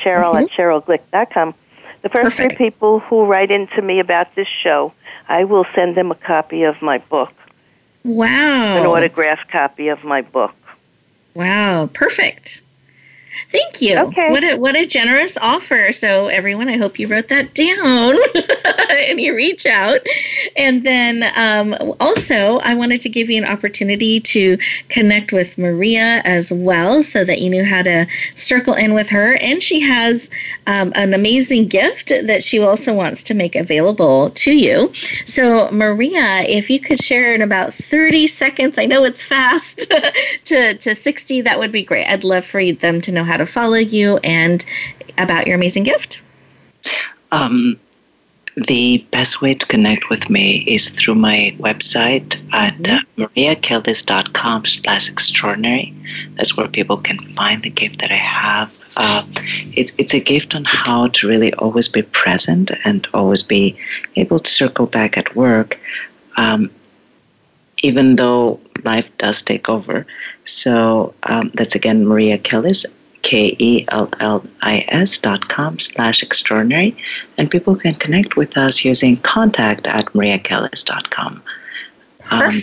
Sheryl 0.02 0.34
mm-hmm. 0.34 0.44
at 0.44 0.50
SherylGlick.com. 0.50 1.54
The 2.02 2.08
first 2.08 2.36
Perfect. 2.36 2.56
three 2.56 2.68
people 2.68 3.00
who 3.00 3.24
write 3.24 3.50
into 3.50 3.82
me 3.82 3.98
about 4.00 4.34
this 4.36 4.48
show, 4.48 4.92
I 5.28 5.44
will 5.44 5.66
send 5.74 5.96
them 5.96 6.10
a 6.10 6.14
copy 6.14 6.62
of 6.62 6.80
my 6.80 6.96
book. 6.98 7.32
Wow. 8.04 8.78
An 8.78 8.86
autographed 8.86 9.50
copy 9.50 9.88
of 9.88 10.04
my 10.04 10.22
book. 10.22 10.54
Wow, 11.36 11.90
perfect. 11.92 12.62
Thank 13.50 13.80
you. 13.80 13.98
Okay. 13.98 14.30
What 14.30 14.44
a 14.44 14.56
what 14.56 14.76
a 14.76 14.86
generous 14.86 15.36
offer. 15.38 15.92
So 15.92 16.28
everyone, 16.28 16.68
I 16.68 16.76
hope 16.76 16.98
you 16.98 17.06
wrote 17.06 17.28
that 17.28 17.54
down 17.54 18.14
and 19.08 19.20
you 19.20 19.34
reach 19.34 19.66
out. 19.66 20.00
And 20.56 20.84
then 20.84 21.24
um, 21.36 21.94
also, 22.00 22.58
I 22.58 22.74
wanted 22.74 23.00
to 23.02 23.08
give 23.08 23.30
you 23.30 23.38
an 23.38 23.48
opportunity 23.48 24.20
to 24.20 24.58
connect 24.88 25.32
with 25.32 25.56
Maria 25.58 26.22
as 26.24 26.52
well, 26.52 27.02
so 27.02 27.24
that 27.24 27.40
you 27.40 27.50
knew 27.50 27.64
how 27.64 27.82
to 27.82 28.06
circle 28.34 28.74
in 28.74 28.94
with 28.94 29.08
her. 29.10 29.36
And 29.36 29.62
she 29.62 29.80
has 29.80 30.30
um, 30.66 30.92
an 30.96 31.14
amazing 31.14 31.68
gift 31.68 32.08
that 32.08 32.42
she 32.42 32.58
also 32.58 32.94
wants 32.94 33.22
to 33.24 33.34
make 33.34 33.54
available 33.54 34.30
to 34.30 34.56
you. 34.56 34.92
So 35.24 35.70
Maria, 35.70 36.42
if 36.48 36.68
you 36.70 36.80
could 36.80 37.00
share 37.00 37.34
in 37.34 37.42
about 37.42 37.74
thirty 37.74 38.26
seconds, 38.26 38.78
I 38.78 38.86
know 38.86 39.04
it's 39.04 39.22
fast 39.22 39.92
to 40.46 40.74
to 40.74 40.94
sixty, 40.94 41.40
that 41.42 41.58
would 41.58 41.72
be 41.72 41.82
great. 41.82 42.06
I'd 42.06 42.24
love 42.24 42.44
for 42.44 42.64
them 42.72 43.00
to 43.02 43.12
know 43.12 43.24
how 43.26 43.36
to 43.36 43.46
follow 43.46 43.76
you 43.76 44.18
and 44.24 44.64
about 45.18 45.46
your 45.46 45.56
amazing 45.56 45.84
gift? 45.84 46.22
Um, 47.32 47.78
the 48.56 49.04
best 49.10 49.42
way 49.42 49.54
to 49.54 49.66
connect 49.66 50.08
with 50.08 50.30
me 50.30 50.64
is 50.66 50.88
through 50.88 51.16
my 51.16 51.54
website 51.58 52.40
at 52.54 52.74
mm-hmm. 52.78 53.22
uh, 53.22 53.26
mariakellis.com 53.28 54.64
slash 54.64 55.10
extraordinary. 55.10 55.94
That's 56.36 56.56
where 56.56 56.68
people 56.68 56.96
can 56.96 57.18
find 57.34 57.62
the 57.62 57.70
gift 57.70 58.00
that 58.00 58.10
I 58.10 58.16
have. 58.16 58.70
Uh, 58.96 59.24
it, 59.74 59.92
it's 59.98 60.14
a 60.14 60.20
gift 60.20 60.54
on 60.54 60.64
how 60.64 61.08
to 61.08 61.28
really 61.28 61.52
always 61.54 61.86
be 61.86 62.00
present 62.00 62.70
and 62.84 63.06
always 63.12 63.42
be 63.42 63.76
able 64.16 64.38
to 64.40 64.50
circle 64.50 64.86
back 64.86 65.18
at 65.18 65.36
work, 65.36 65.78
um, 66.38 66.70
even 67.82 68.16
though 68.16 68.58
life 68.84 69.06
does 69.18 69.42
take 69.42 69.68
over. 69.68 70.06
So 70.46 71.14
um, 71.24 71.50
that's 71.52 71.74
again 71.74 72.06
Maria 72.06 72.38
Kellis, 72.38 72.86
K-E-L-L-I-S 73.26 75.18
dot 75.18 75.48
com 75.48 75.80
slash 75.80 76.22
extraordinary. 76.22 76.96
And 77.36 77.50
people 77.50 77.74
can 77.74 77.96
connect 77.96 78.36
with 78.36 78.56
us 78.56 78.84
using 78.84 79.16
contact 79.16 79.88
at 79.88 80.06
mariakellis 80.14 80.84
dot 80.84 81.10
com. 81.10 81.42
Um, 82.30 82.62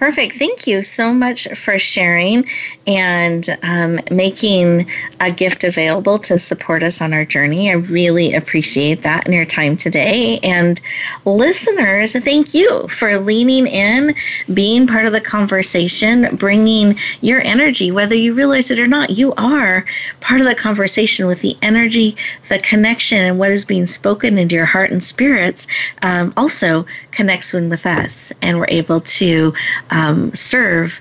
Perfect. 0.00 0.36
Thank 0.36 0.66
you 0.66 0.82
so 0.82 1.12
much 1.12 1.46
for 1.48 1.78
sharing 1.78 2.48
and 2.86 3.46
um, 3.62 4.00
making 4.10 4.88
a 5.20 5.30
gift 5.30 5.62
available 5.62 6.18
to 6.20 6.38
support 6.38 6.82
us 6.82 7.02
on 7.02 7.12
our 7.12 7.26
journey. 7.26 7.68
I 7.68 7.74
really 7.74 8.32
appreciate 8.32 9.02
that 9.02 9.26
and 9.26 9.34
your 9.34 9.44
time 9.44 9.76
today. 9.76 10.38
And 10.42 10.80
listeners, 11.26 12.18
thank 12.18 12.54
you 12.54 12.88
for 12.88 13.20
leaning 13.20 13.66
in, 13.66 14.14
being 14.54 14.86
part 14.86 15.04
of 15.04 15.12
the 15.12 15.20
conversation, 15.20 16.34
bringing 16.34 16.98
your 17.20 17.42
energy, 17.42 17.90
whether 17.90 18.14
you 18.14 18.32
realize 18.32 18.70
it 18.70 18.80
or 18.80 18.86
not. 18.86 19.10
You 19.10 19.34
are 19.34 19.84
part 20.22 20.40
of 20.40 20.46
the 20.46 20.54
conversation 20.54 21.26
with 21.26 21.42
the 21.42 21.58
energy, 21.60 22.16
the 22.48 22.58
connection, 22.60 23.18
and 23.18 23.38
what 23.38 23.50
is 23.50 23.66
being 23.66 23.84
spoken 23.84 24.38
into 24.38 24.54
your 24.54 24.64
heart 24.64 24.90
and 24.92 25.04
spirits. 25.04 25.66
Um, 26.00 26.32
also 26.38 26.86
connects 27.10 27.52
with 27.52 27.84
us, 27.84 28.32
and 28.40 28.58
we're 28.58 28.64
able 28.70 29.00
to 29.00 29.52
um, 29.90 30.34
serve 30.34 31.00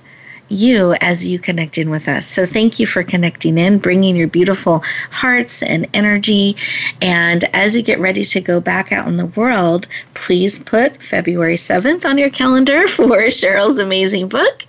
you 0.49 0.95
as 1.01 1.27
you 1.27 1.39
connect 1.39 1.77
in 1.77 1.89
with 1.89 2.07
us. 2.07 2.25
So 2.25 2.45
thank 2.45 2.79
you 2.79 2.87
for 2.87 3.03
connecting 3.03 3.57
in, 3.57 3.77
bringing 3.77 4.15
your 4.15 4.27
beautiful 4.27 4.83
hearts 5.11 5.63
and 5.63 5.87
energy. 5.93 6.55
And 7.01 7.43
as 7.55 7.75
you 7.75 7.81
get 7.81 7.99
ready 7.99 8.25
to 8.25 8.41
go 8.41 8.59
back 8.59 8.91
out 8.91 9.07
in 9.07 9.17
the 9.17 9.27
world, 9.27 9.87
please 10.15 10.59
put 10.59 11.01
February 11.01 11.55
7th 11.55 12.03
on 12.05 12.17
your 12.17 12.29
calendar 12.29 12.87
for 12.87 13.17
Sheryl's 13.27 13.79
amazing 13.79 14.27
book. 14.27 14.65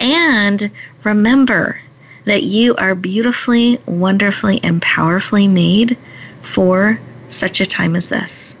And 0.00 0.70
remember 1.02 1.80
that 2.24 2.44
you 2.44 2.74
are 2.76 2.94
beautifully, 2.94 3.78
wonderfully, 3.86 4.60
and 4.62 4.80
powerfully 4.80 5.48
made 5.48 5.96
for 6.42 6.98
such 7.28 7.60
a 7.60 7.66
time 7.66 7.96
as 7.96 8.08
this. 8.08 8.56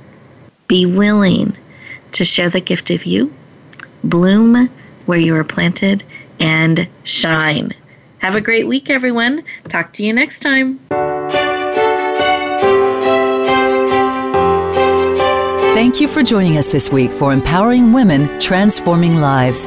Be 0.68 0.84
willing 0.84 1.56
to 2.12 2.24
share 2.24 2.50
the 2.50 2.60
gift 2.60 2.90
of 2.90 3.04
you, 3.04 3.32
bloom 4.02 4.68
where 5.06 5.18
you 5.18 5.34
are 5.34 5.44
planted, 5.44 6.04
and 6.40 6.88
shine. 7.04 7.72
Have 8.18 8.36
a 8.36 8.40
great 8.40 8.66
week, 8.66 8.90
everyone. 8.90 9.44
Talk 9.68 9.92
to 9.94 10.04
you 10.04 10.12
next 10.12 10.40
time. 10.40 10.78
Thank 15.74 16.00
you 16.00 16.08
for 16.08 16.22
joining 16.22 16.56
us 16.56 16.72
this 16.72 16.90
week 16.90 17.12
for 17.12 17.32
Empowering 17.32 17.92
Women, 17.92 18.40
Transforming 18.40 19.16
Lives. 19.20 19.66